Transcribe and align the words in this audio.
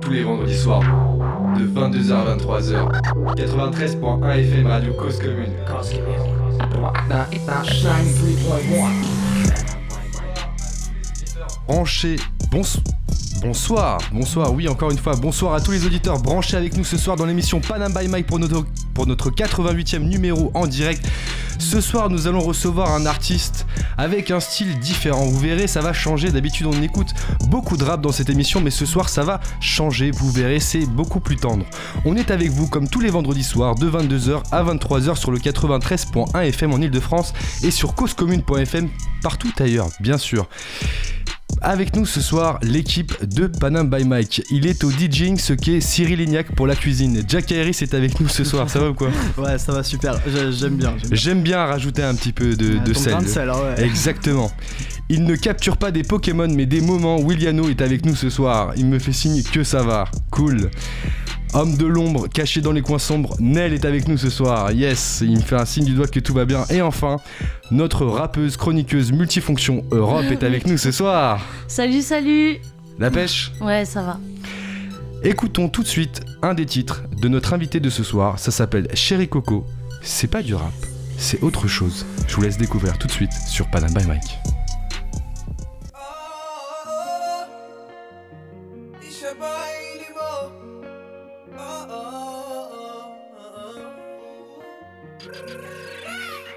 Tous 0.00 0.10
les 0.10 0.22
vendredis 0.22 0.56
soirs, 0.56 0.82
de 1.58 1.64
22h 1.66 2.12
à 2.12 2.36
23h. 2.36 3.36
93.1 3.36 4.38
FM 4.38 4.66
Radio 4.66 4.92
Cause 4.92 5.18
Commune. 5.18 5.52
Branché, 11.66 12.16
bonsoir, 13.40 13.98
bonsoir, 14.12 14.52
oui 14.52 14.68
encore 14.68 14.90
une 14.90 14.98
fois, 14.98 15.16
bonsoir 15.16 15.54
à 15.54 15.60
tous 15.60 15.70
les 15.70 15.86
auditeurs 15.86 16.18
branchés 16.18 16.56
avec 16.56 16.76
nous 16.76 16.84
ce 16.84 16.98
soir 16.98 17.16
dans 17.16 17.24
l'émission 17.24 17.60
Panam 17.60 17.92
by 17.94 18.08
Mike 18.08 18.26
pour 18.26 18.38
notre, 18.38 18.66
pour 18.92 19.06
notre 19.06 19.30
88e 19.30 20.00
numéro 20.00 20.50
en 20.54 20.66
direct. 20.66 21.06
Ce 21.64 21.80
soir 21.80 22.10
nous 22.10 22.26
allons 22.26 22.40
recevoir 22.40 22.92
un 22.92 23.06
artiste 23.06 23.66
avec 23.96 24.30
un 24.30 24.38
style 24.38 24.78
différent, 24.80 25.24
vous 25.24 25.38
verrez 25.38 25.66
ça 25.66 25.80
va 25.80 25.94
changer, 25.94 26.30
d'habitude 26.30 26.66
on 26.66 26.82
écoute 26.82 27.14
beaucoup 27.48 27.78
de 27.78 27.84
rap 27.84 28.02
dans 28.02 28.12
cette 28.12 28.28
émission 28.28 28.60
mais 28.60 28.70
ce 28.70 28.84
soir 28.84 29.08
ça 29.08 29.22
va 29.22 29.40
changer, 29.60 30.10
vous 30.10 30.30
verrez 30.30 30.60
c'est 30.60 30.84
beaucoup 30.84 31.20
plus 31.20 31.36
tendre. 31.36 31.64
On 32.04 32.16
est 32.16 32.30
avec 32.30 32.50
vous 32.50 32.68
comme 32.68 32.86
tous 32.86 33.00
les 33.00 33.08
vendredis 33.08 33.42
soirs 33.42 33.76
de 33.76 33.90
22h 33.90 34.42
à 34.52 34.62
23h 34.62 35.16
sur 35.16 35.30
le 35.30 35.38
93.1 35.38 36.38
FM 36.48 36.74
en 36.74 36.78
Ile-de-France 36.78 37.32
et 37.62 37.70
sur 37.70 37.94
causecommune.fm 37.94 38.90
partout 39.22 39.50
ailleurs 39.58 39.88
bien 40.00 40.18
sûr. 40.18 40.46
Avec 41.60 41.96
nous 41.96 42.04
ce 42.04 42.20
soir, 42.20 42.58
l'équipe 42.62 43.14
de 43.26 43.46
Panam 43.46 43.88
by 43.88 44.04
Mike. 44.04 44.42
Il 44.50 44.66
est 44.66 44.84
au 44.84 44.90
DJing 44.90 45.38
ce 45.38 45.54
qu'est 45.54 45.80
Cyril 45.80 46.18
Lignac 46.18 46.54
pour 46.54 46.66
la 46.66 46.76
cuisine. 46.76 47.22
Jack 47.26 47.50
Harris 47.52 47.78
est 47.80 47.94
avec 47.94 48.20
nous 48.20 48.28
ce 48.28 48.44
soir, 48.44 48.68
ça 48.68 48.80
va 48.80 48.90
ou 48.90 48.94
quoi 48.94 49.08
Ouais, 49.38 49.56
ça 49.58 49.72
va 49.72 49.82
super, 49.82 50.20
j'aime 50.50 50.76
bien. 50.76 50.94
J'aime 51.10 51.42
bien. 51.42 51.64
rajouter 51.64 52.02
un 52.02 52.14
petit 52.14 52.32
peu 52.32 52.54
de, 52.54 52.78
de 52.78 52.92
sel. 52.92 53.14
ouais. 53.14 53.82
Exactement. 53.84 54.50
Il 55.08 55.24
ne 55.24 55.36
capture 55.36 55.76
pas 55.76 55.90
des 55.90 56.02
Pokémon 56.02 56.48
mais 56.48 56.66
des 56.66 56.80
moments. 56.80 57.18
Williano 57.20 57.68
est 57.68 57.80
avec 57.82 58.04
nous 58.04 58.14
ce 58.16 58.30
soir. 58.30 58.72
Il 58.76 58.86
me 58.86 58.98
fait 58.98 59.12
signe 59.12 59.42
que 59.42 59.62
ça 59.64 59.82
va. 59.82 60.04
Cool. 60.30 60.70
Homme 61.56 61.76
de 61.76 61.86
l'ombre, 61.86 62.26
caché 62.26 62.60
dans 62.60 62.72
les 62.72 62.82
coins 62.82 62.98
sombres, 62.98 63.36
Nell 63.38 63.72
est 63.72 63.84
avec 63.84 64.08
nous 64.08 64.18
ce 64.18 64.28
soir. 64.28 64.72
Yes, 64.72 65.22
il 65.24 65.36
me 65.36 65.40
fait 65.40 65.54
un 65.54 65.64
signe 65.64 65.84
du 65.84 65.94
doigt 65.94 66.08
que 66.08 66.18
tout 66.18 66.34
va 66.34 66.44
bien. 66.44 66.64
Et 66.68 66.82
enfin, 66.82 67.18
notre 67.70 68.06
rappeuse, 68.06 68.56
chroniqueuse, 68.56 69.12
multifonction 69.12 69.84
Europe 69.92 70.24
est 70.32 70.42
avec 70.42 70.66
nous 70.66 70.78
ce 70.78 70.90
soir. 70.90 71.46
Salut, 71.68 72.02
salut 72.02 72.58
La 72.98 73.08
pêche 73.08 73.52
Ouais, 73.60 73.84
ça 73.84 74.02
va. 74.02 74.18
Écoutons 75.22 75.68
tout 75.68 75.84
de 75.84 75.88
suite 75.88 76.22
un 76.42 76.54
des 76.54 76.66
titres 76.66 77.04
de 77.22 77.28
notre 77.28 77.54
invité 77.54 77.78
de 77.78 77.88
ce 77.88 78.02
soir. 78.02 78.40
Ça 78.40 78.50
s'appelle 78.50 78.88
Chéri 78.94 79.28
Coco. 79.28 79.64
C'est 80.02 80.26
pas 80.26 80.42
du 80.42 80.56
rap, 80.56 80.72
c'est 81.18 81.40
autre 81.44 81.68
chose. 81.68 82.04
Je 82.26 82.34
vous 82.34 82.42
laisse 82.42 82.58
découvrir 82.58 82.98
tout 82.98 83.06
de 83.06 83.12
suite 83.12 83.32
sur 83.48 83.70
Panam 83.70 83.92
by 83.94 84.04
Mike. 84.08 84.38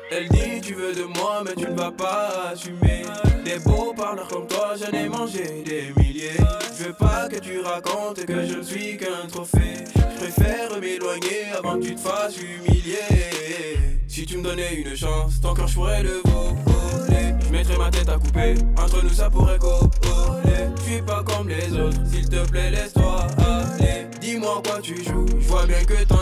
Elle 0.09 0.29
dit 0.29 0.61
tu 0.61 0.73
veux 0.73 0.93
de 0.93 1.03
moi 1.03 1.43
mais 1.45 1.53
tu 1.55 1.69
ne 1.69 1.75
vas 1.75 1.91
pas 1.91 2.51
assumer. 2.51 3.03
Des 3.43 3.59
beaux 3.59 3.93
parleurs 3.93 4.27
comme 4.27 4.47
toi 4.47 4.73
j'en 4.79 4.97
ai 4.97 5.09
mangé 5.09 5.63
des 5.65 5.93
milliers. 6.01 6.37
Je 6.77 6.85
veux 6.85 6.93
pas 6.93 7.27
que 7.27 7.39
tu 7.39 7.59
racontes 7.59 8.25
que 8.25 8.45
je 8.45 8.55
ne 8.55 8.63
suis 8.63 8.97
qu'un 8.97 9.27
trophée. 9.27 9.83
Je 9.95 10.17
préfère 10.17 10.79
m'éloigner 10.79 11.51
avant 11.57 11.77
que 11.77 11.85
tu 11.85 11.95
te 11.95 11.99
fasses 11.99 12.37
humilier. 12.37 13.77
Si 14.07 14.25
tu 14.25 14.37
me 14.37 14.43
donnais 14.43 14.75
une 14.75 14.95
chance, 14.95 15.41
ton 15.41 15.53
cœur 15.53 15.67
je 15.67 15.75
pourrais 15.75 16.03
le 16.03 16.21
voler. 16.23 17.35
Je 17.45 17.51
mettrais 17.51 17.77
ma 17.77 17.89
tête 17.89 18.09
à 18.09 18.17
couper, 18.17 18.55
entre 18.77 19.03
nous 19.03 19.13
ça 19.13 19.29
pourrait 19.29 19.59
coller. 19.59 20.69
Je 20.77 20.83
suis 20.83 21.01
pas 21.01 21.23
comme 21.23 21.49
les 21.49 21.77
autres, 21.77 21.99
s'il 22.09 22.29
te 22.29 22.47
plaît 22.49 22.71
laisse-toi 22.71 23.27
aller. 23.37 24.07
Dis-moi 24.21 24.61
quoi 24.65 24.79
tu 24.81 24.95
joues, 25.03 25.25
je 25.39 25.47
vois 25.47 25.65
bien 25.65 25.83
que 25.83 26.03
t'en 26.05 26.16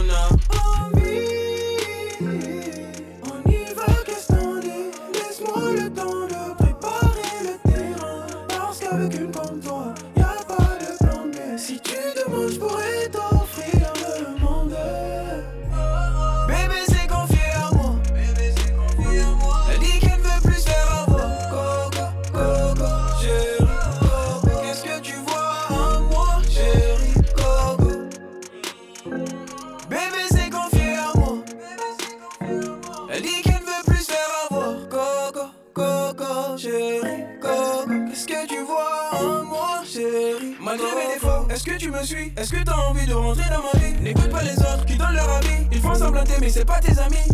Est-ce 41.56 42.52
que 42.52 42.64
t'as 42.66 42.76
envie 42.76 43.06
de 43.06 43.14
rentrer 43.14 43.46
dans 43.50 43.64
ma 43.64 43.80
vie? 43.80 43.94
N'écoute 44.02 44.30
pas 44.30 44.44
les 44.44 44.60
autres 44.60 44.86
qui 44.86 44.98
donnent 44.98 45.16
leur 45.16 45.30
avis. 45.38 45.66
Ils 45.72 45.80
font 45.80 45.96
semblant 45.96 46.24
mais 46.42 46.50
c'est 46.50 46.66
pas 46.66 46.82
tes 46.82 47.00
amis. 47.00 47.30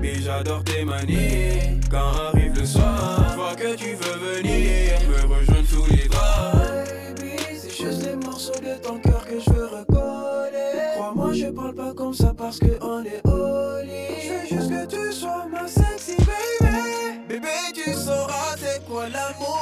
Mais 0.00 0.14
j'adore 0.14 0.64
tes 0.64 0.82
manies. 0.82 1.78
Quand 1.90 2.12
arrive 2.28 2.54
le 2.58 2.64
soir, 2.64 3.26
je 3.30 3.34
vois 3.34 3.54
que 3.54 3.74
tu 3.74 3.96
veux 3.96 4.38
venir 4.38 4.98
me 5.10 5.34
rejoindre 5.34 5.68
sous 5.68 5.84
les 5.90 6.08
bras. 6.08 6.52
Baby, 7.18 7.36
c'est 7.60 7.84
juste 7.84 8.06
les 8.06 8.16
morceaux 8.16 8.58
de 8.60 8.82
ton 8.82 8.98
cœur 8.98 9.26
que 9.26 9.38
je 9.38 9.50
veux 9.50 9.66
recoller. 9.66 10.94
Crois-moi, 10.94 11.34
je 11.34 11.46
parle 11.48 11.74
pas 11.74 11.92
comme 11.92 12.14
ça 12.14 12.32
parce 12.34 12.58
que 12.58 12.78
on 12.80 13.04
est 13.04 13.20
holy. 13.24 14.22
Je 14.22 14.32
veux 14.32 14.58
juste 14.58 14.70
que 14.70 14.86
tu 14.86 15.12
sois 15.12 15.44
ma 15.52 15.68
sexy 15.68 16.16
baby. 16.16 16.72
Bébé, 17.28 17.48
tu 17.74 17.92
sauras 17.92 18.56
c'est 18.56 18.82
quoi 18.86 19.06
l'amour 19.10 19.53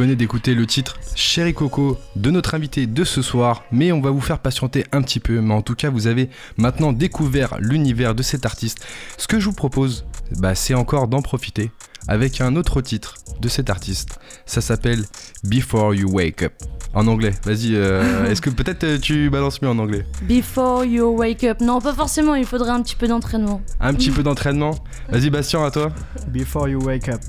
venez 0.00 0.16
d'écouter 0.16 0.54
le 0.54 0.66
titre 0.66 0.98
Chéri 1.14 1.52
Coco 1.52 1.98
de 2.16 2.30
notre 2.30 2.54
invité 2.54 2.86
de 2.86 3.04
ce 3.04 3.20
soir, 3.20 3.64
mais 3.70 3.92
on 3.92 4.00
va 4.00 4.10
vous 4.10 4.22
faire 4.22 4.38
patienter 4.38 4.86
un 4.92 5.02
petit 5.02 5.20
peu. 5.20 5.42
Mais 5.42 5.52
en 5.52 5.60
tout 5.60 5.74
cas, 5.74 5.90
vous 5.90 6.06
avez 6.06 6.30
maintenant 6.56 6.94
découvert 6.94 7.58
l'univers 7.60 8.14
de 8.14 8.22
cet 8.22 8.46
artiste. 8.46 8.82
Ce 9.18 9.28
que 9.28 9.38
je 9.38 9.44
vous 9.44 9.52
propose, 9.52 10.06
bah, 10.38 10.54
c'est 10.54 10.72
encore 10.72 11.06
d'en 11.06 11.20
profiter 11.20 11.70
avec 12.08 12.40
un 12.40 12.56
autre 12.56 12.80
titre 12.80 13.16
de 13.42 13.48
cet 13.48 13.68
artiste. 13.68 14.18
Ça 14.46 14.62
s'appelle 14.62 15.04
Before 15.44 15.94
You 15.94 16.10
Wake 16.10 16.44
Up. 16.44 16.54
En 16.94 17.06
anglais, 17.06 17.34
vas-y, 17.44 17.74
euh, 17.74 18.24
est-ce 18.30 18.40
que 18.40 18.48
peut-être 18.48 18.84
euh, 18.84 18.98
tu 18.98 19.28
balances 19.28 19.60
mieux 19.60 19.68
en 19.68 19.78
anglais? 19.78 20.06
Before 20.22 20.82
You 20.82 21.14
Wake 21.14 21.44
Up. 21.44 21.60
Non, 21.60 21.78
pas 21.82 21.92
forcément, 21.92 22.34
il 22.34 22.46
faudrait 22.46 22.70
un 22.70 22.80
petit 22.80 22.96
peu 22.96 23.06
d'entraînement. 23.06 23.60
Un 23.80 23.92
petit 23.92 24.10
peu 24.10 24.22
d'entraînement 24.22 24.82
Vas-y, 25.10 25.28
Bastien, 25.28 25.62
à 25.62 25.70
toi. 25.70 25.92
Before 26.28 26.68
You 26.68 26.82
Wake 26.82 27.10
Up. 27.10 27.20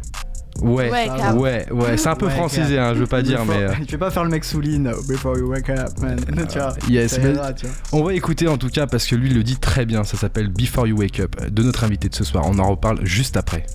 Ouais, 0.61 0.91
ouais, 1.33 1.65
ouais, 1.71 1.97
c'est 1.97 2.09
un 2.09 2.15
peu 2.15 2.29
francisé, 2.29 2.77
hein, 2.77 2.93
je 2.93 2.99
veux 2.99 3.07
pas 3.07 3.21
dire, 3.21 3.45
mais. 3.45 3.67
Tu 3.87 3.93
veux 3.93 3.99
pas 3.99 4.11
faire 4.11 4.23
le 4.23 4.29
mec 4.29 4.43
souline 4.43 4.91
before 5.07 5.37
you 5.37 5.49
wake 5.49 5.69
up, 5.69 5.89
man. 6.01 6.19
tu 6.49 6.57
vois, 6.57 6.73
yes, 6.89 7.19
On 7.91 8.03
va 8.03 8.13
écouter 8.13 8.47
en 8.47 8.57
tout 8.57 8.69
cas 8.69 8.87
parce 8.87 9.05
que 9.07 9.15
lui 9.15 9.29
le 9.29 9.43
dit 9.43 9.57
très 9.57 9.85
bien. 9.85 10.03
Ça 10.03 10.17
s'appelle 10.17 10.49
Before 10.49 10.87
You 10.87 10.97
Wake 10.97 11.19
Up 11.19 11.49
de 11.49 11.63
notre 11.63 11.83
invité 11.83 12.09
de 12.09 12.15
ce 12.15 12.23
soir. 12.23 12.45
On 12.47 12.59
en 12.59 12.69
reparle 12.69 12.99
juste 13.05 13.37
après. 13.37 13.65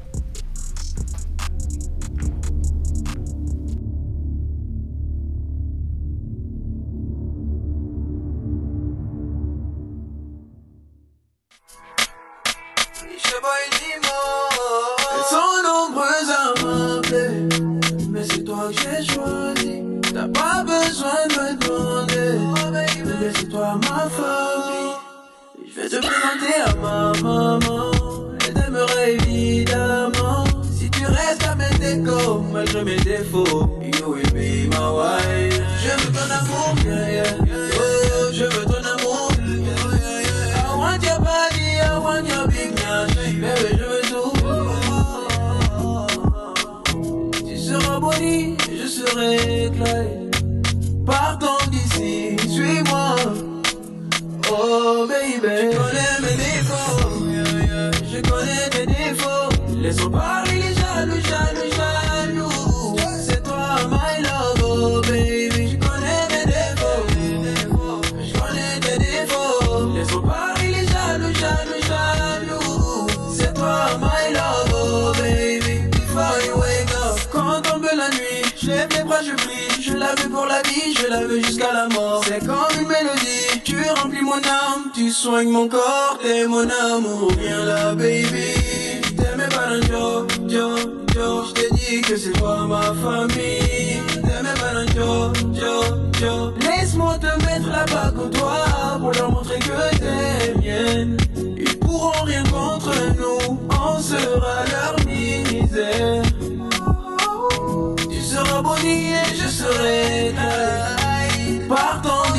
You 33.24 34.10
will 34.10 34.30
be 34.34 34.68
my 34.68 34.90
wife. 34.92 35.56
Je 35.82 35.90
veux 36.00 36.12
ton 36.12 36.28
amour, 36.30 36.74
yeah, 36.84 37.08
yeah. 37.10 37.46
Oh, 37.46 38.30
je 38.32 38.44
veux 38.44 38.64
ton 38.66 38.84
amour. 38.84 39.30
Big. 42.48 42.72
Baby, 43.40 43.70
je 43.72 43.84
veux 43.84 44.04
tout. 44.10 44.32
Tu 47.46 47.56
seras 47.58 47.98
Bonnie, 48.00 48.56
je 48.70 48.86
serai. 48.86 49.70
Partons 51.06 51.64
d'ici, 51.70 52.36
suis-moi. 52.48 53.16
Oh 54.50 55.06
baby, 55.08 55.40
je 55.42 55.76
connais 55.76 56.16
mes 56.20 56.36
défauts, 56.36 57.08
je 58.04 58.18
connais 58.30 58.68
tes 58.70 58.86
défauts. 58.86 59.50
Laissons 59.80 60.10
parler 60.10 60.55
soignes 85.16 85.48
mon 85.48 85.66
corps, 85.66 86.18
t'es 86.22 86.46
mon 86.46 86.68
amour. 86.92 87.32
Viens 87.40 87.64
là, 87.64 87.94
baby. 87.94 88.48
T'aimais 89.16 89.48
pas 89.48 89.68
un 89.76 89.80
Joe, 89.88 90.26
Joe, 90.46 90.80
Joe. 91.14 91.46
Je 91.48 91.52
t'ai 91.54 91.70
dit 91.74 92.00
que 92.02 92.16
c'est 92.16 92.32
toi 92.32 92.66
ma 92.66 92.82
famille. 93.04 94.02
T'aimais 94.12 94.58
pas 94.60 94.72
un 94.82 94.86
Joe, 94.94 95.32
Joe, 95.58 95.86
Joe. 96.20 96.52
Laisse-moi 96.60 97.18
te 97.18 97.32
mettre 97.46 97.70
bague 97.92 98.18
au 98.18 98.28
doigt 98.28 98.98
pour 99.00 99.12
leur 99.12 99.30
montrer 99.30 99.58
que 99.58 99.78
t'es 99.98 100.54
mienne. 100.60 101.16
Ils 101.56 101.78
pourront 101.78 102.24
rien 102.24 102.44
contre 102.44 102.92
nous, 103.16 103.58
on 103.70 103.98
sera 103.98 104.56
leur 104.74 104.96
misère. 105.06 106.22
Tu 108.10 108.20
seras 108.20 108.60
Bonnie 108.60 109.12
et 109.12 109.34
je 109.34 109.48
serai. 109.48 110.34
Partons 111.68 112.32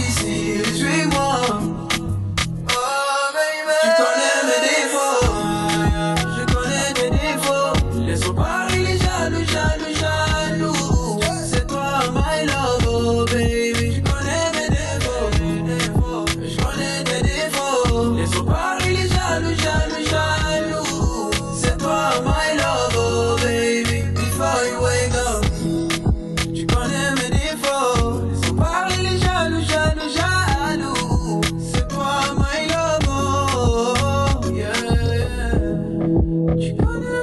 Tu 36.68 37.17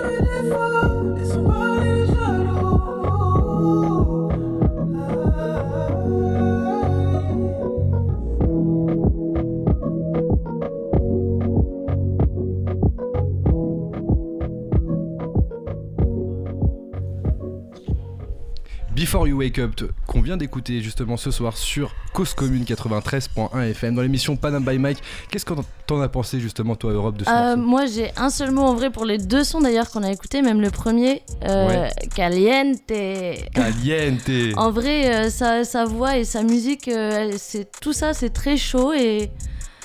Before 19.14 19.28
You 19.28 19.36
Wake 19.38 19.60
Up, 19.60 19.80
qu'on 20.08 20.22
vient 20.22 20.36
d'écouter 20.36 20.80
justement 20.80 21.16
ce 21.16 21.30
soir 21.30 21.56
sur 21.56 21.94
Cause 22.14 22.34
Commune 22.34 22.64
93.1 22.64 23.70
FM 23.70 23.94
dans 23.94 24.02
l'émission 24.02 24.34
Panam 24.34 24.64
by 24.64 24.76
Mike. 24.76 24.98
Qu'est-ce 25.30 25.44
que 25.44 25.54
t'en 25.86 26.00
as 26.00 26.08
pensé 26.08 26.40
justement, 26.40 26.74
toi, 26.74 26.90
Europe, 26.92 27.16
de 27.18 27.24
ce 27.24 27.30
Euh, 27.30 27.56
moi 27.56 27.86
j'ai 27.86 28.10
un 28.16 28.28
seul 28.28 28.50
mot 28.50 28.62
en 28.62 28.74
vrai 28.74 28.90
pour 28.90 29.04
les 29.04 29.18
deux 29.18 29.44
sons 29.44 29.60
d'ailleurs 29.60 29.88
qu'on 29.92 30.02
a 30.02 30.10
écouté, 30.10 30.42
même 30.42 30.60
le 30.60 30.70
premier, 30.72 31.22
euh, 31.44 31.68
Ouais. 31.68 31.90
Caliente. 32.12 32.80
Caliente 33.54 34.56
En 34.56 34.72
vrai, 34.72 35.14
euh, 35.26 35.30
sa, 35.30 35.62
sa 35.62 35.84
voix 35.84 36.18
et 36.18 36.24
sa 36.24 36.42
musique, 36.42 36.88
euh, 36.88 37.30
c'est 37.38 37.70
tout 37.80 37.92
ça, 37.92 38.14
c'est 38.14 38.30
très 38.30 38.56
chaud 38.56 38.92
et 38.92 39.30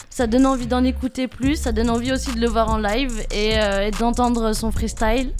ça 0.09 0.25
donne 0.25 0.47
envie 0.47 0.65
d'en 0.65 0.83
écouter 0.83 1.27
plus. 1.27 1.55
Ça 1.55 1.71
donne 1.71 1.91
envie 1.91 2.11
aussi 2.11 2.33
de 2.33 2.41
le 2.41 2.47
voir 2.47 2.71
en 2.71 2.79
live 2.79 3.23
et, 3.29 3.59
euh, 3.59 3.89
et 3.89 3.91
d'entendre 3.91 4.53
son 4.53 4.71
freestyle. 4.71 5.33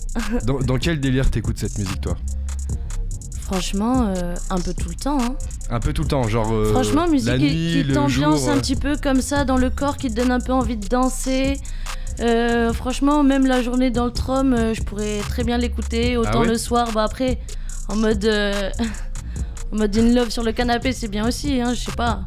dans, 0.46 0.60
dans 0.60 0.78
quel 0.78 1.00
délire 1.00 1.32
t'écoutes 1.32 1.58
cette 1.58 1.80
musique, 1.80 2.02
toi? 2.02 2.16
Franchement, 3.50 4.14
euh, 4.16 4.36
un 4.52 4.60
peu 4.60 4.76
tout 4.76 4.90
le 4.90 4.96
temps. 4.96 5.18
hein. 5.20 5.36
Un 5.72 5.80
peu 5.80 5.92
tout 5.92 6.04
le 6.04 6.08
temps, 6.08 6.28
genre. 6.28 6.54
euh, 6.54 6.72
Franchement, 6.72 7.08
musique 7.08 7.36
qui- 7.38 7.84
t'ambiance 7.92 8.48
un 8.48 8.58
euh. 8.58 8.60
petit 8.60 8.76
peu 8.76 8.96
comme 8.96 9.22
ça 9.24 9.44
dans 9.44 9.58
le 9.58 9.72
corps, 9.72 9.98
qui 9.98 10.08
te 10.10 10.14
donne 10.16 10.30
un 10.30 10.40
peu 10.40 10.54
envie 10.54 10.78
de 10.78 10.88
danser. 10.88 11.60
Euh, 12.20 12.72
franchement, 12.74 13.24
même 13.24 13.48
la 13.48 13.64
journée 13.64 13.90
dans 13.90 14.06
le 14.06 14.12
euh, 14.54 14.74
je 14.76 14.84
pourrais 14.84 15.18
très 15.30 15.44
bien 15.44 15.58
l'écouter. 15.58 16.16
Autant 16.16 16.30
Ah 16.34 16.40
ouais 16.42 16.48
le 16.48 16.58
soir, 16.60 16.92
bah 16.94 17.04
après, 17.06 17.40
en 17.88 17.96
mode, 17.96 18.24
en 19.74 19.76
mode 19.78 19.98
in 19.98 20.14
love 20.14 20.30
sur 20.30 20.44
le 20.44 20.52
canapé, 20.52 20.92
c'est 20.92 21.08
bien 21.08 21.28
aussi. 21.28 21.60
Hein, 21.60 21.74
je 21.74 21.80
sais 21.86 21.92
pas. 21.94 22.20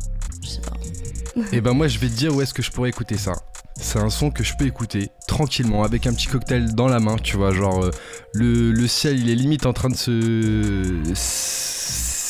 Je 0.43 0.49
sais 0.49 0.61
pas. 0.61 1.45
Et 1.53 1.61
ben 1.61 1.73
moi 1.73 1.87
je 1.87 1.99
vais 2.01 2.09
te 2.09 2.15
dire 2.15 2.35
où 2.35 2.43
est-ce 2.43 2.53
que 2.53 2.63
je 2.63 2.71
pourrais 2.73 2.89
écouter 2.89 3.17
ça. 3.17 3.33
C'est 3.81 3.99
un 3.99 4.11
son 4.11 4.31
que 4.31 4.45
je 4.45 4.55
peux 4.57 4.67
écouter 4.67 5.11
tranquillement 5.27 5.83
avec 5.83 6.07
un 6.07 6.13
petit 6.13 6.27
cocktail 6.27 6.75
dans 6.75 6.89
la 6.89 7.01
main, 7.01 7.17
tu 7.17 7.37
vois, 7.37 7.53
genre 7.53 7.85
euh, 7.85 7.91
le, 8.35 8.71
le 8.71 8.87
ciel 8.87 9.19
il 9.19 9.31
est 9.31 9.35
limite 9.35 9.67
en 9.67 9.73
train 9.73 9.89
de 9.89 9.97
se, 9.97 11.03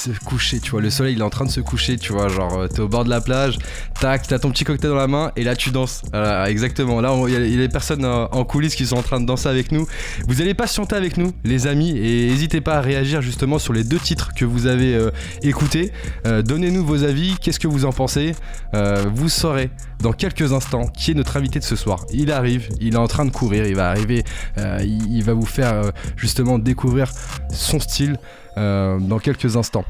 se 0.03 0.11
coucher, 0.25 0.59
tu 0.59 0.73
vois, 0.73 0.81
le 0.81 0.91
soleil 0.91 1.15
il 1.15 1.21
est 1.21 1.25
en 1.25 1.31
train 1.31 1.45
de 1.45 1.51
se 1.51 1.61
coucher, 1.61 1.97
tu 1.97 2.13
vois, 2.13 2.29
genre 2.29 2.59
euh, 2.59 2.67
t'es 2.67 2.81
au 2.81 2.89
bord 2.89 3.05
de 3.05 3.11
la 3.11 3.21
plage, 3.21 3.59
tac, 4.01 4.27
t'as 4.27 4.41
ton 4.41 4.51
petit 4.51 4.65
cocktail 4.65 4.91
dans 4.91 4.97
la 4.97 5.07
main 5.07 5.31
et 5.37 5.45
là 5.45 5.55
tu 5.55 5.71
danses. 5.71 6.03
Voilà, 6.11 6.51
exactement, 6.51 7.01
là 7.01 7.15
il 7.29 7.33
y, 7.33 7.37
a- 7.37 7.63
des 7.63 7.69
personnes 7.69 8.05
euh, 8.05 8.27
en 8.33 8.45
coulisses 8.45 8.75
qui 8.75 8.87
sont 8.87 8.97
en 8.97 9.03
train 9.03 9.21
de 9.21 9.27
danser 9.27 9.49
avec 9.49 9.71
nous. 9.71 9.87
Vous 10.27 10.41
allez 10.41 10.55
patienter 10.55 10.97
avec 10.97 11.19
nous 11.19 11.33
les 11.45 11.69
amis 11.69 11.97
et 11.97 12.27
n'hésitez 12.29 12.61
pas 12.61 12.79
à 12.79 12.81
réagir 12.81 13.23
justement 13.23 13.61
sur 13.61 13.73
les 13.73 13.85
deux 13.85 14.01
titres 14.01 14.31
que 14.35 14.45
vous 14.45 14.67
avez 14.67 14.95
euh, 14.95 15.11
écoutés. 15.43 15.93
Donnez-nous 16.25 16.85
vos 16.85 17.05
avis, 17.05 17.37
qu'est-ce 17.41 17.61
que 17.61 17.69
vous 17.69 17.85
en 17.85 17.93
pensez 17.93 18.35
Vous 18.73 19.29
saurez 19.29 19.71
dans 20.01 20.13
quelques 20.13 20.53
instants 20.53 20.87
qui 20.87 21.13
est 21.13 21.15
notre 21.15 21.37
invité 21.37 21.59
de 21.59 21.65
ce 21.65 21.77
soir. 21.77 22.05
Il 22.13 22.33
arrive, 22.33 22.69
il 22.81 22.95
est 22.95 22.99
en 22.99 23.07
train 23.07 23.25
de 23.25 23.31
courir, 23.31 23.67
il 23.67 23.77
va 23.77 23.89
arriver, 23.91 24.25
il, 24.57 25.23
va 25.23 25.33
vous 25.33 25.47
faire 25.47 25.93
justement 26.17 26.59
découvrir 26.59 27.11
son 27.51 27.79
style 27.81 28.17
dans 28.57 29.19
quelques 29.19 29.57
instants. 29.57 29.85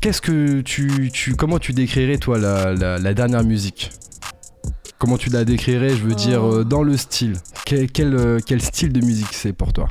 Qu'est-ce 0.00 0.20
que 0.20 0.60
tu, 0.62 1.10
tu, 1.12 1.36
comment 1.36 1.58
tu 1.58 1.72
décrirais 1.72 2.18
toi 2.18 2.38
la, 2.38 2.72
la- 2.72 2.98
la 2.98 3.14
dernière 3.14 3.44
musique? 3.44 3.92
Comment 4.98 5.16
tu 5.16 5.30
la 5.30 5.44
décrirais, 5.44 5.90
je 5.90 6.02
veux 6.04 6.14
dire, 6.14 6.42
Oh. 6.42 6.54
euh, 6.58 6.64
dans 6.64 6.82
le 6.82 6.96
style? 6.96 7.34
Quel, 7.64 7.90
quel, 7.90 8.14
euh, 8.14 8.38
quel 8.44 8.60
style 8.62 8.92
de 8.92 9.00
musique 9.04 9.32
c'est 9.32 9.52
pour 9.52 9.72
toi? 9.72 9.88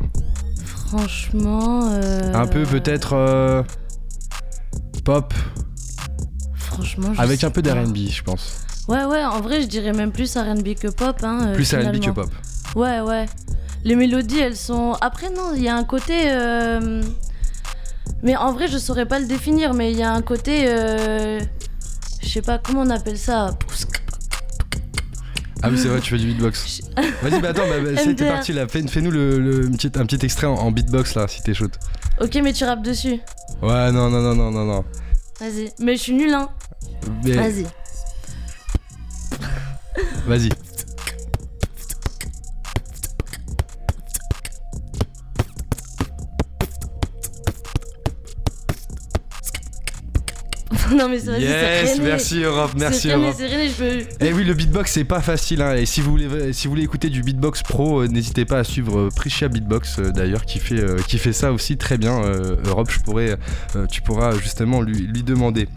Franchement. 0.65 1.89
euh, 1.91 2.33
Un 2.33 2.47
peu 2.47 2.63
peut-être 2.63 3.13
euh, 3.13 3.63
pop, 5.05 5.33
Franchement. 6.55 7.13
je 7.13 7.21
avec 7.21 7.39
sais 7.41 7.45
un 7.45 7.51
peu 7.51 7.61
d'R&B, 7.61 7.97
je 8.09 8.23
pense. 8.23 8.65
Ouais, 8.87 9.05
ouais, 9.05 9.23
en 9.23 9.39
vrai, 9.41 9.61
je 9.61 9.67
dirais 9.67 9.93
même 9.93 10.11
plus 10.11 10.35
RB 10.35 10.73
que 10.75 10.87
pop. 10.89 11.15
Hein, 11.23 11.47
euh, 11.47 11.55
Plus 11.55 11.73
R&B 11.73 11.99
que 11.99 12.09
pop. 12.11 12.29
Ouais, 12.75 12.99
ouais. 12.99 13.25
Les 13.83 13.95
mélodies, 13.95 14.39
elles 14.39 14.55
sont. 14.57 14.93
Après, 15.01 15.29
non, 15.29 15.53
il 15.55 15.63
y 15.63 15.67
a 15.69 15.75
un 15.75 15.83
côté. 15.83 16.23
euh, 16.31 17.01
Mais 18.23 18.35
en 18.35 18.53
vrai, 18.53 18.67
je 18.67 18.77
saurais 18.77 19.05
pas 19.07 19.19
le 19.19 19.25
définir, 19.25 19.73
mais 19.73 19.91
il 19.91 19.97
y 19.97 20.03
a 20.03 20.11
un 20.13 20.21
côté. 20.21 20.65
euh, 20.67 21.39
Je 22.21 22.29
sais 22.29 22.41
pas 22.41 22.57
comment 22.59 22.81
on 22.81 22.89
appelle 22.89 23.17
ça? 23.17 23.57
Ah 25.63 25.69
oui, 25.69 25.77
c'est 25.77 25.87
vrai, 25.89 25.99
tu 26.01 26.09
fais 26.11 26.17
du 26.17 26.27
beatbox. 26.27 26.81
Vas-y, 27.21 27.39
bah 27.39 27.49
attends, 27.49 27.67
bah, 27.67 27.79
bah, 27.83 27.89
c'est 28.03 28.15
parti 28.15 28.51
là. 28.53 28.67
Fais- 28.67 28.87
Fais-nous 28.87 29.11
le, 29.11 29.39
le- 29.39 29.67
un, 29.67 29.71
petit, 29.71 29.91
un 29.95 30.05
petit 30.07 30.23
extrait 30.25 30.47
en, 30.47 30.55
en 30.55 30.71
beatbox 30.71 31.13
là, 31.15 31.27
si 31.27 31.41
t'es 31.43 31.53
chaud. 31.53 31.67
Ok, 32.19 32.35
mais 32.43 32.51
tu 32.53 32.63
rappes 32.65 32.81
dessus. 32.83 33.19
Ouais, 33.61 33.91
non, 33.91 34.09
non, 34.09 34.21
non, 34.21 34.33
non, 34.35 34.49
non, 34.51 34.65
non. 34.65 34.85
Vas-y. 35.39 35.71
Mais 35.79 35.97
je 35.97 36.01
suis 36.01 36.13
nul, 36.13 36.33
hein. 36.33 36.49
Mais- 37.23 37.33
Vas-y. 37.33 37.65
Vas-y. 40.27 40.49
non, 50.95 51.09
mais 51.09 51.19
c'est 51.19 51.39
Yes, 51.39 51.99
merci 51.99 52.43
Europe, 52.43 52.71
merci 52.77 53.09
Europe. 53.09 53.35
peux. 53.37 53.99
Eh 54.19 54.33
oui, 54.33 54.43
le 54.43 54.53
beatbox 54.53 54.91
c'est 54.91 55.03
pas 55.03 55.21
facile. 55.21 55.61
Hein. 55.61 55.75
Et 55.75 55.85
si 55.85 56.01
vous 56.01 56.11
voulez, 56.11 56.53
si 56.53 56.67
vous 56.67 56.71
voulez 56.71 56.83
écouter 56.83 57.09
du 57.09 57.21
beatbox 57.23 57.63
pro, 57.63 58.01
euh, 58.01 58.07
n'hésitez 58.07 58.45
pas 58.45 58.59
à 58.59 58.63
suivre 58.63 58.97
euh, 58.97 59.09
Priscia 59.09 59.47
Beatbox 59.47 59.99
euh, 59.99 60.11
d'ailleurs, 60.11 60.45
qui 60.45 60.59
fait, 60.59 60.79
euh, 60.79 60.97
qui 61.07 61.17
fait 61.17 61.33
ça 61.33 61.51
aussi 61.51 61.77
très 61.77 61.97
bien. 61.97 62.21
Europe, 62.65 62.89
je 62.91 62.99
pourrais, 62.99 63.37
tu 63.89 64.01
pourras 64.01 64.35
justement 64.35 64.81
lui, 64.81 65.07
lui 65.07 65.23
demander. 65.23 65.67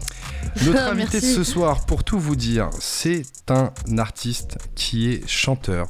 Notre 0.65 0.83
invité 0.83 1.19
de 1.19 1.25
ce 1.25 1.43
soir, 1.43 1.85
pour 1.85 2.03
tout 2.03 2.19
vous 2.19 2.35
dire, 2.35 2.69
c'est 2.79 3.23
un 3.49 3.71
artiste 3.97 4.57
qui 4.75 5.09
est 5.09 5.27
chanteur, 5.27 5.89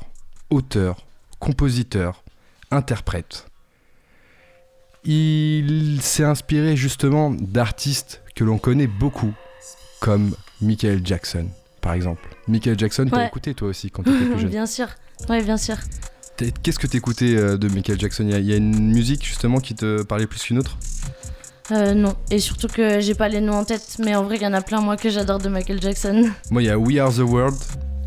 auteur, 0.49 1.05
compositeur, 1.39 2.23
interprète. 2.71 3.47
Il 5.03 5.99
s'est 6.01 6.23
inspiré 6.23 6.75
justement 6.75 7.29
d'artistes 7.29 8.21
que 8.35 8.43
l'on 8.43 8.57
connaît 8.57 8.87
beaucoup, 8.87 9.33
comme 9.99 10.35
Michael 10.61 11.01
Jackson, 11.05 11.47
par 11.81 11.93
exemple. 11.93 12.27
Michael 12.47 12.77
Jackson, 12.77 13.07
t'as 13.09 13.17
Ouais. 13.17 13.27
écouté 13.27 13.53
toi 13.53 13.69
aussi 13.69 13.89
quand 13.89 14.03
t'étais 14.03 14.25
plus 14.25 14.39
jeune. 14.41 14.49
bien 14.49 14.65
sûr. 14.65 14.87
Ouais, 15.29 15.41
bien 15.41 15.57
sûr. 15.57 15.75
Qu'est-ce 16.63 16.79
que 16.79 16.87
t'écoutais 16.87 17.35
euh, 17.37 17.57
de 17.57 17.69
Michael 17.69 17.97
Jackson? 17.99 18.25
Il 18.29 18.37
y, 18.37 18.47
y 18.47 18.53
a 18.53 18.57
une 18.57 18.91
musique 18.91 19.25
justement 19.25 19.59
qui 19.59 19.73
te 19.73 20.03
parlait 20.03 20.27
plus 20.27 20.41
qu'une 20.43 20.59
autre? 20.59 20.77
Euh, 21.71 21.93
non. 21.93 22.13
Et 22.29 22.39
surtout 22.39 22.67
que 22.67 22.99
j'ai 22.99 23.15
pas 23.15 23.29
les 23.29 23.39
noms 23.39 23.53
en 23.55 23.63
tête, 23.63 23.95
mais 23.99 24.15
en 24.15 24.23
vrai, 24.23 24.35
il 24.35 24.41
y 24.43 24.47
en 24.47 24.53
a 24.53 24.61
plein, 24.61 24.81
moi, 24.81 24.97
que 24.97 25.09
j'adore 25.09 25.39
de 25.39 25.47
Michael 25.49 25.81
Jackson. 25.81 26.29
Moi, 26.51 26.61
il 26.61 26.65
y 26.65 26.69
a 26.69 26.77
We 26.77 26.97
Are 26.99 27.11
the 27.13 27.19
World, 27.19 27.55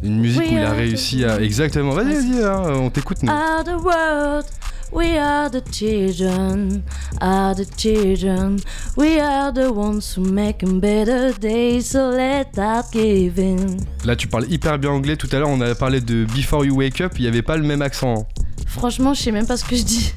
une 0.02 0.20
musique 0.20 0.42
We 0.42 0.50
où 0.50 0.54
il 0.56 0.58
a 0.62 0.72
réussi 0.72 1.24
à. 1.24 1.40
Exactement, 1.40 1.92
vas-y, 1.92 2.14
vas-y, 2.14 2.44
hein, 2.44 2.62
on 2.74 2.90
t'écoute 2.90 3.22
nous. 3.22 3.32
Are 3.32 3.64
the 3.64 3.70
world, 3.82 4.44
we 4.92 5.18
are 5.18 5.50
the 5.50 5.60
children, 5.70 6.82
are 7.20 7.54
the 7.54 7.64
children, 7.76 8.56
we 8.96 9.20
are 9.20 9.52
the 9.52 9.70
ones 9.72 10.14
who 10.16 10.22
make 10.22 10.62
a 10.62 10.66
better 10.66 11.32
day, 11.38 11.80
so 11.80 12.10
let 12.10 12.52
that 12.54 12.84
give 12.92 13.38
in. 13.38 13.76
Là, 14.04 14.16
tu 14.16 14.28
parles 14.28 14.46
hyper 14.50 14.78
bien 14.78 14.90
anglais. 14.90 15.16
Tout 15.16 15.28
à 15.32 15.38
l'heure, 15.38 15.48
on 15.48 15.60
avait 15.60 15.74
parlé 15.74 16.00
de 16.00 16.24
Before 16.34 16.64
You 16.64 16.76
Wake 16.76 17.00
Up, 17.00 17.12
il 17.18 17.22
n'y 17.22 17.28
avait 17.28 17.42
pas 17.42 17.56
le 17.56 17.64
même 17.64 17.82
accent. 17.82 18.14
hein. 18.20 18.42
Franchement, 18.66 19.14
je 19.14 19.22
sais 19.22 19.32
même 19.32 19.46
pas 19.46 19.56
ce 19.56 19.64
que 19.64 19.76
je 19.76 19.82
dis. 19.82 20.12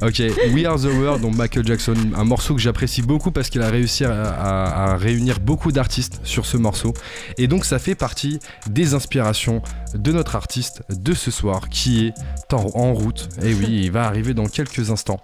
Ok, 0.00 0.22
We 0.54 0.64
Are 0.64 0.78
the 0.78 0.84
World, 0.84 1.22
donc 1.22 1.34
Michael 1.36 1.66
Jackson, 1.66 1.94
un 2.16 2.22
morceau 2.24 2.54
que 2.54 2.60
j'apprécie 2.60 3.02
beaucoup 3.02 3.32
parce 3.32 3.50
qu'il 3.50 3.62
a 3.62 3.68
réussi 3.68 4.04
à, 4.04 4.12
à- 4.32 4.92
à 4.92 4.96
réunir 4.96 5.40
beaucoup 5.40 5.72
d'artistes 5.72 6.20
sur 6.22 6.46
ce 6.46 6.56
morceau. 6.56 6.92
Et 7.36 7.48
donc 7.48 7.64
ça 7.64 7.80
fait 7.80 7.96
partie 7.96 8.38
des 8.70 8.94
inspirations 8.94 9.60
de 9.94 10.12
notre 10.12 10.36
artiste 10.36 10.82
de 10.88 11.14
ce 11.14 11.32
soir 11.32 11.68
qui 11.68 12.06
est 12.06 12.14
en, 12.54 12.92
route. 12.94 13.28
Et 13.42 13.52
oui, 13.54 13.80
il 13.84 13.90
va 13.90 14.04
arriver 14.06 14.34
dans 14.34 14.46
quelques 14.46 14.90
instants. 14.90 15.20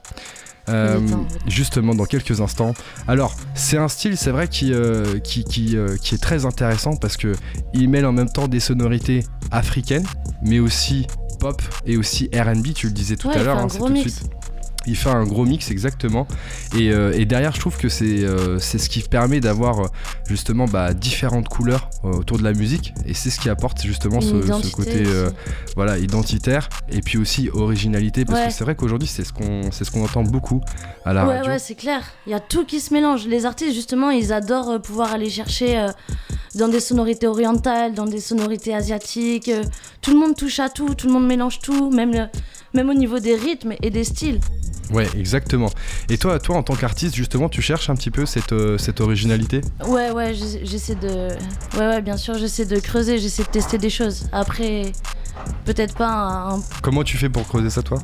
Euh, 0.71 0.99
justement 1.47 1.95
dans 1.95 2.07
quelques 2.07 2.41
instants. 2.41 2.73
Alors 3.07 3.37
c'est 3.55 3.77
un 3.77 3.89
style 3.89 4.17
c'est 4.17 4.31
vrai 4.31 4.49
qui, 4.49 4.73
euh, 4.73 5.19
qui, 5.19 5.45
qui, 5.45 5.77
euh, 5.77 5.97
qui 5.99 6.15
est 6.15 6.19
très 6.19 6.47
intéressant 6.47 6.97
parce 6.97 7.19
que 7.19 7.35
il 7.75 7.91
mêle 7.91 8.07
en 8.07 8.13
même 8.13 8.31
temps 8.31 8.49
des 8.49 8.61
sonorités 8.61 9.25
africaines 9.51 10.07
mais 10.43 10.61
aussi 10.61 11.07
pop 11.39 11.61
et 11.85 11.99
aussi 11.99 12.31
R&B 12.35 12.73
tu 12.75 12.87
le 12.87 12.95
disais 12.95 13.17
tout 13.17 13.29
Ouais, 13.29 13.37
à 13.37 13.43
l'heure 13.43 13.59
hein, 13.59 13.67
c'est 13.71 13.77
tout 13.79 13.91
de 13.91 13.99
suite 13.99 14.23
il 14.87 14.97
fait 14.97 15.11
un 15.11 15.25
gros 15.25 15.45
mix 15.45 15.71
exactement 15.71 16.27
et, 16.77 16.91
euh, 16.91 17.13
et 17.17 17.25
derrière 17.25 17.55
je 17.55 17.61
trouve 17.61 17.77
que 17.77 17.89
c'est 17.89 18.25
euh, 18.25 18.59
ce 18.59 18.89
qui 18.89 19.01
permet 19.01 19.41
d'avoir 19.41 19.81
euh, 19.81 19.87
justement 20.29 20.67
bah, 20.67 20.93
différentes 20.95 21.49
couleurs 21.49 21.89
euh, 22.05 22.09
autour 22.13 22.39
de 22.39 22.43
la 22.45 22.53
musique 22.53 22.93
et 23.07 23.15
c'est 23.15 23.31
ce 23.31 23.41
qui 23.41 23.49
apporte 23.49 23.83
justement 23.83 24.21
ce, 24.21 24.71
côté 24.73 25.05
voilà 25.77 25.99
identitaire 25.99 26.69
et 26.91 27.01
puis 27.01 27.19
aussi 27.19 27.49
originalité 27.53 28.25
parce 28.25 28.35
Ouais. 28.41 28.47
que 28.49 28.53
c'est 28.53 28.65
vrai 28.65 28.75
qu'aujourd'hui 28.75 29.09
c'est 29.09 29.25
ce 29.25 29.33
qu'on 29.33 29.71
c'est 29.71 29.85
ce 29.85 29.91
qu'on 29.91 30.03
entend 30.05 30.23
beaucoup 30.25 30.61
à 31.05 31.13
la 31.13 31.27
ouais, 31.27 31.37
radio 31.39 31.53
ouais, 31.53 31.59
c'est 31.59 31.75
clair. 31.75 32.03
Il 32.27 32.31
y 32.31 32.35
a 32.35 32.41
tout 32.41 32.65
qui 32.65 32.81
se 32.81 32.93
mélange. 32.93 33.27
Les 33.27 33.45
artistes, 33.47 33.75
justement, 33.75 34.11
ils 34.11 34.33
adorent 34.33 34.81
pouvoir 34.81 35.13
aller 35.13 35.29
chercher 35.29 35.87
dans 36.55 36.69
des 36.69 36.81
sonorités 36.81 37.27
orientales, 37.27 37.93
dans 37.95 38.07
des 38.07 38.21
sonorités 38.21 38.75
asiatiques. 38.75 39.51
tout 40.01 40.13
le 40.13 40.19
monde 40.19 40.35
touche 40.37 40.61
à 40.61 40.69
tout, 40.71 40.95
tout 40.95 41.07
le 41.09 41.13
monde 41.13 41.27
mélange 41.27 41.59
tout, 41.61 41.91
même, 41.91 42.13
le- 42.13 42.27
même 42.75 42.91
au 42.91 42.95
niveau 42.95 43.19
des 43.19 43.35
rythmes 43.37 43.75
et 43.83 43.91
des 43.91 44.05
styles. 44.05 44.41
Ouais, 44.93 45.09
exactement. 45.17 45.71
Et 46.11 46.19
toi, 46.19 46.39
toi 46.39 46.57
en 46.57 46.63
tant 46.63 46.75
qu'artiste, 46.75 47.15
justement, 47.15 47.49
tu 47.49 47.63
cherches 47.63 47.89
un 47.89 47.95
petit 47.95 48.11
peu 48.11 48.27
cette, 48.27 48.53
euh, 48.53 48.77
cette 48.77 49.01
originalité? 49.01 49.63
Ouais, 49.87 50.11
ouais, 50.11 50.35
j'essa- 50.35 50.59
j'essaie 50.63 50.95
de. 50.95 51.29
Ouais, 51.79 51.87
ouais, 51.89 52.03
bien 52.03 52.17
sûr, 52.19 52.37
j'essaie 52.37 52.67
de 52.67 52.79
creuser, 52.79 53.19
j'essaie 53.19 53.45
de 53.45 53.49
tester 53.49 53.79
des 53.79 53.89
choses. 53.91 54.27
Après, 54.33 54.93
peut-être 55.65 55.95
pas 55.95 56.09
un. 56.53 56.61
Comment 56.83 57.03
tu 57.03 57.17
fais 57.17 57.31
pour 57.31 57.47
creuser 57.49 57.71
ça, 57.71 57.83
toi? 57.83 57.99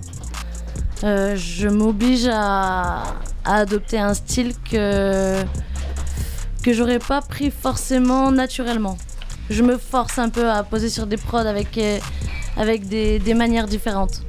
Euh, 1.05 1.37
je 1.37 1.69
m'oblige 1.69 2.27
à, 2.31 3.03
à 3.45 3.55
adopter 3.57 3.99
un 3.99 4.15
style 4.15 4.55
que. 4.71 5.43
que 6.63 6.73
j'aurais 6.73 6.99
pas 6.99 7.21
pris 7.21 7.51
forcément 7.51 8.31
naturellement. 8.33 8.97
Je 9.51 9.63
me 9.63 9.77
force 9.79 10.19
un 10.19 10.29
peu 10.31 10.49
à 10.51 10.63
poser 10.63 10.89
sur 10.89 11.07
des 11.07 11.17
prods 11.17 11.39
avec, 11.39 11.77
euh, 11.77 11.99
avec 12.57 12.89
des, 12.89 13.19
des 13.19 13.35
manières 13.35 13.67
différentes. 13.67 14.23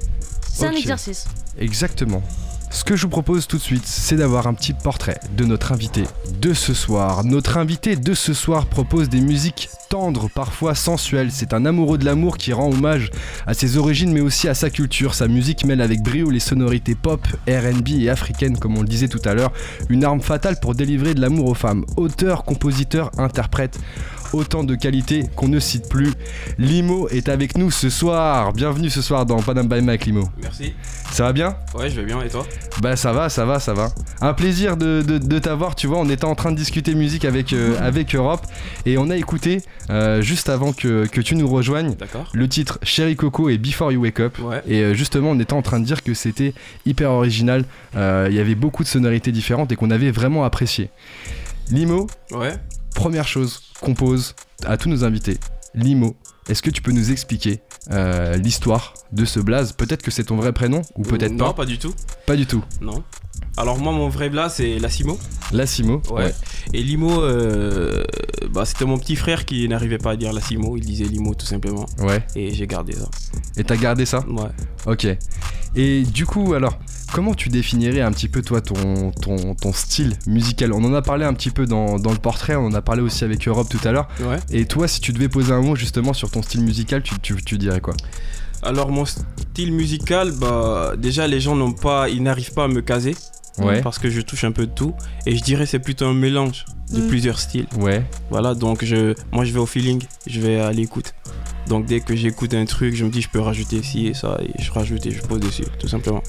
C'est 0.62 0.68
un 0.68 0.78
exercice. 0.78 1.26
Exactement. 1.58 2.22
Ce 2.74 2.86
que 2.86 2.96
je 2.96 3.02
vous 3.02 3.10
propose 3.10 3.48
tout 3.48 3.58
de 3.58 3.62
suite, 3.62 3.86
c'est 3.86 4.16
d'avoir 4.16 4.48
un 4.48 4.54
petit 4.54 4.72
portrait 4.72 5.20
de 5.36 5.44
notre 5.44 5.74
invité 5.74 6.06
de 6.40 6.54
ce 6.54 6.74
soir. 6.74 7.26
Notre 7.26 7.58
invité 7.58 7.98
de 7.98 8.14
ce 8.14 8.34
soir 8.34 8.66
propose 8.66 9.10
des 9.10 9.20
musiques 9.20 9.70
tendres, 9.90 10.30
parfois 10.34 10.74
sensuelles. 10.74 11.32
C'est 11.34 11.54
un 11.54 11.66
amoureux 11.66 11.98
de 11.98 12.06
l'amour 12.06 12.38
qui 12.38 12.54
rend 12.54 12.72
hommage 12.72 13.12
à 13.46 13.54
ses 13.54 13.76
origines 13.76 14.14
mais 14.14 14.22
aussi 14.22 14.48
à 14.48 14.54
sa 14.54 14.70
culture. 14.70 15.16
Sa 15.16 15.28
musique 15.28 15.66
mêle 15.66 15.82
avec 15.82 16.02
brio 16.02 16.30
les 16.30 16.40
sonorités 16.40 16.96
pop, 16.96 17.28
RB 17.46 17.90
et 18.00 18.10
africaines 18.10 18.58
comme 18.58 18.78
on 18.78 18.82
le 18.82 18.88
disait 18.88 19.10
tout 19.10 19.22
à 19.26 19.34
l'heure. 19.34 19.52
Une 19.90 20.06
arme 20.06 20.22
fatale 20.22 20.58
pour 20.62 20.74
délivrer 20.74 21.14
de 21.14 21.20
l'amour 21.20 21.50
aux 21.50 21.56
femmes. 21.56 21.86
Auteur, 21.98 22.46
compositeur, 22.46 23.12
interprète. 23.18 23.80
Autant 24.34 24.64
de 24.64 24.76
qualités 24.76 25.26
qu'on 25.36 25.50
ne 25.50 25.60
cite 25.60 25.90
plus. 25.90 26.14
Limo 26.58 27.10
est 27.10 27.28
avec 27.28 27.58
nous 27.58 27.70
ce 27.70 27.90
soir. 27.90 28.54
Bienvenue 28.54 28.90
ce 28.90 29.02
soir 29.02 29.26
dans 29.26 29.42
Panam 29.42 29.68
by 29.68 29.82
Mike 29.82 30.06
Limo. 30.06 30.30
Merci. 30.42 30.74
Ça 31.12 31.24
va 31.24 31.34
bien? 31.34 31.58
Ouais, 31.76 31.90
je 31.90 32.00
vais 32.00 32.06
bien 32.06 32.22
et 32.22 32.30
toi? 32.30 32.46
Bah 32.82 32.96
ça 32.96 33.12
va, 33.12 33.28
ça 33.28 33.44
va, 33.44 33.60
ça 33.60 33.74
va. 33.74 33.90
Un 34.22 34.34
plaisir 34.34 34.78
de, 34.78 35.02
de- 35.06 35.18
de 35.18 35.40
t'avoir, 35.40 35.76
tu 35.76 35.88
vois, 35.88 35.98
on 36.00 36.10
était 36.10 36.24
en 36.24 36.36
train 36.36 36.52
de 36.54 36.56
discuter 36.56 36.96
musique 36.96 37.26
avec, 37.26 37.52
euh, 37.52 37.76
avec 37.82 38.16
Europe 38.16 38.46
et 38.86 38.98
on 38.98 39.10
a 39.10 39.18
écouté, 39.18 39.64
euh, 39.90 40.22
juste 40.22 40.48
avant 40.48 40.72
que, 40.72 41.06
que 41.08 41.20
tu 41.20 41.36
nous 41.36 41.50
rejoignes, 41.50 41.96
D'accord. 41.96 42.30
le 42.32 42.48
titre 42.48 42.80
Cherry 42.84 43.18
Coco 43.18 43.50
et 43.50 43.58
Before 43.58 43.92
You 43.92 44.02
Wake 44.02 44.22
Up. 44.22 44.40
Ouais. 44.40 44.62
Et 44.66 44.80
euh, 44.82 44.94
justement, 44.94 45.32
on 45.32 45.40
était 45.42 45.52
en 45.54 45.62
train 45.62 45.82
de 45.82 45.86
dire 45.86 46.04
que 46.04 46.14
c'était 46.14 46.54
hyper 46.86 47.12
original, 47.12 47.66
il 47.96 48.34
y 48.34 48.40
avait 48.40 48.56
beaucoup 48.56 48.84
de 48.84 48.88
sonorités 48.88 49.34
différentes 49.34 49.74
et 49.74 49.76
qu'on 49.76 49.92
avait 49.92 50.12
vraiment 50.12 50.46
apprécié. 50.46 50.90
Limo, 51.70 52.08
Ouais. 52.32 52.54
première 52.96 53.28
chose 53.28 53.62
qu'on 53.82 53.94
pose 53.94 54.36
à 54.66 54.78
tous 54.78 54.90
nos 54.90 55.04
invités. 55.04 55.38
Limo, 55.74 56.16
est-ce 56.50 56.62
que 56.62 56.70
tu 56.70 56.82
peux 56.82 56.92
nous 56.92 57.12
expliquer 57.12 57.62
euh, 57.92 58.36
l'histoire 58.38 58.94
de 59.12 59.26
ce 59.26 59.40
blaze? 59.40 59.74
Peut-être 59.74 60.02
que 60.02 60.12
c'est 60.12 60.26
ton 60.26 60.36
vrai 60.38 60.54
prénom 60.54 60.82
ou 60.96 61.04
peut-être 61.04 61.32
Non, 61.34 61.46
pas. 61.48 61.54
pas 61.54 61.66
du 61.66 61.78
tout. 61.80 61.94
Pas 62.26 62.36
du 62.36 62.46
tout. 62.46 62.64
Non. 62.82 63.04
Alors 63.58 63.78
moi, 63.80 63.92
mon 63.92 64.08
vrai 64.10 64.30
blast, 64.30 64.58
c'est 64.58 64.80
Lassimo. 64.80 65.20
Lassimo, 65.52 66.02
Ouais. 66.12 66.34
Et 66.74 66.82
Limo, 66.82 67.22
euh, 67.22 68.04
bah, 68.52 68.64
c'était 68.66 68.86
mon 68.86 68.98
petit 68.98 69.16
frère 69.18 69.46
qui 69.46 69.68
n'arrivait 69.68 69.98
pas 69.98 70.12
à 70.12 70.16
dire 70.16 70.32
Lassimo. 70.32 70.78
Il 70.78 70.86
disait 70.86 71.04
Limo 71.04 71.34
tout 71.36 71.46
simplement. 71.46 71.86
Ouais. 72.00 72.26
Et 72.36 72.54
j'ai 72.54 72.66
gardé 72.68 72.94
ça. 72.94 73.10
Et 73.58 73.64
t'as 73.64 73.76
gardé 73.76 74.06
ça 74.06 74.24
Ouais. 74.30 74.50
Ok. 74.86 75.08
Et 75.76 76.04
du 76.04 76.26
coup, 76.26 76.54
alors, 76.54 76.80
comment 77.14 77.34
tu 77.34 77.50
définirais 77.50 78.02
un 78.02 78.12
petit 78.12 78.30
peu, 78.30 78.42
toi, 78.42 78.62
ton, 78.62 79.12
ton, 79.12 79.54
ton 79.56 79.74
style 79.74 80.18
musical? 80.28 80.72
On 80.72 80.84
en 80.86 80.94
a 80.94 81.02
parlé 81.02 81.26
un 81.26 81.34
petit 81.34 81.50
peu 81.52 81.66
dans, 81.66 82.00
dans 82.00 82.12
le 82.12 82.18
portrait, 82.18 82.56
on 82.56 82.68
en 82.68 82.74
a 82.74 82.82
parlé 82.82 83.02
aussi 83.02 83.24
avec 83.26 83.48
Europe 83.48 83.68
tout 83.70 83.86
à 83.86 83.92
l'heure. 83.92 84.08
Ouais. 84.22 84.38
Et 84.52 84.66
toi, 84.66 84.88
si 84.88 85.02
tu 85.02 85.12
devais 85.12 85.30
poser 85.30 85.52
un 85.52 85.62
mot 85.62 85.76
justement 85.76 86.14
sur 86.14 86.30
ton 86.32 86.42
style 86.42 86.62
musical, 86.64 87.04
tu, 87.04 87.20
tu, 87.20 87.36
tu 87.44 87.58
dirais 87.58 87.82
quoi? 87.82 87.94
Alors 88.64 88.92
mon 88.92 89.06
style 89.06 89.74
musical, 89.74 90.32
bah 90.34 90.94
déjà 90.96 91.26
les 91.26 91.40
gens 91.40 91.56
n'ont 91.56 91.72
pas, 91.74 92.10
ils 92.10 92.22
n'arrivent 92.22 92.54
pas 92.54 92.66
à 92.66 92.68
me 92.68 92.82
caser 92.82 93.16
Ouais. 93.68 93.82
parce 93.82 94.00
que 94.00 94.10
je 94.10 94.22
touche 94.22 94.44
un 94.44 94.52
peu 94.52 94.66
de 94.68 94.72
tout. 94.72 94.94
Et 95.26 95.36
je 95.36 95.44
dirais 95.44 95.66
c'est 95.66 95.80
plutôt 95.80 96.06
un 96.06 96.14
mélange 96.14 96.66
de 96.94 97.00
Mm. 97.02 97.08
plusieurs 97.08 97.40
styles. 97.40 97.68
Ouais. 97.80 98.04
Voilà, 98.30 98.54
donc 98.54 98.84
je, 98.84 99.14
moi 99.32 99.46
je 99.46 99.54
vais 99.54 99.60
au 99.60 99.66
feeling, 99.66 100.04
je 100.28 100.40
vais 100.42 100.60
à 100.60 100.72
l'écoute. 100.72 101.14
Donc 101.68 101.86
dès 101.86 102.02
que 102.02 102.16
j'écoute 102.16 102.54
un 102.54 102.66
truc, 102.66 102.96
je 102.96 103.06
me 103.06 103.10
dis 103.10 103.22
je 103.22 103.30
peux 103.30 103.40
rajouter 103.40 103.82
ci 103.82 104.08
et 104.08 104.14
ça, 104.14 104.38
et 104.44 104.62
je 104.62 104.72
rajoute 104.72 105.06
et 105.06 105.12
je 105.12 105.22
pose 105.22 105.40
dessus, 105.40 105.64
tout 105.80 105.88
simplement. 105.88 106.22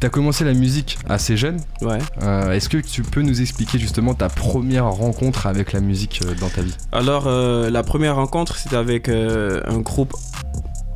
T'as 0.00 0.08
commencé 0.08 0.44
la 0.44 0.54
musique 0.54 0.98
assez 1.08 1.36
jeune. 1.36 1.58
Ouais. 1.82 1.98
Euh, 2.22 2.52
Est-ce 2.52 2.68
que 2.68 2.78
tu 2.78 3.02
peux 3.02 3.22
nous 3.22 3.40
expliquer 3.40 3.78
justement 3.78 4.14
ta 4.14 4.28
première 4.28 4.86
rencontre 4.86 5.46
avec 5.46 5.72
la 5.72 5.80
musique 5.80 6.20
euh, 6.24 6.34
dans 6.40 6.48
ta 6.48 6.62
vie? 6.62 6.74
Alors 6.92 7.24
euh, 7.26 7.68
la 7.70 7.82
première 7.82 8.16
rencontre 8.16 8.56
c'était 8.56 8.76
avec 8.76 9.08
euh, 9.08 9.60
un 9.66 9.78
groupe 9.78 10.14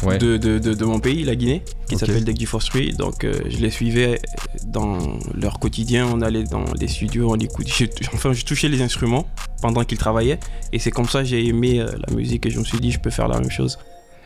Ouais. 0.02 0.16
de, 0.16 0.38
de, 0.38 0.58
de, 0.58 0.72
de 0.72 0.84
mon 0.86 0.98
pays, 0.98 1.24
la 1.24 1.36
Guinée, 1.36 1.62
qui 1.88 1.98
s'appelle 1.98 2.24
Degdi 2.24 2.46
Forestry. 2.46 2.94
Donc 2.94 3.22
euh, 3.24 3.34
je 3.48 3.58
les 3.58 3.70
suivais 3.70 4.18
dans 4.66 4.96
leur 5.34 5.58
quotidien, 5.58 6.08
on 6.10 6.22
allait 6.22 6.44
dans 6.44 6.64
les 6.80 6.88
studios, 6.88 7.30
on 7.30 7.36
écoutait. 7.36 7.90
Enfin, 8.14 8.32
je 8.32 8.44
touchais 8.44 8.68
les 8.68 8.80
instruments 8.80 9.26
pendant 9.60 9.84
qu'ils 9.84 9.98
travaillaient. 9.98 10.40
Et 10.72 10.78
c'est 10.78 10.90
comme 10.90 11.08
ça 11.08 11.20
que 11.20 11.26
j'ai 11.26 11.46
aimé 11.46 11.80
euh, 11.80 11.90
la 12.06 12.14
musique 12.14 12.46
et 12.46 12.50
je 12.50 12.58
me 12.58 12.64
suis 12.64 12.80
dit 12.80 12.90
je 12.92 12.98
peux 12.98 13.10
faire 13.10 13.28
la 13.28 13.38
même 13.40 13.50
chose. 13.50 13.78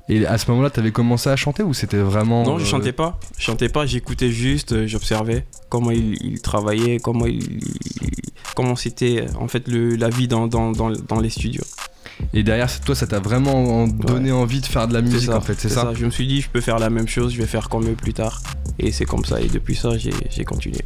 Et 0.08 0.26
à 0.26 0.36
ce 0.36 0.50
moment-là, 0.50 0.68
t'avais 0.68 0.92
commencé 0.92 1.30
à 1.30 1.36
chanter 1.36 1.62
ou 1.62 1.72
c'était 1.72 1.96
vraiment. 1.96 2.44
Non, 2.44 2.58
je 2.58 2.64
euh, 2.64 2.68
chantais 2.68 2.92
pas. 2.92 3.18
Je 3.38 3.42
chantais 3.42 3.70
pas, 3.70 3.86
j'écoutais 3.86 4.30
juste, 4.30 4.86
j'observais 4.86 5.46
comment 5.70 5.90
il, 5.90 6.14
il 6.22 6.40
travaillait, 6.40 6.98
comment 6.98 7.26
il, 7.26 7.60
comment 8.54 8.76
c'était 8.76 9.24
en 9.40 9.48
fait 9.48 9.66
le, 9.66 9.96
la 9.96 10.10
vie 10.10 10.28
dans, 10.28 10.46
dans, 10.46 10.72
dans, 10.72 10.90
dans 10.90 11.20
les 11.20 11.30
studios. 11.30 11.64
Et 12.32 12.42
derrière, 12.42 12.68
toi, 12.80 12.94
ça 12.94 13.06
t'a 13.06 13.20
vraiment 13.20 13.82
en- 13.82 13.86
donné 13.88 14.32
envie 14.32 14.60
de 14.60 14.66
faire 14.66 14.86
de 14.88 14.94
la 14.94 15.02
musique 15.02 15.22
ça, 15.22 15.36
en 15.36 15.40
fait, 15.40 15.58
c'est 15.58 15.68
ça, 15.68 15.92
Je 15.94 16.04
me 16.04 16.10
suis 16.10 16.26
dit, 16.26 16.40
je 16.40 16.48
peux 16.48 16.60
faire 16.60 16.78
la 16.78 16.90
même 16.90 17.08
chose, 17.08 17.32
je 17.32 17.38
vais 17.38 17.46
faire 17.46 17.68
comme 17.68 17.88
eux 17.88 17.94
plus 17.94 18.12
tard. 18.14 18.42
Et 18.78 18.92
c'est 18.92 19.04
comme 19.04 19.24
ça. 19.24 19.40
Et 19.40 19.48
depuis 19.48 19.74
ça, 19.76 19.96
j'ai 19.98 20.12
j'ai 20.30 20.44
continué. 20.44 20.80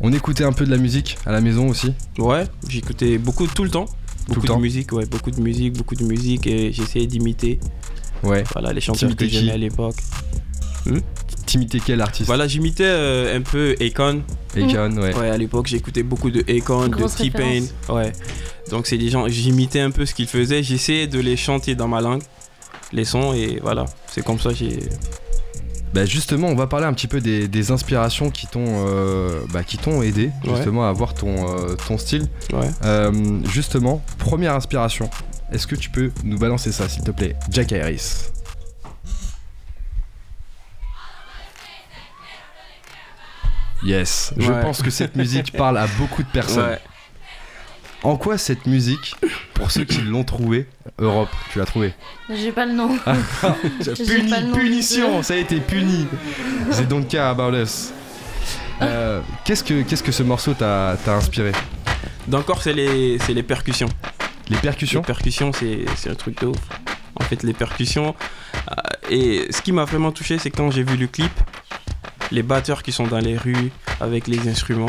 On 0.00 0.12
écoutait 0.12 0.44
un 0.44 0.52
peu 0.52 0.64
de 0.64 0.70
la 0.70 0.76
musique 0.78 1.18
à 1.26 1.32
la 1.32 1.40
maison 1.40 1.68
aussi. 1.68 1.92
Ouais, 2.18 2.44
j'écoutais 2.68 3.18
beaucoup 3.18 3.46
tout 3.46 3.64
le 3.64 3.70
temps. 3.70 3.86
Beaucoup 4.28 4.40
le 4.40 4.42
de 4.42 4.46
temps 4.48 4.58
musique, 4.60 4.92
ouais, 4.92 5.06
beaucoup 5.06 5.30
de 5.30 5.40
musique, 5.40 5.72
beaucoup 5.76 5.94
de 5.94 6.04
musique 6.04 6.46
et 6.46 6.70
j'essayais 6.72 7.06
d'imiter. 7.06 7.58
Ouais. 8.22 8.44
Voilà, 8.52 8.72
les 8.74 8.80
chanteurs 8.82 9.14
que 9.16 9.26
j'aimais 9.26 9.52
à 9.52 9.56
l'époque. 9.56 9.96
T'imitais 11.48 11.80
quel 11.84 12.02
artiste 12.02 12.26
Voilà, 12.26 12.46
j'imitais 12.46 12.84
euh, 12.84 13.34
un 13.34 13.40
peu 13.40 13.74
Akon. 13.80 14.22
Akon, 14.54 14.96
ouais. 14.98 15.14
Ouais, 15.16 15.30
à 15.30 15.36
l'époque, 15.38 15.66
j'écoutais 15.66 16.02
beaucoup 16.02 16.30
de 16.30 16.40
Akon, 16.40 16.88
de 16.88 17.16
T-Pain. 17.16 17.62
Ouais. 17.88 18.12
Donc, 18.70 18.86
c'est 18.86 18.98
des 18.98 19.08
gens, 19.08 19.26
j'imitais 19.28 19.80
un 19.80 19.90
peu 19.90 20.04
ce 20.04 20.12
qu'ils 20.14 20.26
faisaient. 20.26 20.62
J'essayais 20.62 21.06
de 21.06 21.18
les 21.18 21.38
chanter 21.38 21.74
dans 21.74 21.88
ma 21.88 22.02
langue, 22.02 22.20
les 22.92 23.06
sons, 23.06 23.32
et 23.32 23.60
voilà. 23.62 23.86
C'est 24.08 24.22
comme 24.22 24.38
ça 24.38 24.50
que 24.50 24.56
j'ai. 24.56 24.78
Bah 25.94 26.04
justement, 26.04 26.48
on 26.48 26.54
va 26.54 26.66
parler 26.66 26.84
un 26.84 26.92
petit 26.92 27.06
peu 27.06 27.18
des, 27.22 27.48
des 27.48 27.70
inspirations 27.70 28.28
qui 28.30 28.46
t'ont 28.46 28.84
euh, 28.86 29.40
bah, 29.50 29.64
qui 29.64 29.78
t'ont 29.78 30.02
aidé 30.02 30.30
Ouais. 30.44 30.54
justement 30.54 30.84
à 30.84 30.90
avoir 30.90 31.14
ton, 31.14 31.48
euh, 31.48 31.76
ton 31.76 31.96
style. 31.96 32.26
Ouais. 32.52 32.68
Euh, 32.84 33.10
justement, 33.50 34.02
première 34.18 34.54
inspiration. 34.54 35.08
Est-ce 35.50 35.66
que 35.66 35.76
tu 35.76 35.88
peux 35.88 36.10
nous 36.24 36.36
balancer 36.38 36.72
ça, 36.72 36.90
s'il 36.90 37.04
te 37.04 37.10
plaît, 37.10 37.36
Jack 37.50 37.72
Harris 37.72 38.26
Yes, 43.84 44.32
je 44.36 44.50
Ouais. 44.50 44.60
pense 44.60 44.82
que 44.82 44.90
cette 44.90 45.16
musique 45.16 45.52
parle 45.52 45.78
à 45.78 45.86
beaucoup 45.98 46.22
de 46.22 46.28
personnes. 46.28 46.70
Ouais. 46.70 46.80
En 48.04 48.16
quoi 48.16 48.38
cette 48.38 48.66
musique, 48.66 49.16
pour 49.54 49.70
ceux 49.72 49.84
qui 49.84 50.00
l'ont 50.02 50.22
trouvée, 50.22 50.66
Europe, 51.00 51.30
tu 51.52 51.58
l'as 51.58 51.64
trouvée 51.64 51.92
J'ai 52.32 52.52
pas 52.52 52.64
le 52.64 52.72
nom. 52.72 52.96
J'ai 53.80 53.94
Puni, 53.94 54.30
pas 54.30 54.40
le 54.40 54.46
nom 54.48 54.54
punition, 54.56 55.22
ça 55.22 55.34
a 55.34 55.36
été 55.36 55.58
puni. 55.60 56.06
They 56.72 56.86
don't 56.86 57.04
care 57.06 57.26
about 57.26 57.56
us. 57.56 57.92
Euh, 58.82 59.20
qu'est-ce 59.44 59.64
que 59.64 59.82
qu'est-ce 59.82 60.04
que 60.04 60.12
ce 60.12 60.22
morceau 60.22 60.54
t'a 60.54 60.96
t'a 61.04 61.14
inspiré? 61.16 61.50
D'encore, 62.28 62.62
c'est 62.62 62.72
les, 62.72 63.18
c'est 63.18 63.34
les 63.34 63.42
percussions. 63.42 63.88
Les 64.48 64.58
percussions? 64.58 65.00
Les 65.00 65.06
percussions, 65.06 65.52
c'est 65.52 65.84
c'est 65.96 66.10
un 66.10 66.14
truc 66.14 66.40
de 66.40 66.46
ouf. 66.46 66.58
En 67.16 67.24
fait, 67.24 67.42
les 67.42 67.52
percussions. 67.54 68.14
euh, 68.70 69.10
et 69.10 69.46
ce 69.50 69.60
qui 69.60 69.72
m'a 69.72 69.84
vraiment 69.84 70.12
touché, 70.12 70.38
c'est 70.38 70.50
quand 70.50 70.70
j'ai 70.70 70.84
vu 70.84 70.96
le 70.96 71.08
clip, 71.08 71.32
les 72.32 72.42
batteurs 72.42 72.82
qui 72.82 72.92
sont 72.92 73.06
dans 73.06 73.18
les 73.18 73.36
rues 73.36 73.70
avec 74.00 74.26
les 74.28 74.48
instruments. 74.48 74.86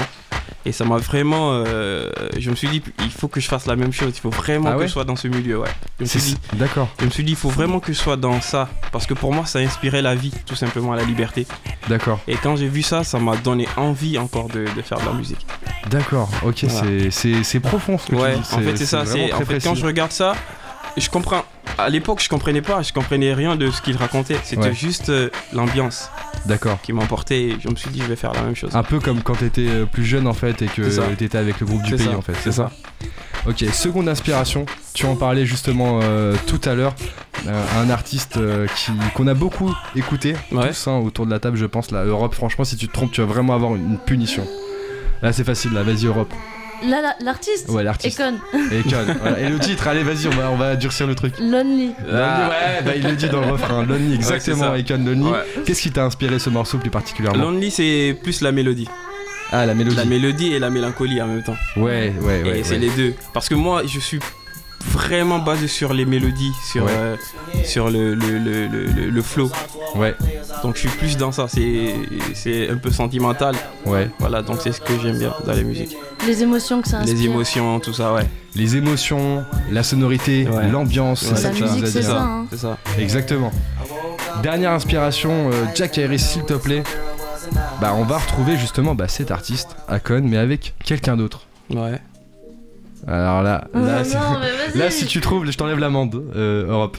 Et 0.65 0.72
ça 0.72 0.84
m'a 0.84 0.98
vraiment. 0.98 1.51
euh, 1.53 2.10
je 2.38 2.50
me 2.50 2.55
suis 2.55 2.67
dit, 2.67 2.81
il 3.00 3.12
faut 3.12 3.27
que 3.27 3.39
je 3.39 3.48
fasse 3.48 3.65
la 3.65 3.75
même 3.75 3.93
chose. 3.93 4.12
Il 4.15 4.19
faut 4.19 4.29
vraiment 4.29 4.69
Ah 4.72 4.75
ouais 4.75 4.81
que 4.84 4.88
je 4.88 4.91
sois 4.93 5.05
dans 5.05 5.15
ce 5.15 5.27
milieu. 5.27 5.60
Ouais. 5.60 5.69
Je 6.00 6.03
me 6.03 6.10
suis 6.10 6.19
dit, 6.19 6.38
D'accord, 6.53 6.89
je 7.00 7.05
me 7.05 7.10
suis 7.12 7.24
dit, 7.24 7.31
il 7.31 7.38
faut 7.38 7.50
vraiment 7.50 7.79
que 7.79 7.93
je 7.93 7.98
sois 7.98 8.17
dans 8.17 8.41
ça. 8.41 8.67
Parce 8.91 9.05
que 9.05 9.13
pour 9.13 9.31
moi, 9.34 9.46
ça 9.46 9.60
inspirait 9.60 10.01
la 10.01 10.15
vie, 10.15 10.34
tout 10.46 10.55
simplement, 10.55 10.93
la 10.96 11.03
liberté. 11.03 11.48
d'accord, 11.88 12.19
Et 12.27 12.36
quand 12.36 12.55
j'ai 12.58 12.67
vu 12.67 12.81
ça, 12.81 13.03
ça 13.03 13.19
m'a 13.19 13.38
donné 13.38 13.67
envie 13.77 14.17
encore 14.17 14.50
de, 14.50 14.65
de 14.75 14.81
faire 14.81 15.00
de 15.00 15.05
la 15.05 15.13
musique. 15.13 15.46
d'accord. 15.89 16.29
Ok, 16.43 16.65
Voilà. 16.67 17.10
c'est- 17.12 17.60
profond 17.60 17.98
ce 17.98 18.08
que 18.08 18.15
Ouais, 18.15 18.36
tu 18.36 18.39
dis. 18.41 18.48
en 18.55 18.60
fait, 18.60 18.75
c'est 18.77 18.86
ça. 18.86 19.01
en 19.03 19.46
fait 19.46 19.60
quand 19.63 19.75
je 19.75 19.86
regarde 19.86 20.12
ça, 20.12 20.36
je 20.98 21.10
comprends. 21.10 21.46
À 21.77 21.89
l'époque, 21.89 22.21
je 22.21 22.27
comprenais 22.29 22.61
pas. 22.61 22.81
Je 22.81 22.91
comprenais 22.93 23.33
rien 23.33 23.55
de 23.55 23.71
ce 23.71 23.81
qu'il 23.81 23.95
racontait. 23.95 24.38
C'était 24.43 24.63
Ouais. 24.63 24.73
juste 24.73 25.09
euh, 25.09 25.29
l'ambiance 25.53 26.09
D'accord. 26.45 26.79
qui 26.81 26.91
m'emportait. 26.93 27.41
Et 27.43 27.57
je 27.59 27.69
me 27.69 27.75
suis 27.75 27.89
dit, 27.89 28.01
je 28.01 28.07
vais 28.07 28.15
faire 28.17 28.33
la 28.33 28.41
même 28.41 28.55
chose. 28.55 28.75
Un 28.75 28.83
peu 28.83 28.99
comme 28.99 29.21
quand 29.21 29.35
t'étais 29.35 29.67
euh, 29.67 29.85
plus 29.85 30.03
jeune 30.05 30.27
en 30.27 30.33
fait 30.33 30.61
et 30.61 30.67
que 30.67 30.81
t'étais 31.15 31.38
avec 31.38 31.59
le 31.61 31.65
groupe 31.65 31.81
du 31.83 31.95
pays 31.95 32.05
ça, 32.07 32.17
en 32.17 32.21
fait. 32.21 32.33
c'est 32.43 32.51
ça. 32.51 32.71
Ok, 33.47 33.63
seconde 33.71 34.09
inspiration. 34.09 34.65
Tu 34.93 35.05
en 35.05 35.15
parlais 35.15 35.45
justement 35.45 36.01
euh, 36.03 36.35
tout 36.47 36.59
à 36.65 36.75
l'heure. 36.75 36.93
Euh, 37.47 37.63
un 37.77 37.89
artiste 37.89 38.35
euh, 38.35 38.67
qui 38.75 38.91
qu'on 39.15 39.27
a 39.27 39.33
beaucoup 39.33 39.73
écouté 39.95 40.36
Ouais. 40.51 40.67
tous 40.67 40.88
hein, 40.88 40.97
autour 40.97 41.25
de 41.25 41.32
la 41.32 41.39
table, 41.39 41.55
je 41.55 41.65
pense. 41.65 41.91
La 41.91 42.03
Europe, 42.03 42.36
franchement, 42.36 42.65
si 42.65 42.75
tu 42.75 42.89
te 42.89 42.93
trompes, 42.93 43.12
tu 43.13 43.21
vas 43.21 43.27
vraiment 43.27 43.53
avoir 43.55 43.75
une, 43.75 43.91
une 43.91 43.97
punition. 43.97 44.45
Là, 45.21 45.32
c'est 45.32 45.45
facile. 45.45 45.71
Là, 45.73 45.84
vas-y 45.84 46.05
Europe. 46.05 46.34
L'artiste 47.22 47.70
Ouais, 47.70 47.84
l'artiste. 47.84 48.20
Econ. 48.20 48.36
Et 48.72 48.84
Con. 48.84 49.06
Voilà. 49.22 49.39
Et 49.39 49.50
le 49.50 49.60
titre, 49.60 49.88
allez, 49.88 50.04
vas-y, 50.04 50.28
on 50.28 50.32
va, 50.32 50.52
on 50.52 50.56
va 50.58 50.76
durcir 50.76 51.08
le 51.08 51.15
truc. 51.15 51.38
Lonely. 51.39 51.94
Lonely, 52.06 52.13
ouais, 52.13 52.84
bah, 52.86 52.92
il 52.96 53.04
le 53.04 53.15
dit 53.15 53.30
dans 53.30 53.42
le 53.42 53.52
refrain. 53.52 53.84
Lonely, 53.86 54.15
exactement. 54.15 54.72
Ouais, 54.72 54.82
Econ 54.82 55.04
Lonely. 55.04 55.24
Ouais. 55.24 55.63
Qu'est-ce 55.65 55.82
qui 55.82 55.92
t'a 55.92 56.06
inspiré 56.06 56.39
ce 56.39 56.50
morceau 56.50 56.78
plus 56.78 56.89
particulièrement 56.89 57.44
Lonely, 57.44 57.72
c'est 57.72 58.18
plus 58.22 58.42
la 58.42 58.52
mélodie. 58.52 58.88
Ah, 59.52 59.65
la 59.65 59.74
mélodie. 59.74 59.96
La 59.96 60.06
mélodie 60.06 60.54
et 60.54 60.60
la 60.60 60.70
mélancolie 60.70 61.22
en 61.22 61.28
même 61.28 61.44
temps. 61.44 61.58
Ouais, 61.76 62.13
ouais, 62.22 62.44
ouais. 62.44 62.60
et 62.60 62.63
c'est 62.63 62.74
ouais. 62.74 62.80
les 62.80 62.89
deux. 62.92 63.13
Parce 63.34 63.50
que 63.50 63.56
moi, 63.56 63.82
je 63.86 64.00
suis 64.00 64.20
vraiment 64.86 65.39
basé 65.39 65.68
sur 65.68 65.94
les 65.94 66.06
mélodies, 66.06 66.54
sur, 66.72 66.84
Ouais. 66.86 66.92
euh, 66.94 67.15
sur 67.65 67.89
le, 67.89 68.13
le, 68.15 68.38
le, 68.39 68.68
le, 68.68 69.10
le- 69.10 69.22
flow. 69.22 69.52
Ouais, 69.96 70.15
Donc 70.63 70.76
je 70.76 70.82
suis 70.82 70.89
plus 70.98 71.18
dans 71.18 71.32
ça. 71.32 71.48
C'est 71.48 71.96
c'est 72.34 72.70
un 72.70 72.78
peu 72.78 72.92
sentimental. 72.92 73.56
ouais. 73.86 74.10
Voilà, 74.20 74.42
donc 74.42 74.60
c'est 74.62 74.72
ce 74.72 74.82
que 74.82 74.94
j'aime 75.02 75.18
bien 75.18 75.34
dans 75.46 75.54
la 75.54 75.62
musique. 75.63 75.96
Les 76.28 76.44
émotions 76.44 76.82
que 76.82 76.88
ça 76.88 77.00
inspire. 77.00 77.15
Les 77.15 77.26
émotions, 77.26 77.80
tout 77.80 77.94
ça, 77.94 78.13
ouais. 78.13 78.28
Les 78.56 78.76
émotions, 78.76 79.44
la 79.72 79.84
sonorité, 79.84 80.48
Ouais. 80.48 80.68
l'ambiance, 80.70 81.22
Ouais. 81.24 81.30
c'est 81.30 81.36
ça 81.42 81.48
La 81.50 81.50
que 81.52 81.56
tu 81.58 81.63
nous 81.63 81.70
musique, 81.72 81.84
as 81.86 81.92
c'est 81.92 82.00
dit. 82.00 82.06
ça. 82.06 82.22
hein. 82.22 82.46
C'est 82.52 82.58
ça. 82.60 82.78
Exactement. 82.98 83.52
Dernière 84.44 84.72
inspiration, 84.72 85.50
euh, 85.52 85.65
Jack 85.76 85.98
Harris, 85.98 86.20
s'il 86.20 86.44
te 86.44 86.54
plaît. 86.54 86.84
Bah, 87.82 87.94
on 87.98 88.04
va 88.04 88.18
retrouver 88.20 88.58
justement 88.58 88.94
bah, 88.96 89.08
cet 89.08 89.32
artiste, 89.32 89.70
Akon, 89.88 90.22
mais 90.24 90.38
avec 90.38 90.76
quelqu'un 90.84 91.18
d'autre. 91.18 91.42
Ouais. 91.70 92.00
Alors 93.10 93.41
là, 93.41 93.63
Oh 93.74 93.80
là, 93.80 94.04
non, 94.04 94.39
mais 94.39 94.80
là, 94.84 94.91
si 94.91 95.08
tu 95.08 95.19
trouves, 95.19 95.50
je 95.50 95.58
t'enlève 95.58 95.80
l'amende, 95.80 96.24
euh, 96.36 96.67
Europe. 96.67 96.98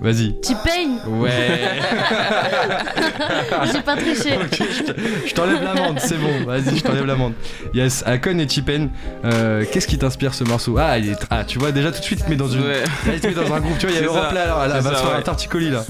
Vas-y. 0.00 0.34
T-Pain. 0.40 0.98
Ouais. 1.20 1.30
J'ai 3.72 3.80
pas 3.82 3.94
triché. 3.96 4.30
Je 4.50 4.82
te- 4.82 5.00
je 5.28 5.32
t'enlève 5.34 5.62
l'amende, 5.62 6.00
c'est 6.00 6.16
bon. 6.16 6.44
Vas-y, 6.44 6.78
je 6.78 6.82
t'enlève 6.82 7.06
l'amende. 7.06 7.34
Yes, 7.72 8.02
Akon 8.04 8.36
et 8.40 8.48
Chipen. 8.48 8.90
euh, 9.24 9.64
Qu'est-ce 9.70 9.86
qui 9.86 9.98
t'inspire 9.98 10.34
ce 10.34 10.42
morceau? 10.42 10.74
Ah, 10.78 10.98
il 10.98 11.10
est 11.10 11.16
ah, 11.30 11.44
tu 11.44 11.60
vois 11.60 11.70
déjà 11.70 11.92
tout 11.92 12.00
de 12.00 12.04
suite, 12.04 12.26
met 12.28 12.34
dans 12.34 12.48
une. 12.48 12.62
Ouais. 12.62 12.82
Là, 13.06 13.12
il 13.14 13.20
te 13.20 13.28
met 13.28 13.34
dans 13.34 13.54
un 13.54 13.60
groupe. 13.60 13.78
Tu 13.78 13.86
vois, 13.86 13.94
il 13.96 14.00
y 14.00 14.04
a 14.04 14.08
Europe 14.08 14.32
là, 14.34 14.42
alors, 14.42 14.64
elle 14.64 14.72
C'est 14.72 14.80
va 14.88 14.94
faire 14.96 15.10
un 15.12 15.16
ouais. 15.18 15.22
torticolis 15.22 15.70
là. 15.70 15.84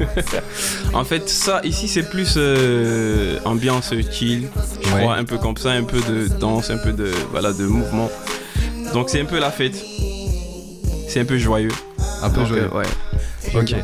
En 0.93 1.05
fait, 1.05 1.27
ça 1.31 1.63
ici, 1.65 1.89
c'est 1.89 2.11
plus 2.11 2.35
euh, 2.37 3.39
ambiance 3.47 3.95
chill. 4.11 4.49
Je 4.83 4.93
Ouais. 4.93 5.01
crois 5.01 5.15
un 5.17 5.25
peu 5.25 5.39
comme 5.39 5.57
ça, 5.57 5.71
un 5.71 5.85
peu 5.85 6.01
de 6.01 6.29
danse, 6.39 6.69
un 6.71 6.77
peu 6.77 6.93
de 6.93 7.11
voilà 7.31 7.55
de 7.55 7.65
mouvement. 7.65 8.11
Donc 8.93 9.09
c'est 9.11 9.21
un 9.21 9.25
peu 9.25 9.39
la 9.39 9.51
fête. 9.51 9.75
C'est 11.09 11.21
un 11.21 11.25
peu 11.25 11.39
joyeux. 11.39 11.71
Un 12.23 12.31
peu 12.31 12.41
Donc, 12.41 12.47
joyeux. 12.49 12.71
euh, 12.73 12.79
ouais. 12.79 12.87
Ok. 13.55 13.75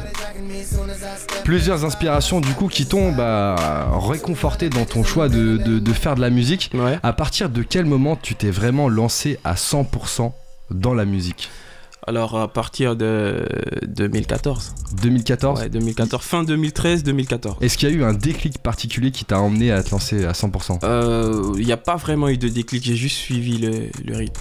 Plusieurs 1.44 1.84
inspirations 1.84 2.40
du 2.40 2.52
coup 2.52 2.68
qui 2.68 2.86
t'ont 2.86 3.12
bah, 3.12 3.90
réconforté 4.08 4.68
dans 4.68 4.84
ton 4.84 5.02
choix 5.04 5.28
de, 5.28 5.56
de- 5.56 5.78
de 5.78 5.92
faire 5.92 6.14
de 6.14 6.20
la 6.20 6.30
musique. 6.30 6.70
Ouais. 6.74 6.98
À 7.02 7.12
partir 7.12 7.48
de 7.50 7.62
quel 7.62 7.84
moment 7.86 8.16
tu 8.20 8.34
t'es 8.34 8.50
vraiment 8.50 8.88
lancé 8.88 9.38
à 9.44 9.54
100% 9.54 10.32
dans 10.70 10.94
la 10.94 11.04
musique? 11.04 11.48
Alors 12.06 12.38
à 12.38 12.48
partir 12.48 12.96
de 12.96 13.46
2014. 13.86 14.74
2014 15.02 15.60
Ouais, 15.60 15.68
2014. 15.68 16.22
Fin 16.22 16.42
2013, 16.42 17.02
2014. 17.02 17.56
Est-ce 17.60 17.76
qu'il 17.76 17.90
y 17.90 17.92
a 17.92 17.94
eu 17.94 18.02
un 18.04 18.14
déclic 18.14 18.58
particulier 18.62 19.10
qui 19.10 19.26
t'a 19.26 19.40
emmené 19.40 19.72
à 19.72 19.82
te 19.82 19.90
lancer 19.90 20.24
à 20.24 20.32
100% 20.32 20.78
Il 21.58 21.66
n'y 21.66 21.72
a 21.72 21.76
pas 21.76 21.96
vraiment 21.96 22.28
eu 22.28 22.38
de 22.38 22.48
déclic, 22.48 22.82
j'ai 22.84 22.96
juste 22.96 23.16
suivi 23.16 23.58
le, 23.58 23.88
le 24.06 24.16
rythme. 24.16 24.40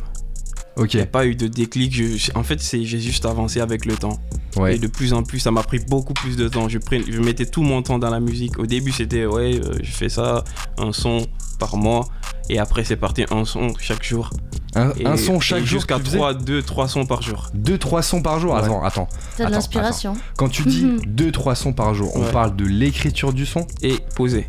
Ok, 0.78 0.94
Il 0.94 0.98
n'y 0.98 1.04
a 1.04 1.08
pas 1.08 1.26
eu 1.26 1.36
de 1.36 1.48
déclic, 1.48 1.94
je- 1.94 2.32
en 2.36 2.44
fait 2.44 2.60
c'est- 2.62 2.84
j'ai 2.86 3.00
juste 3.00 3.26
avancé 3.26 3.60
avec 3.60 3.86
le 3.86 3.96
temps. 3.96 4.20
ouais. 4.58 4.76
Et 4.76 4.80
de 4.80 4.88
plus 4.88 5.14
en 5.14 5.24
plus, 5.24 5.40
ça 5.40 5.52
m'a 5.52 5.64
pris 5.64 5.80
beaucoup 5.80 6.14
plus 6.14 6.36
de 6.38 6.48
temps. 6.48 6.70
Je, 6.70 6.78
prenais- 6.78 7.04
je 7.12 7.20
mettais 7.20 7.46
tout 7.46 7.64
mon 7.64 7.82
temps 7.82 8.00
dans 8.00 8.10
la 8.10 8.20
musique. 8.20 8.58
Au 8.60 8.66
début, 8.66 8.92
c'était 8.92 9.26
ouais, 9.26 9.60
euh, 9.64 9.74
je 9.84 9.92
fais 9.92 10.10
ça, 10.10 10.44
un 10.78 10.92
son 10.94 11.26
par 11.60 11.78
mois. 11.78 12.08
Et 12.50 12.60
après, 12.60 12.84
c'est 12.86 12.96
parti 12.96 13.26
un 13.30 13.44
son 13.44 13.74
chaque 13.80 14.04
jour. 14.04 14.30
Un, 14.76 14.92
Et- 15.00 15.06
un 15.06 15.18
son 15.18 15.38
et 15.38 15.42
chaque 15.42 15.60
jour 15.66 15.80
Jusqu'à 15.80 15.98
tu 15.98 16.06
faisais 16.06 16.18
3, 16.18 16.34
2, 16.34 16.62
3 16.62 16.88
sons 16.88 17.06
par 17.06 17.22
jour. 17.22 17.50
2-3 17.56 18.02
sons 18.04 18.22
par 18.22 18.40
jour 18.40 18.54
Ouais. 18.54 18.60
Attends, 18.62 18.84
attends. 18.84 19.08
T'as 19.36 19.44
de 19.44 19.48
Attends, 19.48 19.56
l'inspiration. 19.56 20.14
Quand 20.38 20.48
tu 20.50 20.64
dis 20.64 20.86
2-3 21.08 21.56
sons 21.56 21.74
par 21.74 21.94
jour, 21.94 22.12
on 22.16 22.22
Ouais. 22.22 22.32
parle 22.32 22.56
de 22.56 22.64
l'écriture 22.66 23.34
du 23.34 23.46
son? 23.46 23.66
Et 23.82 23.96
poser. 24.16 24.48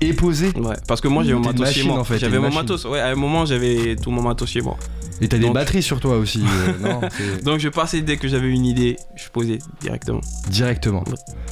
Et 0.00 0.12
posé 0.12 0.48
Ouais. 0.56 0.76
Parce 0.86 1.00
que 1.00 1.08
moi, 1.08 1.22
j'ai 1.24 1.34
mon 1.34 1.40
matos 1.40 1.60
machine, 1.60 1.82
chez 1.82 1.88
moi. 1.88 1.98
en 1.98 2.04
fait, 2.04 2.18
j'avais 2.18 2.36
mon 2.38 2.44
machine. 2.44 2.60
matos. 2.60 2.84
Ouais, 2.84 3.00
à 3.00 3.08
un 3.08 3.14
moment, 3.14 3.46
j'avais 3.46 3.96
tout 3.96 4.10
mon 4.10 4.22
matos 4.22 4.48
chez 4.48 4.60
moi. 4.60 4.76
Et 5.20 5.28
t'as 5.28 5.38
des 5.38 5.44
Donc- 5.44 5.54
batteries 5.54 5.82
sur 5.82 6.00
toi 6.00 6.16
aussi, 6.16 6.42
euh, 6.42 6.72
non 6.80 7.00
Donc, 7.44 7.60
je 7.60 7.68
passais 7.68 8.00
dès 8.02 8.16
que 8.16 8.26
j'avais 8.26 8.48
une 8.48 8.64
idée, 8.66 8.96
je 9.14 9.28
posais 9.30 9.58
directement. 9.80 10.20
Directement. 10.48 11.04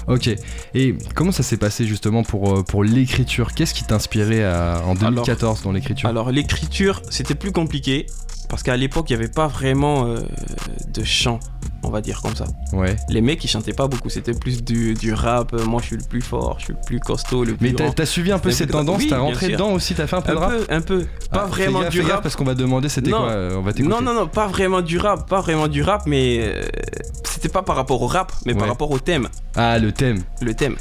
Ok. 0.09 0.29
Et 0.75 0.97
comment 1.15 1.31
ça 1.33 1.43
s'est 1.45 1.57
passé 1.57 1.87
justement 1.87 2.25
pour, 2.25 2.59
euh, 2.59 2.63
pour 2.63 2.83
l'écriture? 2.83 3.53
Qu'est-ce 3.55 3.73
qui 3.75 3.85
t'inspirait 3.85 4.45
en 4.45 4.95
2014 4.95 5.63
dans 5.63 5.71
l'écriture? 5.73 6.09
Alors, 6.09 6.31
l'écriture, 6.33 7.03
c'était 7.11 7.37
plus 7.37 7.53
compliqué. 7.53 8.07
Parce 8.49 8.63
qu'à 8.63 8.77
l'époque, 8.77 9.09
il 9.09 9.17
n'y 9.17 9.23
avait 9.23 9.33
pas 9.33 9.47
vraiment 9.47 10.05
euh, 10.07 10.19
de 10.93 11.03
chant. 11.05 11.41
On 11.83 11.91
va 11.91 12.01
dire 12.01 12.21
comme 12.23 12.35
ça. 12.37 12.45
Ouais. 12.73 12.97
Les 13.09 13.21
mecs, 13.21 13.43
ils 13.45 13.49
chantaient 13.49 13.73
pas 13.73 13.87
beaucoup, 13.89 14.09
c'était 14.09 14.35
plus 14.35 14.63
du, 14.63 14.95
du 14.95 15.13
rap. 15.13 15.53
euh, 15.55 15.65
Moi, 15.65 15.81
je 15.83 15.87
suis 15.89 15.97
le 15.97 16.05
plus 16.05 16.21
fort, 16.23 16.57
je 16.59 16.65
suis 16.67 16.73
le 16.75 16.79
plus 16.87 17.01
costaud, 17.01 17.45
le 17.45 17.55
plus 17.55 17.73
Mais 17.73 17.93
t'as 17.95 18.07
suivi 18.07 18.31
un 18.33 18.39
peu 18.39 18.51
ces 18.51 18.67
tendances, 18.67 18.99
oui, 18.99 19.09
t'as 19.09 19.19
rentré 19.19 19.49
dedans 19.51 19.73
aussi, 19.73 19.95
t'as 19.95 20.07
fait 20.07 20.17
un 20.17 20.21
peu 20.23 20.31
Un 20.33 20.35
de 20.35 20.39
rap? 20.41 20.51
peu, 20.53 20.65
un 20.75 20.81
peu. 20.81 21.01
Pas 21.31 21.43
Ah, 21.45 21.47
vraiment 21.47 21.79
fais 21.81 21.85
gaffe, 21.87 21.93
du 21.93 22.01
gaffe, 22.03 22.11
rap. 22.13 22.23
parce 22.23 22.37
qu'on 22.37 22.45
va 22.45 22.55
demander 22.55 22.89
c'était 22.89 23.11
Non. 23.11 23.19
quoi, 23.19 23.31
euh, 23.31 23.57
on 23.57 23.63
va. 23.63 23.73
Non, 23.81 24.01
non, 24.01 24.15
non, 24.15 24.27
pas 24.29 24.47
vraiment 24.47 24.81
du 24.83 24.99
rap, 24.99 25.29
pas 25.29 25.41
vraiment 25.41 25.69
du 25.69 25.83
rap, 25.83 26.03
mais 26.07 26.39
euh, 26.41 26.63
c'était 27.25 27.49
pas 27.49 27.63
par 27.63 27.77
rapport 27.77 28.01
au 28.03 28.07
rap, 28.07 28.33
mais 28.47 28.53
Ouais. 28.53 28.59
par 28.59 28.69
rapport 28.69 28.91
au 28.91 28.99
thème. 28.99 29.29
Ah, 29.57 29.79
le 29.79 29.93
thème. 29.93 30.23
Le 30.41 30.55
thème, 30.55 30.77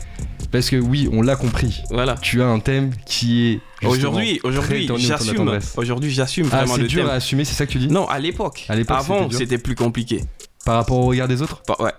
Parce 0.51 0.69
que 0.69 0.75
oui, 0.75 1.09
on 1.13 1.21
l'a 1.21 1.35
compris. 1.37 1.81
voilà. 1.91 2.15
Tu 2.21 2.41
as 2.41 2.47
un 2.47 2.59
thème 2.59 2.91
qui 3.05 3.53
est. 3.53 3.59
Aujourd'hui, 3.87 4.39
aujourd'hui, 4.43 4.87
j'assume. 4.99 5.59
Aujourd'hui, 5.77 6.11
j'assume 6.11 6.47
Ah, 6.51 6.57
vraiment 6.57 6.75
c'est 6.75 6.81
le 6.81 6.87
dur 6.87 7.01
thème. 7.03 7.09
à 7.11 7.13
assumer, 7.13 7.45
c'est 7.45 7.55
ça 7.55 7.65
que 7.65 7.71
tu 7.71 7.79
dis? 7.79 7.87
Non, 7.87 8.07
à 8.07 8.19
l'époque. 8.19 8.65
À 8.69 8.75
l'époque, 8.75 8.97
c'était 9.01 9.13
Avant, 9.13 9.27
dur. 9.27 9.37
c'était 9.39 9.57
plus 9.57 9.75
compliqué. 9.75 10.23
Par 10.65 10.75
rapport 10.75 10.97
au 10.99 11.05
regard 11.07 11.27
des 11.27 11.41
autres 11.41 11.61
Pas- 11.63 11.81
ouais. 11.81 11.93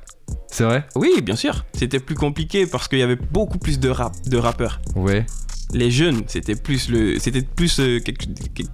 C'est 0.51 0.64
vrai 0.64 0.87
Oui, 0.94 1.20
bien 1.22 1.37
sûr. 1.37 1.64
C'était 1.75 1.98
plus 1.98 2.14
compliqué 2.14 2.66
parce 2.66 2.87
qu'il 2.88 2.98
y 2.98 3.03
avait 3.03 3.16
beaucoup 3.16 3.59
plus 3.59 3.79
de 3.81 3.88
rap, 3.88 4.12
de 4.27 4.37
rappeurs. 4.38 4.81
Ouais. 4.94 5.27
Les 5.72 5.90
jeunes, 5.90 6.22
c'était 6.27 6.55
plus 6.55 6.88
le, 6.90 7.18
c'était 7.18 7.42
plus 7.42 7.81
euh, 7.81 7.98
quelque- 8.01 8.27
quelque- 8.55 8.70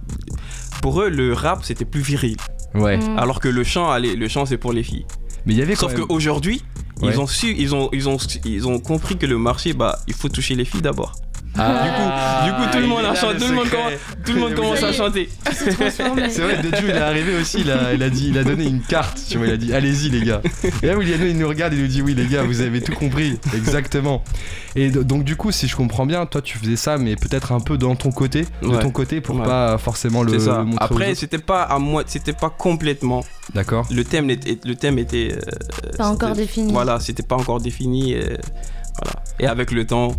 pour 0.81 1.01
eux 1.01 1.09
le 1.09 1.33
rap 1.33 1.63
c'était 1.63 1.85
plus 1.85 2.01
viril. 2.01 2.35
Ouais. 2.75 2.97
Mm. 2.97 3.17
Alors 3.17 3.39
que 3.39 3.47
le 3.47 3.63
chant, 3.63 3.89
allez, 3.89 4.15
le 4.15 4.27
chant 4.27 4.45
c'est 4.45 4.57
pour 4.57 4.73
les 4.73 4.83
filles. 4.83 5.05
Mais 5.45 5.53
il 5.53 5.59
y 5.59 5.61
avait 5.61 5.73
quand 5.73 5.87
Sauf 5.87 5.93
même- 5.97 6.05
qu'aujourd'hui, 6.07 6.61
Ouais. 7.01 7.13
ils 7.13 7.19
ont 7.19 7.27
su, 7.27 7.55
ils 7.57 7.73
ont, 7.73 7.89
ils 7.93 8.09
ont, 8.09 8.17
ils 8.45 8.67
ont 8.67 8.79
compris 8.79 9.17
que 9.17 9.25
le 9.25 9.37
marché, 9.37 9.71
bah, 9.73 9.97
il 10.07 10.13
faut 10.13 10.27
toucher 10.27 10.55
les 10.55 10.65
filles 10.65 10.81
d'abord. 10.81 11.13
Ah, 11.57 12.45
du 12.45 12.51
coup, 12.53 12.71
tout 12.71 12.79
le 12.79 12.87
monde 12.87 13.05
a 13.05 13.15
chanté, 13.15 13.33
le 13.33 13.39
tout 13.39 13.47
le 13.49 13.55
monde 13.55 13.69
commence- 13.69 13.91
Tout 14.25 14.33
le 14.33 14.39
monde 14.39 14.53
commence 14.55 14.83
à 14.83 14.93
chanter. 14.93 15.29
C'est 15.51 15.71
vrai, 16.41 16.57
Deju 16.61 16.83
il 16.85 16.89
est 16.91 16.97
arrivé 16.97 17.35
aussi, 17.39 17.61
il 17.61 17.71
a, 17.71 17.93
il 17.93 18.01
a 18.03 18.09
dit, 18.09 18.29
il 18.29 18.37
a 18.37 18.43
donné 18.43 18.65
une 18.65 18.81
carte, 18.81 19.19
tu 19.29 19.37
vois, 19.37 19.47
il 19.47 19.53
a 19.53 19.57
dit 19.57 19.73
allez-y 19.73 20.09
les 20.09 20.21
gars. 20.25 20.41
Et 20.83 20.87
là 20.87 20.95
William 20.97 21.19
il 21.25 21.37
nous 21.37 21.47
regarde, 21.47 21.73
il 21.73 21.81
nous 21.81 21.87
dit 21.87 22.01
oui 22.01 22.13
les 22.15 22.27
gars, 22.27 22.43
vous 22.43 22.61
avez 22.61 22.81
tout 22.81 22.93
compris, 22.93 23.39
exactement. 23.53 24.23
Et 24.75 24.89
donc 24.89 25.23
du 25.23 25.35
coup, 25.35 25.51
si 25.51 25.67
je 25.67 25.75
comprends 25.75 26.05
bien, 26.05 26.25
toi 26.25 26.41
tu 26.41 26.57
faisais 26.57 26.75
ça, 26.75 26.97
mais 26.97 27.15
peut-être 27.15 27.51
un 27.51 27.59
peu 27.59 27.77
dans 27.77 27.95
ton 27.95 28.11
côté, 28.11 28.45
de 28.61 28.77
ton 28.77 28.91
côté 28.91 29.19
pour 29.21 29.37
Ouais. 29.39 29.45
pas 29.45 29.77
forcément 29.77 30.23
le, 30.23 30.33
C'est 30.39 30.45
ça. 30.45 30.59
le 30.59 30.65
montrer 30.65 30.85
Après, 30.85 31.15
c'était 31.15 31.37
pas 31.39 31.63
à 31.63 31.79
moi, 31.79 32.03
c'était 32.05 32.33
pas 32.33 32.49
complètement. 32.49 33.23
D'accord. 33.53 33.87
Le 33.91 34.03
thème 34.03 34.29
était, 34.29 34.59
le 34.63 34.75
thème 34.75 34.99
était. 34.99 35.33
euh, 35.35 35.97
Pas 35.97 36.07
encore 36.07 36.33
défini. 36.33 36.71
Voilà, 36.71 36.99
c'était 36.99 37.23
pas 37.23 37.35
encore 37.35 37.59
défini. 37.59 38.13
euh, 38.15 38.37
voilà. 39.01 39.23
Et 39.39 39.47
avec 39.47 39.71
le 39.71 39.85
temps, 39.87 40.11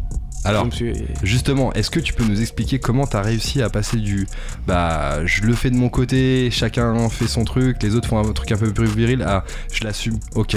Alors. 0.44 0.72
suis. 0.72 0.92
Justement, 1.22 1.72
est-ce 1.74 1.90
que 1.90 2.00
tu 2.00 2.14
peux 2.14 2.24
nous 2.24 2.40
expliquer 2.40 2.78
comment 2.78 3.06
t'as 3.06 3.22
réussi 3.22 3.60
à 3.62 3.68
passer 3.68 3.98
du 3.98 4.26
bah 4.66 5.24
je 5.26 5.42
le 5.42 5.54
fais 5.54 5.70
de 5.70 5.76
mon 5.76 5.88
côté, 5.88 6.50
chacun 6.50 7.08
fait 7.10 7.26
son 7.28 7.44
truc, 7.44 7.82
les 7.82 7.94
autres 7.94 8.08
font 8.08 8.18
un 8.18 8.32
truc 8.32 8.50
un 8.52 8.56
peu 8.56 8.72
plus 8.72 8.86
viril 8.86 9.22
à 9.22 9.44
je 9.72 9.84
l'assume, 9.84 10.18
ok, 10.34 10.56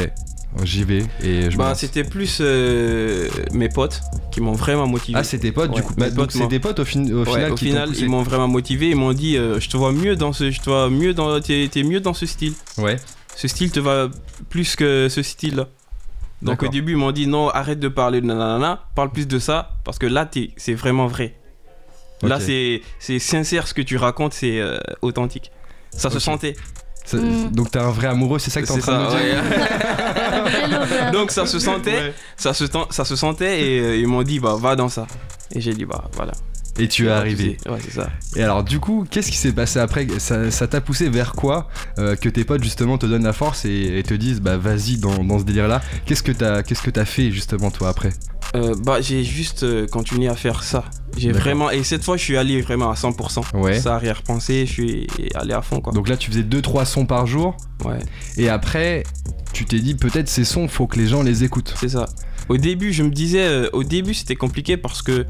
j'y 0.63 0.84
vais 0.84 1.04
et 1.22 1.50
je 1.52 1.58
Bah, 1.58 1.74
c'était 1.76 2.04
plus 2.04 2.38
euh, 2.41 3.28
mes 3.54 3.69
potes 3.69 4.02
qui 4.32 4.39
m'ont 4.39 4.54
vraiment 4.54 4.88
motivé. 4.88 5.17
Ah, 5.19 5.24
c'est 5.24 5.39
tes 5.39 5.52
potes 5.52 5.72
du 5.74 5.82
coup. 5.82 5.93
mes 5.98 6.04
Bah, 6.06 6.10
donc 6.12 6.28
potes, 6.28 6.32
c'est 6.32 6.48
des 6.48 6.60
potes 6.60 6.80
au, 6.80 6.86
fin- 6.86 7.04
au 7.12 7.19
Ouais, 7.24 7.26
final 7.26 7.52
au 7.52 7.56
qui 7.56 7.65
final, 7.65 7.89
ils 7.98 8.08
m'ont 8.10 8.24
vraiment 8.24 8.48
motivé. 8.48 8.89
Ils 8.89 8.96
m'ont 8.96 9.13
dit, 9.13 9.36
euh, 9.38 9.60
je 9.60 9.67
te 9.69 9.76
vois 9.78 9.91
mieux 9.91 10.15
dans 10.15 10.32
ce, 10.32 10.50
je 10.52 10.60
te 10.60 10.69
vois 10.69 10.89
mieux 10.89 11.13
dans, 11.13 11.39
t'es, 11.41 11.67
t'es 11.72 11.84
mieux 11.84 12.00
dans 12.00 12.13
ce 12.13 12.26
style. 12.26 12.54
Ouais. 12.78 12.98
Ce 13.36 13.48
style 13.48 13.72
te 13.72 13.80
va 13.80 14.10
plus 14.50 14.76
que 14.76 15.08
ce 15.10 15.22
style-là. 15.24 15.67
Donc 16.43 16.63
au 16.63 16.67
début, 16.67 16.91
ils 16.93 16.97
m'ont 16.97 17.12
dit 17.12 17.27
non, 17.27 17.49
arrête 17.49 17.79
de 17.79 17.88
parler 17.88 18.21
de 18.21 18.25
nanana, 18.27 18.84
parle 18.95 19.12
plus 19.12 19.27
de 19.27 19.39
ça, 19.39 19.71
parce 19.84 19.97
que 19.99 20.06
là, 20.06 20.29
c'est 20.58 20.73
vraiment 20.73 21.08
vrai. 21.08 21.36
Là, 22.21 22.39
c'est, 22.39 22.82
c'est 22.99 23.19
sincère 23.19 23.67
ce 23.67 23.73
que 23.73 23.82
tu 23.82 23.97
racontes, 23.97 24.34
c'est 24.34 24.60
euh, 24.60 24.77
authentique. 25.01 25.51
Ça 25.91 26.10
se 26.10 26.19
sentait. 26.19 26.53
Ça- 27.06 27.17
Mm. 27.17 27.51
Donc 27.51 27.69
t'es 27.69 27.79
un 27.79 27.89
vrai 27.91 28.08
amoureux, 28.08 28.39
c'est 28.39 28.49
ça 28.49 28.62
que 28.62 28.65
t'es 28.67 28.71
en 28.71 28.77
train 28.77 29.06
de 29.06 29.10
ça, 29.10 29.19
dire? 29.19 29.43
ouais. 29.43 31.12
Donc 31.12 31.32
ça 31.32 31.45
se 31.45 31.60
sentait, 31.60 31.91
Ouais. 31.97 32.13
ça, 32.38 32.53
se, 32.53 32.63
ça 32.91 33.03
se 33.03 33.15
sentait, 33.17 33.62
et 33.62 33.79
euh, 33.82 33.97
ils 33.97 34.08
m'ont 34.08 34.23
dit, 34.23 34.39
bah 34.39 34.56
va 34.58 34.77
dans 34.77 34.88
ça. 34.88 35.06
Et 35.53 35.60
j'ai 35.60 35.73
dit, 35.73 35.84
bah 35.84 36.06
voilà. 36.13 36.32
Et 36.80 36.88
tu 36.88 37.06
es 37.08 37.10
arrivé. 37.10 37.58
Ouais, 37.68 37.78
c'est 37.84 37.92
ça. 37.94 38.10
Et 38.36 38.42
alors 38.44 38.64
du 38.64 38.80
coup, 38.80 39.06
qu'est-ce 39.10 39.30
qui 39.30 39.38
s'est 39.38 39.52
passé 39.52 39.78
après? 39.80 40.08
Ça 40.18 40.50
ça 40.50 40.68
t'a 40.68 40.82
poussé 40.82 41.08
vers 41.10 41.34
quoi 41.34 41.68
euh, 42.00 42.16
Que 42.16 42.30
tes 42.30 42.44
potes 42.44 42.64
justement 42.64 42.98
te 42.98 43.06
donnent 43.06 43.24
la 43.26 43.34
force 43.34 43.66
et, 43.66 44.00
et 44.00 44.04
te 44.04 44.14
disent 44.16 44.42
bah 44.42 44.58
vas-y 44.58 44.98
dans, 44.98 45.24
dans 45.24 45.38
ce 45.40 45.44
délire 45.44 45.68
là. 45.68 45.82
Qu'est-ce 46.06 46.24
que 46.24 46.32
t'as 46.32 46.64
qu'est-ce 46.64 46.82
que 46.82 46.90
t'as 46.90 47.06
fait 47.06 47.30
justement 47.32 47.70
toi 47.70 47.90
après? 47.90 48.10
Euh, 48.56 48.76
bah, 48.86 49.02
j'ai 49.02 49.24
juste 49.24 49.64
euh, 49.64 49.88
continué 49.88 50.28
à 50.28 50.36
faire 50.36 50.64
ça. 50.64 50.84
J'ai 51.18 51.32
vraiment. 51.32 51.70
Et 51.72 51.84
cette 51.84 52.04
fois, 52.04 52.18
je 52.18 52.24
suis 52.24 52.38
allé 52.38 52.62
vraiment 52.62 52.90
à 52.92 52.94
100%. 52.96 53.56
Ouais. 53.58 53.80
Sans 53.80 53.92
arrière-pensée, 53.92 54.66
je 54.68 54.72
suis 54.72 55.08
allé 55.36 55.54
à 55.54 55.62
fond, 55.62 55.80
quoi. 55.80 55.94
Donc 55.94 56.08
là 56.10 56.18
tu 56.18 56.30
faisais 56.32 56.44
2-3 56.44 56.86
sons 56.86 57.06
par 57.06 57.26
jour 57.28 57.56
Ouais, 57.86 58.00
et 58.38 58.50
après 58.50 59.04
tu 59.54 59.66
t'es 59.66 59.80
dit 59.80 59.94
peut-être 59.96 60.28
ces 60.30 60.46
sons 60.46 60.68
faut 60.68 60.88
que 60.88 60.98
les 60.98 61.08
gens 61.08 61.22
les 61.22 61.44
écoutent. 61.44 61.74
c'est 61.80 61.90
ça. 61.90 62.06
Au 62.50 62.58
début, 62.58 62.92
je 62.94 63.04
me 63.04 63.10
disais. 63.12 63.44
euh, 63.44 63.70
au 63.74 63.84
début, 63.84 64.14
c'était 64.16 64.36
compliqué 64.36 64.76
parce 64.78 65.02
que. 65.04 65.26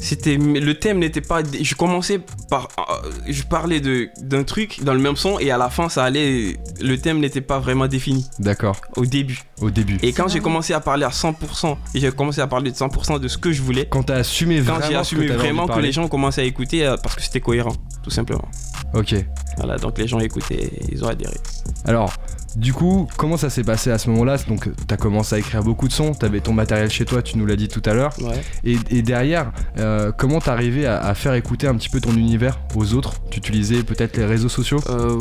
C'était 0.00 0.36
le 0.36 0.74
thème 0.74 0.98
n'était 1.00 1.20
pas 1.20 1.40
je 1.60 1.74
commençais 1.74 2.20
par 2.48 2.68
euh, 2.78 3.10
je 3.26 3.42
parlais 3.42 3.80
de 3.80 4.08
d'un 4.22 4.44
truc 4.44 4.82
dans 4.84 4.94
le 4.94 5.00
même 5.00 5.16
son 5.16 5.38
et 5.40 5.50
à 5.50 5.58
la 5.58 5.70
fin 5.70 5.88
ça 5.88 6.04
allait 6.04 6.56
le 6.80 6.98
thème 6.98 7.18
n'était 7.18 7.40
pas 7.40 7.58
vraiment 7.58 7.88
défini 7.88 8.24
D'accord. 8.38 8.76
au 8.96 9.04
début 9.04 9.40
Au 9.60 9.70
début. 9.70 9.98
et 10.02 10.12
quand 10.12 10.28
j'ai 10.28 10.38
commencé 10.40 10.72
à 10.72 10.80
parler 10.80 11.04
à 11.04 11.08
100% 11.10 11.76
et 11.94 12.00
j'ai 12.00 12.12
commencé 12.12 12.40
à 12.40 12.46
parler 12.46 12.70
de 12.70 12.76
100% 12.76 13.18
de 13.18 13.26
ce 13.28 13.38
que 13.38 13.50
je 13.50 13.60
voulais 13.60 13.86
Quand 13.90 14.04
t'as 14.04 14.16
assumé 14.18 14.58
quand 14.58 14.74
vraiment 14.74 14.86
j'ai 14.88 14.94
assumé 14.96 15.26
vraiment 15.26 15.66
que 15.66 15.80
les 15.80 15.90
gens 15.92 16.04
ont 16.04 16.08
commencé 16.08 16.40
à 16.40 16.44
écouter 16.44 16.86
euh, 16.86 16.96
parce 17.02 17.16
que 17.16 17.22
c'était 17.22 17.40
cohérent 17.40 17.74
tout 18.04 18.10
simplement 18.10 18.48
Ok. 18.94 19.14
Voilà, 19.58 19.76
donc 19.76 19.98
les 19.98 20.08
gens 20.08 20.18
écoutaient, 20.20 20.70
ils 20.90 21.04
ont 21.04 21.08
adhéré. 21.08 21.36
Alors, 21.84 22.14
du 22.58 22.72
coup, 22.72 23.08
comment 23.16 23.36
ça 23.36 23.50
s'est 23.50 23.62
passé 23.62 23.90
à 23.90 23.98
ce 23.98 24.10
moment-là? 24.10 24.36
Donc, 24.48 24.68
t'as 24.86 24.96
commencé 24.96 25.36
à 25.36 25.38
écrire 25.38 25.62
beaucoup 25.62 25.86
de 25.86 25.92
sons, 25.92 26.12
t'avais 26.12 26.40
ton 26.40 26.52
matériel 26.52 26.90
chez 26.90 27.04
toi, 27.04 27.22
tu 27.22 27.38
nous 27.38 27.46
l'as 27.46 27.56
dit 27.56 27.68
tout 27.68 27.82
à 27.86 27.94
l'heure. 27.94 28.12
Ouais. 28.20 28.42
Et, 28.64 28.76
et 28.90 29.02
derrière, 29.02 29.52
euh, 29.78 30.10
comment 30.10 30.40
t'arrivais 30.40 30.86
à, 30.86 30.98
à 30.98 31.14
faire 31.14 31.34
écouter 31.34 31.68
un 31.68 31.76
petit 31.76 31.88
peu 31.88 32.00
ton 32.00 32.12
univers 32.14 32.58
aux 32.74 32.94
autres? 32.94 33.14
Tu 33.30 33.38
utilisais 33.38 33.82
peut-être 33.84 34.16
les 34.16 34.24
réseaux 34.24 34.48
sociaux? 34.48 34.80
Euh, 34.90 35.16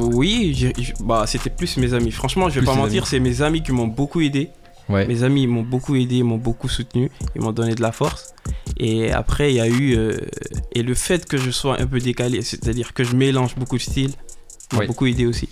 oui, 0.00 0.72
bah, 1.00 1.24
c'était 1.26 1.50
plus 1.50 1.76
mes 1.76 1.92
amis. 1.92 2.10
Franchement, 2.10 2.48
je 2.48 2.54
vais 2.54 2.60
Plus 2.60 2.66
pas 2.66 2.74
mentir, 2.74 3.06
c'est 3.06 3.20
mes 3.20 3.42
amis 3.42 3.62
qui 3.62 3.72
m'ont 3.72 3.86
beaucoup 3.86 4.20
aidé. 4.20 4.50
Ouais. 4.88 5.06
Mes 5.06 5.22
amis 5.22 5.46
m'ont 5.46 5.64
beaucoup 5.64 5.96
aidé, 5.96 6.22
m'ont 6.22 6.38
beaucoup 6.38 6.68
soutenu, 6.68 7.10
ils 7.36 7.42
m'ont 7.42 7.52
donné 7.52 7.74
de 7.74 7.82
la 7.82 7.92
force. 7.92 8.32
Et 8.78 9.12
après, 9.12 9.52
il 9.52 9.56
y 9.56 9.60
a 9.60 9.68
eu. 9.68 9.94
euh, 9.94 10.16
et 10.72 10.82
le 10.82 10.94
fait 10.94 11.26
que 11.26 11.36
je 11.36 11.50
sois 11.50 11.78
un 11.78 11.86
peu 11.86 11.98
décalé, 11.98 12.40
c'est-à-dire 12.40 12.94
que 12.94 13.04
je 13.04 13.14
mélange 13.14 13.54
beaucoup 13.54 13.76
de 13.76 13.82
styles, 13.82 14.12
m'a 14.76 14.86
beaucoup 14.86 15.06
aidé 15.06 15.26
aussi. 15.26 15.48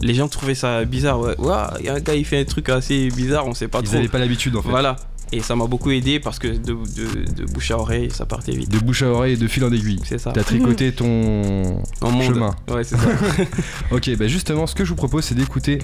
Les 0.00 0.14
gens 0.14 0.28
trouvaient 0.28 0.54
ça 0.54 0.84
bizarre. 0.84 1.20
Ouais, 1.20 1.34
il 1.80 1.86
y 1.86 1.88
a 1.88 1.94
un 1.94 2.00
gars, 2.00 2.14
il 2.14 2.24
fait 2.24 2.40
un 2.40 2.44
truc 2.44 2.68
assez 2.68 3.08
bizarre, 3.08 3.46
on 3.46 3.54
sait 3.54 3.68
pas 3.68 3.80
Ils 3.80 3.84
trop. 3.86 3.94
n'avaient 3.96 4.08
pas 4.08 4.18
l'habitude 4.18 4.54
en 4.56 4.62
fait. 4.62 4.68
Voilà. 4.68 4.96
Et 5.32 5.40
ça 5.42 5.54
m'a 5.54 5.66
beaucoup 5.66 5.92
aidé 5.92 6.18
parce 6.18 6.40
que 6.40 6.48
de, 6.48 6.72
de- 6.72 7.32
de 7.32 7.44
bouche 7.52 7.70
à 7.70 7.78
oreille, 7.78 8.10
ça 8.10 8.26
partait 8.26 8.50
vite. 8.52 8.68
De 8.68 8.78
bouche 8.80 9.02
à 9.02 9.06
oreille 9.06 9.34
et 9.34 9.36
de 9.36 9.46
fil 9.46 9.64
en 9.64 9.72
aiguille. 9.72 10.00
C'est 10.04 10.18
ça. 10.18 10.32
T'as 10.32 10.42
tricoté 10.42 10.90
ton 10.92 11.06
monde. 11.06 12.22
chemin. 12.24 12.56
Ouais, 12.68 12.82
c'est 12.82 12.96
ça. 12.96 13.08
Ok, 13.92 14.10
bah 14.16 14.26
justement, 14.26 14.66
ce 14.66 14.74
que 14.74 14.84
je 14.84 14.90
vous 14.90 14.96
propose, 14.96 15.24
c'est 15.24 15.36
d'écouter 15.36 15.78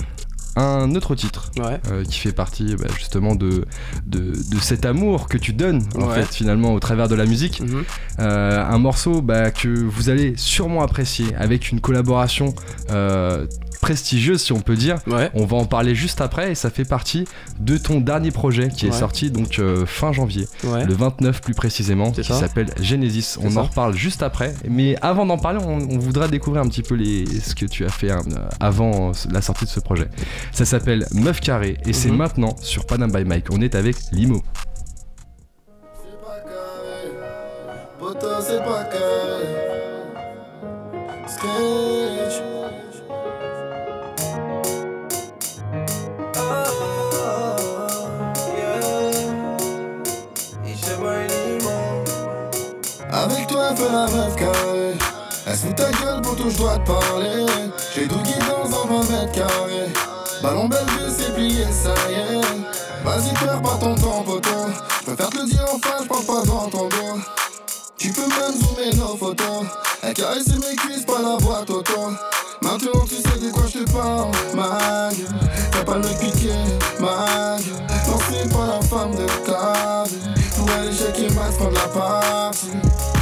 un 0.56 0.94
autre 0.94 1.14
titre 1.14 1.50
Ouais. 1.58 1.80
euh, 1.90 2.04
qui 2.04 2.18
fait 2.18 2.32
partie 2.32 2.74
bah, 2.76 2.86
justement 2.96 3.34
de, 3.34 3.64
de, 4.06 4.32
de 4.32 4.58
cet 4.60 4.84
amour 4.86 5.28
que 5.28 5.36
tu 5.38 5.52
donnes 5.52 5.82
en 5.96 6.06
Ouais. 6.08 6.14
fait 6.22 6.34
finalement 6.34 6.72
au 6.72 6.80
travers 6.80 7.08
de 7.08 7.14
la 7.14 7.26
musique. 7.26 7.60
Mhm. 7.60 7.84
Euh, 8.20 8.64
un 8.64 8.78
morceau 8.78 9.20
bah, 9.22 9.50
que 9.50 9.68
vous 9.68 10.08
allez 10.08 10.34
sûrement 10.36 10.82
apprécier 10.82 11.34
avec 11.36 11.70
une 11.70 11.80
collaboration 11.80 12.54
euh, 12.90 13.46
prestigieuse 13.80 14.42
si 14.42 14.52
on 14.52 14.60
peut 14.60 14.76
dire. 14.76 14.96
Ouais. 15.06 15.30
On 15.34 15.44
va 15.46 15.56
en 15.56 15.64
parler 15.66 15.94
juste 15.94 16.20
après 16.20 16.52
et 16.52 16.54
ça 16.54 16.70
fait 16.70 16.84
partie 16.84 17.24
de 17.60 17.76
ton 17.78 18.00
dernier 18.00 18.30
projet 18.30 18.68
qui 18.68 18.86
est 18.86 18.92
sorti 18.92 19.30
donc 19.30 19.58
euh, 19.58 19.86
fin 19.86 20.12
janvier, 20.12 20.48
Ouais. 20.64 20.84
le 20.84 20.94
29 20.94 21.40
plus 21.40 21.54
précisément, 21.54 22.10
qui 22.12 22.24
s'appelle 22.24 22.68
Genesis. 22.80 23.36
On 23.42 23.56
en 23.56 23.62
reparle 23.64 23.94
juste 23.96 24.22
après, 24.22 24.54
mais 24.68 24.96
avant 25.02 25.26
d'en 25.26 25.38
parler, 25.38 25.58
on, 25.62 25.78
on 25.78 25.98
voudra 25.98 26.28
découvrir 26.28 26.62
un 26.62 26.68
petit 26.68 26.82
peu 26.82 26.94
les, 26.94 27.24
ce 27.40 27.54
que 27.54 27.66
tu 27.66 27.84
as 27.84 27.88
fait 27.90 28.10
hein, 28.10 28.22
avant 28.60 29.10
euh, 29.10 29.12
la 29.30 29.42
sortie 29.42 29.64
de 29.64 29.70
ce 29.70 29.80
projet. 29.80 30.08
Ça 30.52 30.64
s'appelle 30.64 31.06
Meuf 31.12 31.40
Carré 31.40 31.76
et 31.86 31.92
c'est 31.92 32.10
Mhm. 32.10 32.16
maintenant 32.16 32.56
sur 32.60 32.86
Panam 32.86 33.10
by 33.10 33.24
Mike. 33.24 33.46
On 33.50 33.60
est 33.60 33.74
avec 33.74 33.96
Limo. 34.12 34.42
C'est 38.40 38.58
pas 38.64 38.84
carré, 38.84 39.46
Avec 53.78 54.36
toi, 54.36 54.52
elle 55.46 55.74
ta 55.74 55.90
gueule, 55.90 56.22
poteau, 56.22 56.48
je 56.48 56.56
dois 56.56 56.78
te 56.78 56.86
parler. 56.86 57.46
J'ai 57.94 58.08
tout 58.08 58.18
guide 58.20 58.42
dans 58.48 58.64
un 58.64 59.02
20 59.02 59.10
mètres 59.10 59.32
carrés. 59.32 59.92
Ballon 60.42 60.66
belge, 60.66 61.12
c'est 61.18 61.34
plié, 61.34 61.64
ça 61.70 61.94
y 62.08 62.14
est. 62.14 63.04
Vas-y, 63.04 63.34
perds 63.34 63.60
pas 63.60 63.76
ton 63.78 63.94
temps, 63.94 64.22
poteau. 64.22 64.66
Je 65.00 65.04
préfère 65.04 65.28
te 65.28 65.36
le 65.36 65.44
dire 65.44 65.64
enfin, 65.74 66.02
je 66.02 66.08
parle 66.08 66.24
pas 66.24 66.42
dans 66.46 66.68
ton 66.70 66.88
dos. 66.88 67.20
Tu 67.98 68.12
peux 68.12 68.22
même 68.22 68.54
zoomer 68.58 68.96
nos 68.96 69.16
photos. 69.16 69.66
Elle 70.02 70.14
caresse 70.14 70.48
mes 70.48 70.76
cuisses, 70.76 71.04
pas 71.04 71.20
la 71.20 71.36
boîte 71.36 71.68
auto. 71.68 72.12
Maintenant 72.62 73.04
tu 73.06 73.16
sais 73.16 73.38
de 73.38 73.50
quoi 73.50 73.64
je 73.66 73.80
te 73.80 73.92
parle, 73.92 74.30
ma 74.54 75.10
gueule. 75.10 75.50
T'as 75.70 75.84
pas 75.84 75.98
le 75.98 76.08
piqué, 76.18 76.52
ma 76.98 77.58
gueule. 77.58 77.86
Non, 78.08 78.18
c'est 78.30 78.50
pas 78.50 78.66
la 78.66 78.80
femme 78.80 79.14
de 79.14 79.26
ta 79.44 80.04
vie. 80.04 80.42
Pour 80.56 80.70
aller 80.70 80.92
checker 80.92 81.30
max, 81.34 81.56
prendre 81.56 81.72
la 81.72 81.88
partie. 81.88 83.15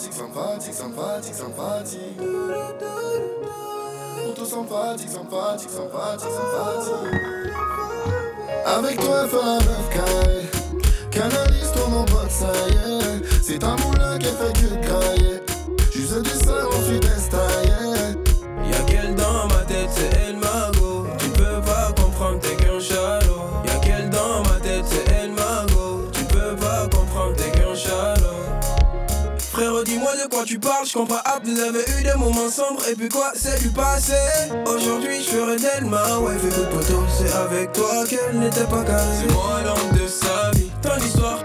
Sympathique, 0.00 0.14
sympathique, 0.14 0.74
sympathique, 0.74 1.34
sympathique. 1.34 2.16
Plutôt 4.16 4.44
sympathique, 4.46 5.10
sympathique, 5.10 5.68
sympathique, 5.68 6.30
sympathique. 6.30 7.52
Avec 8.64 8.98
toi, 8.98 9.20
elle 9.22 9.28
fait 9.28 9.36
la 9.36 9.54
meuf 9.56 9.90
carrée. 9.92 10.46
Canalise 11.10 11.72
ton 11.74 11.88
mon 11.90 12.04
pote, 12.04 12.30
ça 12.30 12.50
y 12.68 12.72
est. 12.72 13.42
C'est 13.42 13.62
un 13.62 13.76
moulin 13.76 14.16
qui 14.16 14.28
fait 14.28 14.54
que 14.54 14.68
de. 14.86 15.42
Juste 15.92 16.22
du 16.22 16.30
seul, 16.30 16.64
on 16.66 16.82
suit 16.82 17.00
tu 30.50 30.58
parles, 30.58 30.84
je 30.84 30.94
comprends 30.94 31.22
pas. 31.22 31.38
Vous 31.44 31.60
avez 31.60 31.78
eu 31.78 32.02
des 32.02 32.14
moments 32.18 32.50
sombres 32.50 32.82
et 32.90 32.96
puis 32.96 33.08
quoi, 33.08 33.30
c'est 33.36 33.62
du 33.62 33.68
passé. 33.68 34.14
Aujourd'hui, 34.66 35.22
je 35.22 35.30
ferai 35.30 35.56
d'elle 35.56 35.84
ma 35.84 36.18
wife. 36.18 36.42
Écoute, 36.44 36.70
poteau, 36.70 37.04
c'est 37.16 37.32
avec 37.32 37.72
toi 37.72 38.04
qu'elle 38.08 38.40
n'était 38.40 38.64
pas 38.64 38.82
carrée. 38.82 39.16
C'est 39.20 39.32
moi 39.32 39.60
l'homme 39.64 39.96
de 39.96 40.08
sa 40.08 40.50
vie. 40.58 40.68
Ton 40.82 40.96
histoire 40.96 41.39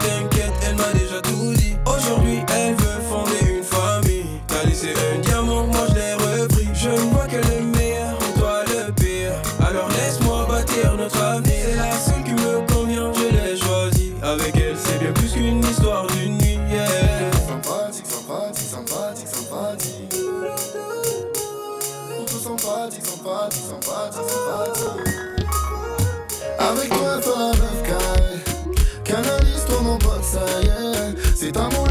est. 31.58 31.85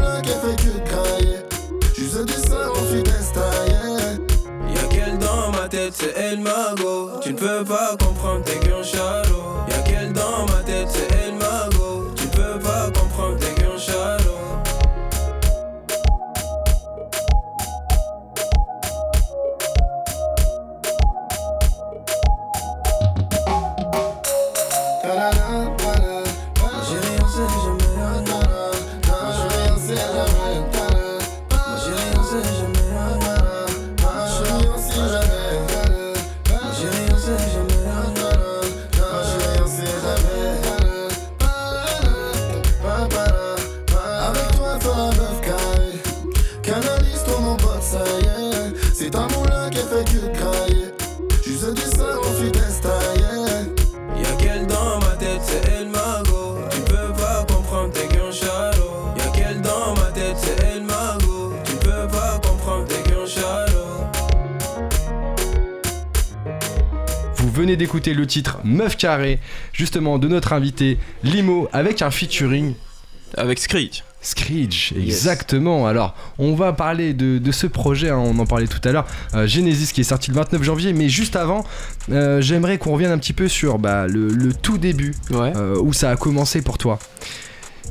D'écouter 67.95 68.13
le 68.13 68.27
titre 68.27 68.57
Meuf 68.65 68.97
Carré, 68.97 69.39
justement 69.71 70.17
de 70.17 70.27
notre 70.27 70.51
invité 70.51 70.97
Limo, 71.23 71.69
avec 71.71 72.01
un 72.01 72.11
featuring 72.11 72.73
Avec 73.37 73.57
Screech. 73.57 74.03
Screech, 74.21 74.91
exactement. 74.97 75.87
Alors, 75.87 76.13
on 76.37 76.55
va 76.55 76.73
parler 76.73 77.13
de, 77.13 77.37
de 77.37 77.51
ce 77.53 77.67
projet, 77.67 78.09
hein, 78.09 78.17
on 78.17 78.37
en 78.39 78.45
parlait 78.45 78.67
tout 78.67 78.81
à 78.85 78.91
l'heure, 78.91 79.05
euh, 79.33 79.47
Genesis 79.47 79.93
qui 79.93 80.01
est 80.01 80.03
sorti 80.03 80.29
le 80.29 80.35
29 80.35 80.61
janvier, 80.61 80.91
mais 80.91 81.07
juste 81.07 81.37
avant, 81.37 81.63
euh, 82.11 82.41
j'aimerais 82.41 82.77
qu'on 82.79 82.91
revienne 82.91 83.11
un 83.13 83.17
petit 83.17 83.31
peu 83.31 83.47
sur 83.47 83.79
bah, 83.79 84.07
le, 84.07 84.27
le 84.27 84.53
tout 84.53 84.77
début, 84.77 85.13
Ouais. 85.31 85.53
euh, 85.55 85.79
où 85.79 85.93
ça 85.93 86.09
a 86.11 86.17
commencé 86.17 86.61
pour 86.61 86.77
toi. 86.77 86.99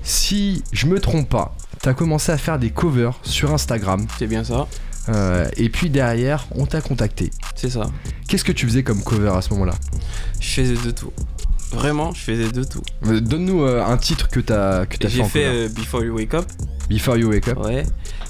Si 0.03 0.63
je 0.73 0.85
me 0.87 1.01
trompe 1.01 1.31
pas, 1.31 1.57
t'as 1.81 1.95
commencé 1.95 2.31
à 2.31 2.37
faire 2.37 2.59
des 2.59 2.69
covers 2.69 3.19
sur 3.23 3.55
Instagram, 3.55 4.07
C'est 4.19 4.27
bien 4.27 4.45
ça. 4.45 4.67
Euh, 5.09 5.49
et 5.57 5.69
puis 5.69 5.91
derrière, 5.91 6.47
on 6.53 6.67
t'a 6.67 6.81
contacté. 6.81 7.31
C'est 7.55 7.71
ça. 7.71 7.91
Qu'est-ce 8.29 8.45
que 8.45 8.53
tu 8.53 8.67
faisais 8.67 8.83
comme 8.83 9.03
cover 9.03 9.33
à 9.35 9.43
ce 9.43 9.51
moment-là? 9.51 9.75
Je 10.41 10.49
faisais 10.49 10.77
de 10.87 10.91
tout. 10.91 11.13
Vraiment, 11.73 12.13
je 12.13 12.21
faisais 12.21 12.51
de 12.51 12.63
tout. 12.65 12.83
Euh, 13.07 13.21
Donne-nous 13.21 13.63
euh, 13.65 13.85
un 13.85 13.97
titre 13.97 14.29
que 14.29 14.41
t'as 14.41 14.87
que 14.87 14.97
t'as 14.97 15.09
fait 15.09 15.17
J'ai 15.17 15.23
en 15.23 15.29
fait 15.29 15.69
Before 15.71 16.05
You 16.05 16.15
Wake 16.15 16.35
Up. 16.35 16.47
Before 16.89 17.17
You 17.17 17.29
Wake 17.31 17.49
Up. 17.49 17.59
Ouais. 17.59 17.85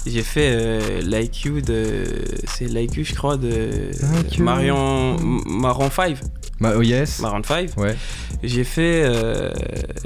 J'ai 0.05 0.23
fait 0.23 1.01
Like 1.01 1.43
You 1.43 1.61
de. 1.61 2.05
C'est 2.47 2.67
Like 2.67 2.95
You, 2.95 3.03
je 3.03 3.13
crois, 3.13 3.37
de. 3.37 3.91
Like. 4.13 4.39
Marion. 4.39 5.17
Maron 5.19 5.89
5. 5.89 6.17
Ma- 6.59 6.73
oh 6.75 6.81
yes. 6.81 7.19
Maroon 7.19 7.43
5. 7.43 7.71
Ouais. 7.77 7.95
J'ai 8.43 8.63
fait. 8.63 9.11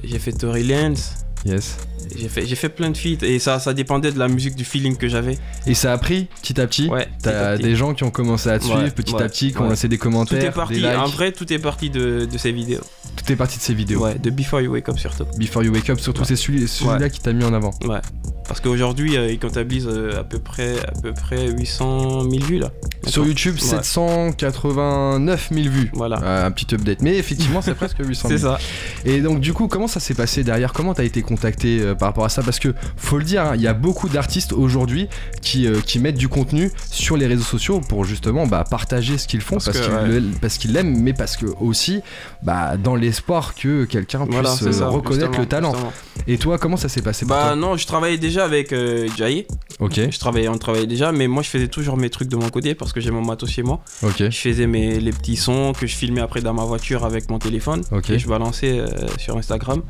j'ai 0.03 0.19
fait 0.19 0.33
Tory 0.33 0.63
Lanez. 0.63 0.95
Yes. 1.45 1.77
J'ai 2.17 2.27
fait, 2.27 2.45
j'ai 2.45 2.55
fait 2.55 2.69
plein 2.69 2.89
de 2.89 2.97
feats 2.97 3.23
et 3.23 3.39
ça, 3.39 3.59
ça 3.59 3.73
dépendait 3.73 4.11
de 4.11 4.17
la 4.19 4.27
musique, 4.27 4.55
du 4.55 4.65
feeling 4.65 4.97
que 4.97 5.07
j'avais. 5.07 5.37
Et 5.67 5.73
ça 5.73 5.93
a 5.93 5.97
pris 5.97 6.27
petit 6.41 6.59
à 6.59 6.65
petit. 6.67 6.89
Ouais. 6.89 7.07
T'as 7.21 7.55
petit 7.55 7.63
des 7.63 7.75
gens 7.75 7.93
qui 7.93 8.03
ont 8.03 8.09
commencé 8.11 8.49
à 8.49 8.57
te 8.59 8.63
suivre 8.65 8.81
Ouais, 8.83 8.89
petit 8.91 9.13
ouais, 9.13 9.21
à 9.23 9.29
petit, 9.29 9.51
qui 9.51 9.57
ont 9.59 9.69
laissé 9.69 9.87
des 9.87 9.97
Tout 9.97 10.03
commentaires, 10.03 10.43
est 10.43 10.51
parti. 10.51 10.73
des 10.75 10.79
likes. 10.81 10.97
En 10.97 11.05
vrai, 11.05 11.31
tout 11.31 11.51
est 11.53 11.59
parti 11.59 11.89
de, 11.89 12.27
de 12.29 12.37
ces 12.37 12.51
vidéos. 12.51 12.81
Tout 13.15 13.31
est 13.31 13.35
parti 13.35 13.57
de 13.57 13.61
ces 13.63 13.73
vidéos. 13.73 14.03
Ouais, 14.03 14.17
de 14.17 14.29
Before 14.31 14.61
You 14.61 14.71
Wake 14.73 14.89
Up 14.89 14.97
surtout. 14.97 15.25
Before 15.37 15.63
You 15.63 15.71
Wake 15.71 15.89
Up, 15.89 15.99
surtout 15.99 16.25
c'est 16.25 16.35
celui- 16.35 16.67
celui-là 16.67 17.09
qui 17.09 17.19
t'a 17.19 17.31
mis 17.31 17.43
en 17.43 17.53
avant. 17.53 17.71
Ouais. 17.85 17.99
Parce 18.47 18.59
qu'aujourd'hui, 18.59 19.15
euh, 19.15 19.31
ils 19.31 19.37
comptabilisent 19.39 19.87
euh, 19.87 20.19
à 20.19 20.23
peu 20.23 20.39
près, 20.39 20.79
à 20.79 20.91
peu 21.03 21.13
près 21.13 21.49
800 21.51 22.21
000 22.29 22.43
vues 22.45 22.57
là. 22.59 22.71
Sur 23.07 23.25
YouTube, 23.25 23.55
Ouais. 23.55 23.61
789 23.61 25.49
000 25.51 25.69
vues. 25.69 25.89
Voilà. 25.93 26.19
Euh, 26.21 26.45
un 26.47 26.51
petit 26.51 26.73
update. 26.75 27.01
Mais 27.01 27.17
effectivement, 27.17 27.61
c'est 27.61 27.73
presque 27.75 27.97
800 27.99 28.27
C'est 28.29 28.37
000. 28.37 28.53
ça. 28.53 28.59
Et 29.05 29.21
donc, 29.21 29.39
du 29.39 29.53
coup, 29.53 29.67
comment 29.67 29.87
ça 29.87 29.99
s'est 29.99 30.13
passé 30.13 30.43
derrière? 30.43 30.73
Comment 30.73 30.93
t'as 30.93 31.03
été 31.03 31.21
contacté 31.21 31.79
euh, 31.81 31.95
par 31.95 32.09
rapport 32.09 32.25
à 32.25 32.29
ça? 32.29 32.43
Parce 32.43 32.59
que, 32.59 32.73
faut 32.97 33.17
le 33.17 33.23
dire, 33.23 33.43
hein, 33.43 33.51
il 33.55 33.61
y 33.61 33.67
a 33.67 33.73
beaucoup 33.73 34.09
d'artistes 34.09 34.53
aujourd'hui 34.53 35.07
qui, 35.41 35.65
euh, 35.67 35.79
qui 35.81 35.99
mettent 35.99 36.17
du 36.17 36.27
contenu 36.27 36.71
sur 36.91 37.17
les 37.17 37.25
réseaux 37.27 37.43
sociaux 37.43 37.79
pour 37.79 38.05
justement 38.05 38.45
bah, 38.47 38.63
partager 38.69 39.17
ce 39.17 39.27
qu'ils 39.27 39.41
font 39.41 39.55
Parce 39.55 39.65
parce, 39.65 39.79
qu'ils 39.79 39.93
ouais. 39.93 40.07
le- 40.07 40.73
l'aiment, 40.73 40.99
mais 41.01 41.13
parce 41.13 41.37
que 41.37 41.45
aussi 41.61 42.01
bah, 42.43 42.75
dans 42.77 42.95
l'espoir 42.95 43.55
que 43.55 43.85
quelqu'un 43.85 44.19
puisse 44.25 44.33
Voilà, 44.33 44.49
c'est 44.51 44.73
ça. 44.73 44.87
reconnaître 44.89 45.39
le 45.39 45.45
talent. 45.45 45.71
justement. 45.73 45.93
Et 46.27 46.37
toi, 46.37 46.57
comment 46.57 46.77
ça 46.77 46.89
s'est 46.89 47.01
passé 47.01 47.25
Bah 47.25 47.55
non, 47.55 47.77
je 47.77 47.87
travaillais 47.87 48.17
déjà 48.17 48.43
avec 48.43 48.73
Jai. 49.17 49.47
Ok, 49.79 49.93
Je 50.11 50.19
travaillais, 50.19 50.49
on 50.49 50.57
travaillait 50.57 50.85
déjà, 50.87 51.11
mais 51.13 51.27
moi 51.27 51.41
je 51.41 51.49
faisais 51.49 51.69
toujours 51.69 51.95
mes 51.97 52.09
trucs 52.09 52.27
de 52.27 52.35
mon 52.35 52.49
côté 52.49 52.75
parce 52.75 52.88
que 52.93 53.01
j'ai 53.01 53.11
mon 53.11 53.21
matos 53.23 53.49
chez 53.49 53.63
moi. 53.63 53.81
ok, 54.03 54.29
Je 54.29 54.37
faisais 54.37 54.67
mes, 54.67 54.99
les 54.99 55.11
petits 55.11 55.35
sons 55.35 55.73
que 55.77 55.87
je 55.87 55.95
filmais 55.95 56.21
après 56.21 56.41
dans 56.41 56.53
ma 56.53 56.63
voiture 56.63 57.05
avec 57.05 57.29
mon 57.29 57.39
téléphone. 57.39 57.81
ok. 57.91 58.09
Et 58.11 58.19
je 58.19 58.27
balançais 58.27 58.79
euh, 58.79 58.87
sur 59.17 59.37
Instagram. 59.37 59.81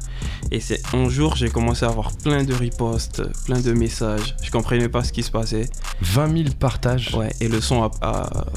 Et 0.51 0.59
c'est 0.59 0.81
un 0.93 1.09
jour, 1.09 1.35
j'ai 1.35 1.49
commencé 1.49 1.85
à 1.85 1.89
avoir 1.89 2.11
plein 2.13 2.43
de 2.43 2.53
reposts, 2.53 3.21
plein 3.45 3.59
de 3.59 3.73
messages. 3.73 4.35
Je 4.41 4.51
comprenais 4.51 4.89
pas 4.89 5.03
ce 5.03 5.11
qui 5.13 5.23
se 5.23 5.31
passait. 5.31 5.69
20 6.01 6.37
000 6.43 6.49
partages 6.59 7.13
Ouais, 7.15 7.29
et 7.41 7.47
le 7.47 7.61
son 7.61 7.83
a, 7.83 7.91
a- 8.01 8.09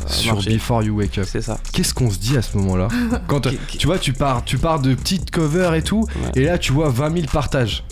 a 0.05 0.09
sur 0.09 0.35
marché. 0.35 0.55
Before 0.55 0.83
You 0.83 0.95
Wake 0.97 1.19
Up. 1.19 1.27
C'est 1.31 1.43
ça. 1.43 1.59
Qu'est-ce 1.73 1.95
qu'on 1.95 2.11
se 2.11 2.19
dit 2.19 2.37
à 2.37 2.43
ce 2.43 2.57
moment-là 2.59 2.89
Quand 3.27 3.49
tu 3.79 3.87
vois, 3.87 3.99
tu 3.99 4.13
pars, 4.13 4.45
tu 4.45 4.59
pars 4.59 4.81
de 4.81 4.95
petites 4.95 5.31
covers 5.31 5.75
et 5.75 5.83
tout, 5.83 6.07
Ouais. 6.25 6.43
et 6.43 6.45
là 6.45 6.59
tu 6.59 6.73
vois 6.73 6.89
20 6.91 7.13
000 7.15 7.27
partages. 7.33 7.85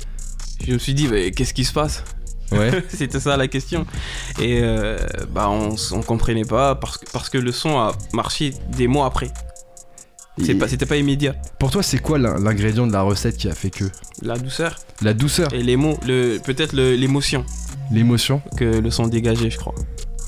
Je 0.66 0.74
me 0.74 0.78
suis 0.78 0.92
dit, 0.94 1.08
mais 1.08 1.30
qu'est-ce 1.30 1.54
qui 1.54 1.64
se 1.64 1.72
passe? 1.72 2.04
Ouais. 2.52 2.70
C'était 2.88 3.20
ça 3.20 3.36
la 3.36 3.48
question. 3.48 3.86
Et 4.40 4.60
euh, 4.62 4.96
bah 5.30 5.48
on, 5.50 5.74
on 5.92 6.02
comprenait 6.02 6.44
pas 6.44 6.74
parce 6.74 6.98
que, 6.98 7.06
parce 7.12 7.28
que 7.28 7.38
le 7.38 7.52
son 7.52 7.78
a 7.78 7.92
marché 8.12 8.52
des 8.76 8.86
mois 8.88 9.06
après. 9.06 9.30
Et 10.48 10.54
pas- 10.54 10.68
C'était 10.68 10.86
pas 10.86 10.96
immédiat. 10.96 11.34
Pour 11.58 11.70
toi, 11.70 11.82
c'est 11.82 11.98
quoi 11.98 12.18
l'in- 12.18 12.38
l'ingrédient 12.38 12.86
de 12.86 12.92
la 12.92 13.02
recette 13.02 13.36
qui 13.36 13.48
a 13.48 13.54
fait 13.54 13.68
que 13.70 13.84
La 14.22 14.38
douceur 14.38 14.76
La 15.02 15.12
douceur, 15.12 15.52
et 15.52 15.62
les 15.62 15.76
mots, 15.76 15.98
le, 16.06 16.38
peut-être 16.38 16.72
le- 16.74 16.94
l'émotion 16.94 17.44
l'émotion. 17.92 18.40
que 18.56 18.64
le 18.64 18.90
son 18.90 19.06
dégageait, 19.08 19.50
je 19.50 19.58
crois. 19.58 19.74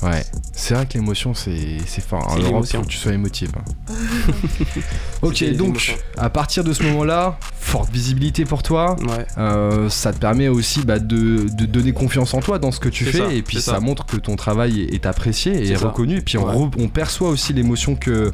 Ouais. 0.03 0.23
C'est 0.53 0.73
vrai 0.75 0.85
que 0.85 0.93
l'émotion, 0.93 1.33
c'est 1.33 1.77
c'est 1.87 2.03
fort. 2.03 2.29
En 2.29 2.37
Europe, 2.37 2.65
faut 2.65 2.81
que 2.81 2.87
tu 2.87 2.97
sois 2.97 3.13
émotif. 3.13 3.49
hein. 3.57 3.93
ok, 5.21 5.55
donc 5.55 5.95
à 6.17 6.29
partir 6.29 6.63
de 6.63 6.73
ce 6.73 6.83
moment-là, 6.83 7.37
forte 7.59 7.91
visibilité 7.91 8.45
pour 8.45 8.63
toi. 8.63 8.95
Ouais. 9.01 9.25
Euh, 9.37 9.89
ça 9.89 10.13
te 10.13 10.19
permet 10.19 10.47
aussi 10.47 10.81
bah, 10.83 10.99
de, 10.99 11.45
de 11.49 11.65
donner 11.65 11.93
confiance 11.93 12.33
en 12.33 12.39
toi 12.41 12.59
dans 12.59 12.71
ce 12.71 12.79
que 12.79 12.89
tu 12.89 13.05
fais 13.05 13.17
ça, 13.19 13.33
et 13.33 13.41
puis 13.41 13.61
ça. 13.61 13.73
ça. 13.73 13.79
montre 13.79 14.05
que 14.05 14.17
ton 14.17 14.35
travail 14.35 14.81
est, 14.81 15.05
apprécié 15.05 15.69
et 15.71 15.75
ça. 15.75 15.87
reconnu 15.87 16.17
et 16.17 16.21
puis 16.21 16.37
on, 16.37 16.45
re- 16.45 16.73
on 16.79 16.87
perçoit 16.87 17.29
aussi 17.29 17.53
l'émotion 17.53 17.95
que, 17.95 18.31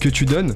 que 0.00 0.08
tu 0.08 0.24
donnes. 0.24 0.54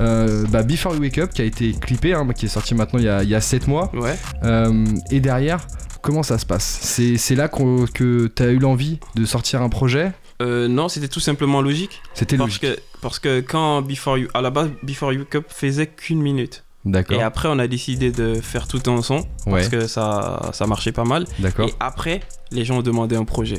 Euh, 0.00 0.44
bah, 0.48 0.62
Before 0.62 0.94
You 0.94 1.00
Wake 1.00 1.18
Up 1.18 1.30
qui 1.32 1.42
a 1.42 1.44
été 1.44 1.72
clippé, 1.72 2.14
hein, 2.14 2.26
qui 2.36 2.46
est 2.46 2.48
sorti 2.48 2.74
maintenant 2.74 2.98
il 2.98 3.04
y 3.04 3.08
a, 3.08 3.22
il 3.22 3.28
y 3.28 3.34
a 3.34 3.40
7 3.40 3.66
mois 3.68 3.90
Ouais. 3.94 4.16
Euh, 4.44 4.84
et 5.10 5.20
derrière 5.20 5.66
comment 6.02 6.22
ça 6.22 6.38
se 6.38 6.46
passe 6.46 6.78
C'est 6.82 7.16
c'est 7.16 7.34
là 7.34 7.48
qu'on- 7.48 7.86
que 7.86 8.26
tu 8.34 8.42
as 8.42 8.46
eu 8.48 8.58
l'envie 8.58 8.98
de 9.14 9.24
sortir 9.24 9.62
un 9.62 9.68
projet 9.68 10.12
Euh, 10.40 10.68
non, 10.68 10.88
c'était 10.88 11.08
tout 11.08 11.18
simplement 11.20 11.60
logique. 11.60 12.00
C'était 12.14 12.36
Parce 12.36 12.60
logique. 12.60 12.62
que, 12.76 12.80
parce 13.02 13.18
que 13.18 13.40
quand 13.40 13.82
Before 13.82 14.18
You, 14.18 14.28
à 14.34 14.40
la 14.40 14.50
base, 14.50 14.70
Before 14.84 15.12
You 15.12 15.24
Cup 15.28 15.46
faisait 15.48 15.88
qu'une 15.88 16.22
minute. 16.22 16.64
Et 16.86 16.90
D'accord. 16.90 17.22
après, 17.22 17.48
on 17.50 17.58
a 17.58 17.66
décidé 17.66 18.12
de 18.12 18.34
faire 18.40 18.68
tout 18.68 18.80
un 18.88 19.02
son 19.02 19.16
Ouais, 19.16 19.24
parce 19.46 19.68
que 19.68 19.86
ça, 19.88 20.50
ça 20.52 20.66
marchait 20.66 20.92
pas 20.92 21.04
mal. 21.04 21.26
d'accord. 21.40 21.68
Et 21.68 21.74
après, 21.80 22.20
les 22.52 22.64
gens 22.64 22.78
ont 22.78 22.82
demandé 22.82 23.16
un 23.16 23.24
projet. 23.24 23.58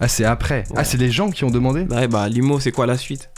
Ah, 0.00 0.08
c'est 0.08 0.24
après. 0.24 0.64
Ah, 0.74 0.82
c'est 0.82 0.98
les 0.98 1.10
gens 1.12 1.30
qui 1.30 1.44
ont 1.44 1.50
demandé? 1.50 1.82
Ouais, 1.82 2.08
bah, 2.08 2.28
Limo, 2.28 2.58
c'est 2.58 2.72
quoi 2.72 2.86
la 2.86 2.98
suite? 2.98 3.30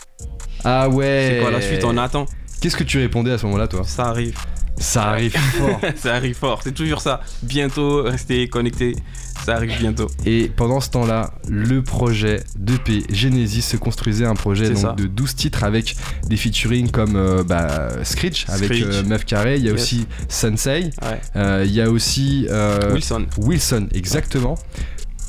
Ah 0.65 0.89
ouais. 0.89 1.33
C'est 1.35 1.41
quoi 1.43 1.51
la 1.51 1.61
suite? 1.61 1.85
On 1.85 1.99
attend. 1.99 2.25
Qu'est-ce 2.63 2.77
que 2.79 2.85
tu 2.85 2.99
répondais 2.99 3.31
à 3.31 3.37
ce 3.37 3.45
moment-là, 3.45 3.69
toi? 3.69 3.83
Ça 3.85 4.07
arrive. 4.07 4.39
Ça 4.79 5.05
arrive 5.11 5.37
fort. 5.37 5.81
ça 5.97 6.15
arrive 6.15 6.35
fort. 6.37 6.61
C'est 6.63 6.73
toujours 6.75 7.01
ça. 7.01 7.21
Bientôt, 7.43 8.03
restez 8.03 8.49
connectés. 8.49 8.97
Ça 9.45 9.57
arrive 9.57 9.79
bientôt. 9.79 10.09
Et 10.25 10.51
pendant 10.55 10.81
ce 10.81 10.91
temps-là, 10.91 11.33
le 11.49 11.83
projet 11.83 12.43
d'EP 12.57 13.05
Genesis 13.13 13.63
se 13.63 13.77
construisait 13.77 14.25
un 14.25 14.35
projet 14.35 14.67
C'est 14.67 14.73
donc, 14.75 14.83
ça. 14.83 14.93
de 14.93 15.05
12 15.07 15.35
titres 15.37 15.65
avec 15.65 15.97
des 16.29 16.37
featuring 16.37 16.91
comme 16.91 17.17
euh, 17.17 17.43
bah, 17.45 17.89
Screech 18.05 18.47
avec 18.49 18.67
Screech. 18.73 18.85
euh, 18.87 19.03
Meuf 19.05 19.25
Carré, 19.27 19.57
il 19.57 19.65
y 19.65 19.69
a 19.69 19.73
Yes. 19.73 19.83
aussi 19.83 20.07
Sensei, 20.29 20.91
Ouais. 21.03 21.21
euh, 21.37 21.63
il 21.67 21.73
y 21.73 21.81
a 21.81 21.91
aussi 21.91 22.47
euh, 22.51 22.93
Wilson. 22.95 23.27
Wilson, 23.39 23.89
exactement. 23.93 24.57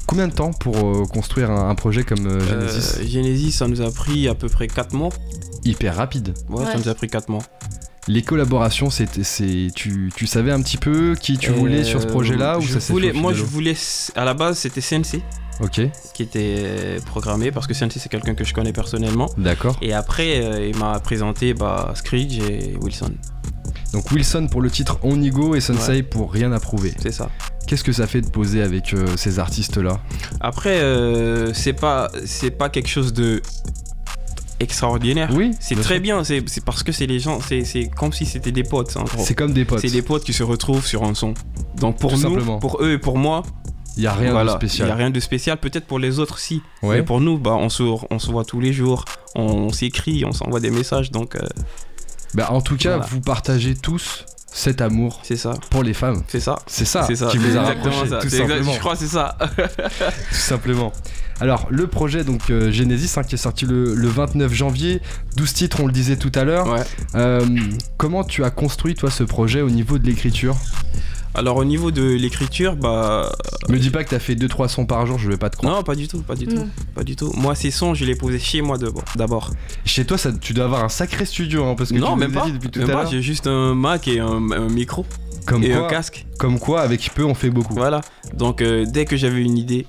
Combien 0.08 0.28
de 0.28 0.34
temps 0.34 0.52
pour 0.54 0.78
euh, 0.78 1.04
construire 1.06 1.50
un, 1.52 1.70
un 1.70 1.76
projet 1.76 2.04
comme 2.04 2.28
euh, 2.28 2.40
Genesis 2.40 3.00
Euh, 3.00 3.08
Genesis, 3.08 3.52
ça 3.54 3.68
nous 3.68 3.82
a 3.82 3.92
pris 3.92 4.28
à 4.28 4.36
peu 4.36 4.48
près 4.50 4.68
4 4.68 4.94
mois. 4.94 5.10
Hyper 5.66 5.96
rapide. 5.96 6.36
Ouais, 6.48 6.60
Ouais. 6.64 6.72
ça 6.72 6.78
nous 6.78 6.88
a 6.90 6.94
pris 6.94 7.08
4 7.08 7.28
mois. 7.30 7.42
Les 8.08 8.22
collaborations, 8.22 8.90
c'était, 8.92 9.24
c'est, 9.24 9.68
tu, 9.74 10.12
tu 10.16 10.28
savais 10.28 10.52
un 10.52 10.62
petit 10.62 10.78
peu 10.78 11.16
qui 11.20 11.38
tu 11.38 11.50
voulais 11.52 11.84
sur 11.84 12.00
ce 12.02 12.06
Euh, 12.06 12.10
projet-là 12.10 12.60
ou 12.60 12.62
ça 12.62 12.80
voulais, 12.94 13.12
Moi, 13.14 13.34
je 13.34 13.44
voulais. 13.44 13.76
À 14.16 14.26
la 14.26 14.34
base, 14.36 14.60
c'était 14.60 14.82
Sensei 14.82 15.22
Ok, 15.62 15.80
qui 16.14 16.22
était 16.24 16.98
programmé 17.06 17.52
parce 17.52 17.66
que 17.66 17.74
Sensei, 17.74 18.00
c'est 18.00 18.10
quelqu'un 18.10 18.36
que 18.36 18.44
je 18.44 18.54
connais 18.54 18.74
personnellement. 18.74 19.30
d'accord. 19.38 19.78
Et 19.82 19.94
après, 19.94 20.44
euh, 20.44 20.68
il 20.68 20.78
m'a 20.78 21.00
présenté 21.00 21.54
bah, 21.54 21.94
Screech 21.96 22.40
et 22.40 22.76
Wilson. 22.82 23.12
Donc 23.94 24.12
Wilson 24.12 24.48
pour 24.52 24.62
le 24.62 24.70
titre 24.70 25.00
On 25.04 25.20
Y 25.22 25.30
Go 25.32 25.56
et 25.56 25.62
Sensei 25.62 26.04
pour 26.04 26.32
Rien 26.34 26.52
à 26.52 26.60
prouver. 26.60 26.94
C'est 27.02 27.14
ça. 27.14 27.30
Qu'est-ce 27.66 27.84
que 27.86 27.94
ça 27.94 28.06
fait 28.06 28.22
de 28.22 28.30
poser 28.30 28.62
avec 28.62 28.94
euh, 28.94 29.08
ces 29.16 29.40
artistes-là? 29.40 30.00
Après, 30.42 30.80
euh, 30.82 31.54
c'est 31.54 31.74
pas, 31.74 32.12
c'est 32.26 32.52
pas 32.52 32.68
quelque 32.70 32.90
chose 32.90 33.14
de 33.14 33.42
extraordinaire. 34.60 35.30
Oui, 35.34 35.52
C'est 35.60 35.76
très 35.76 35.96
sûr. 35.96 36.02
bien, 36.02 36.24
c'est 36.24 36.44
parce 36.66 36.84
que 36.84 36.92
c'est 36.92 37.06
les 37.08 37.20
gens, 37.20 37.40
c'est 37.42 37.90
comme 37.96 38.14
si 38.14 38.26
c'était 38.26 38.52
des 38.52 38.64
potes. 38.64 38.98
C'est 39.18 39.36
comme 39.36 39.54
des 39.54 39.66
potes. 39.66 39.80
C'est 39.80 39.90
des 39.92 40.02
potes 40.02 40.24
qui 40.24 40.34
se 40.34 40.44
retrouvent 40.44 40.86
sur 40.86 41.04
un 41.04 41.14
son. 41.14 41.34
Donc 41.78 41.98
pour 42.00 42.12
Tout 42.12 42.18
nous, 42.18 42.22
simplement. 42.24 42.60
pour 42.60 42.82
eux 42.82 42.94
et 42.94 42.98
pour 42.98 43.18
moi, 43.18 43.44
Il 43.98 44.04
y 44.04 44.08
a 44.08 44.14
rien 44.14 44.44
de 44.44 44.50
spécial. 44.50 44.88
Il 44.88 44.92
a 44.92 44.96
rien 44.96 45.10
de 45.10 45.20
spécial. 45.20 45.58
Peut-être 45.58 45.86
pour 45.86 46.00
les 46.00 46.20
autres, 46.20 46.40
si. 46.40 46.62
Ouais. 46.84 46.98
Mais 46.98 47.04
pour 47.04 47.22
nous, 47.22 47.38
bah, 47.38 47.56
on 47.58 47.70
se, 47.70 47.84
on 47.84 48.20
se 48.20 48.32
voit 48.32 48.44
tous 48.46 48.60
les 48.60 48.74
jours, 48.74 49.06
on, 49.36 49.72
s'écrit, 49.72 50.26
on 50.26 50.32
s'envoie 50.32 50.60
des 50.60 50.72
messages. 50.72 51.12
Donc 51.12 51.36
euh, 51.36 51.40
Bah, 52.34 52.48
en 52.52 52.62
tout 52.62 52.76
cas, 52.78 52.98
Voilà. 52.98 53.06
vous 53.12 53.22
partagez 53.22 53.76
tous 53.76 54.26
cet 54.52 54.80
amour 54.80 55.20
c'est 55.24 55.36
ça, 55.36 55.52
pour 55.70 55.84
les 55.84 55.94
femmes. 55.94 56.24
c'est 56.30 56.40
ça. 56.40 56.58
C'est 56.66 56.86
ça, 56.86 57.04
c'est 57.06 57.18
ça. 57.18 57.28
qui 57.28 57.38
vous 57.38 57.58
a 57.58 57.74
tout 58.22 58.30
simplement. 58.30 58.72
Je 58.72 58.80
crois 58.80 58.94
que 58.94 59.00
c'est 59.00 59.08
ça. 59.08 59.38
Tout 60.30 60.36
simplement. 60.36 60.94
Alors, 61.42 61.68
le 61.70 61.88
projet 61.88 62.24
donc 62.24 62.50
euh, 62.50 62.72
Genesis 62.72 63.18
hein, 63.20 63.24
qui 63.24 63.36
est 63.36 63.38
sorti 63.38 63.66
le, 63.66 63.94
le 63.94 64.08
29 64.08 64.54
janvier, 64.54 65.02
12 65.36 65.54
titres, 65.54 65.80
on 65.82 65.88
le 65.88 65.92
disait 65.92 66.16
tout 66.18 66.32
à 66.36 66.44
l'heure. 66.46 66.68
Ouais. 66.68 66.84
Euh, 67.16 67.46
comment 67.98 68.24
tu 68.24 68.44
as 68.44 68.50
construit 68.52 68.96
toi 68.96 69.12
ce 69.12 69.24
projet 69.24 69.62
au 69.62 69.70
niveau 69.70 69.98
de 69.98 70.06
l'écriture? 70.06 70.56
Alors 71.38 71.58
au 71.58 71.66
niveau 71.66 71.92
de 71.92 72.02
l'écriture, 72.02 72.78
bah 72.78 73.30
Me 73.68 73.78
dis 73.78 73.90
pas 73.90 74.06
que 74.06 74.10
t'as 74.12 74.20
fait 74.20 74.36
2-3 74.36 74.70
sons 74.70 74.86
par 74.86 75.06
jour, 75.06 75.20
je 75.20 75.28
vais 75.30 75.36
pas 75.36 75.50
te 75.50 75.58
croire. 75.58 75.76
non, 75.76 75.84
pas 75.84 75.96
du 75.96 76.08
tout, 76.08 76.22
pas 76.22 76.36
du 76.36 76.48
tout, 76.48 76.66
pas 76.96 77.04
du 77.04 77.18
tout. 77.18 77.30
Moi, 77.36 77.56
ces 77.56 77.72
sons, 77.72 77.94
je 77.94 78.06
les 78.06 78.16
posais 78.16 78.40
chez 78.40 78.62
moi 78.62 78.78
d'abord- 78.78 79.04
d'abord. 79.18 79.52
Chez 79.84 80.06
toi, 80.06 80.18
ça, 80.18 80.32
tu 80.32 80.54
dois 80.54 80.64
avoir 80.64 80.86
un 80.86 80.88
sacré 80.90 81.26
studio 81.26 81.66
hein, 81.66 81.76
parce 81.78 81.90
que 81.90 81.98
Non, 81.98 82.14
tu 82.14 82.20
même 82.22 82.32
pas. 82.32 82.46
dit 82.46 82.54
depuis 82.54 82.70
tout 82.70 82.80
Même 82.80 82.90
à 82.90 82.94
pas. 82.94 83.02
l'heure. 83.02 83.12
J'ai 83.12 83.22
juste 83.22 83.48
un 83.48 83.76
Mac 83.76 84.08
et 84.08 84.22
un, 84.22 84.50
un 84.52 84.70
micro 84.70 85.06
Comme, 85.46 85.62
et 85.66 85.74
un 85.74 85.80
quoi, 85.80 85.90
casque. 85.90 86.26
comme 86.40 86.58
quoi, 86.58 86.80
avec 86.80 87.12
peu, 87.14 87.26
on 87.26 87.34
fait 87.34 87.50
beaucoup. 87.50 87.74
Voilà. 87.74 88.00
Donc 88.34 88.62
euh, 88.62 88.86
dès 88.88 89.04
que 89.04 89.18
j'avais 89.18 89.42
une 89.42 89.58
idée, 89.58 89.86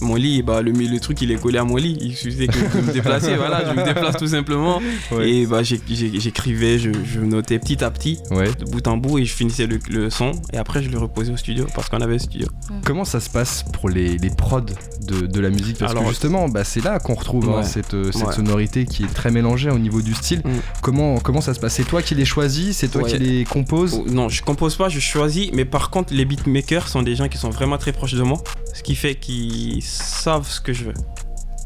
mon 0.00 0.14
lit, 0.16 0.42
bah 0.42 0.60
le, 0.62 0.72
le 0.72 1.00
truc 1.00 1.20
il 1.22 1.30
est 1.30 1.36
collé 1.40 1.58
à 1.58 1.64
mon 1.64 1.76
lit. 1.76 1.96
Il 2.00 2.14
suffisait 2.16 2.46
que 2.46 2.58
de 2.76 2.80
me 2.86 2.92
déplacer. 2.92 3.34
voilà, 3.36 3.64
je 3.64 3.78
me 3.78 3.84
déplace 3.84 4.16
tout 4.16 4.26
simplement. 4.28 4.80
Ouais. 5.12 5.30
Et 5.30 5.46
bah 5.46 5.62
j'écrivais, 5.62 6.78
je, 6.78 6.90
je 7.04 7.20
notais 7.20 7.58
petit 7.58 7.82
à 7.84 7.90
petit, 7.90 8.18
Ouais. 8.30 8.50
de 8.58 8.64
bout 8.64 8.86
en 8.88 8.96
bout, 8.96 9.18
et 9.18 9.24
je 9.24 9.32
finissais 9.34 9.66
le, 9.66 9.78
le 9.88 10.10
son. 10.10 10.32
Et 10.52 10.56
après 10.58 10.82
je 10.82 10.90
le 10.90 10.98
reposais 10.98 11.32
au 11.32 11.36
studio 11.36 11.66
parce 11.74 11.88
qu'on 11.88 12.00
avait 12.00 12.14
un 12.16 12.18
studio. 12.18 12.46
Comment 12.84 13.04
ça 13.04 13.20
se 13.20 13.30
passe 13.30 13.64
pour 13.72 13.88
les, 13.88 14.18
les 14.18 14.30
prods 14.30 14.60
de, 14.60 15.26
de 15.26 15.40
la 15.40 15.50
musique? 15.50 15.78
Parce 15.78 15.92
que 15.92 15.98
Alors- 15.98 16.10
justement, 16.10 16.48
bah, 16.48 16.64
c'est 16.64 16.82
là 16.84 16.98
qu'on 16.98 17.14
retrouve 17.14 17.48
hein, 17.50 17.62
cette, 17.62 17.94
euh, 17.94 18.10
cette 18.12 18.24
Ouais. 18.26 18.32
sonorité 18.34 18.84
qui 18.86 19.04
est 19.04 19.12
très 19.14 19.30
mélangée 19.30 19.70
au 19.70 19.78
niveau 19.78 20.00
du 20.02 20.14
style. 20.14 20.40
Mm. 20.44 20.50
Comment, 20.82 21.18
comment 21.20 21.40
ça 21.40 21.54
se 21.54 21.60
passe? 21.60 21.74
C'est 21.74 21.84
toi 21.84 22.02
qui 22.02 22.14
les 22.14 22.24
choisis? 22.24 22.76
C'est 22.78 22.88
toi 22.88 23.02
Ouais. 23.02 23.10
qui 23.10 23.18
les 23.18 23.44
composes? 23.44 24.00
Oh, 24.04 24.10
Non, 24.10 24.28
je 24.28 24.42
compose 24.42 24.76
pas, 24.76 24.88
je 24.88 25.00
choisis, 25.00 25.50
mais 25.52 25.64
par 25.64 25.90
contre, 25.90 26.14
les 26.14 26.24
beatmakers 26.24 26.88
sont 26.88 27.02
des 27.02 27.14
gens 27.16 27.28
qui 27.28 27.38
sont 27.38 27.50
vraiment 27.50 27.78
très 27.78 27.92
proches 27.92 28.14
de 28.14 28.22
moi, 28.22 28.42
ce 28.74 28.82
qui 28.82 28.94
fait 28.94 29.14
qu'ils 29.14 29.82
savent 30.02 30.46
ce 30.48 30.60
que 30.60 30.72
je 30.72 30.84
veux. 30.84 30.94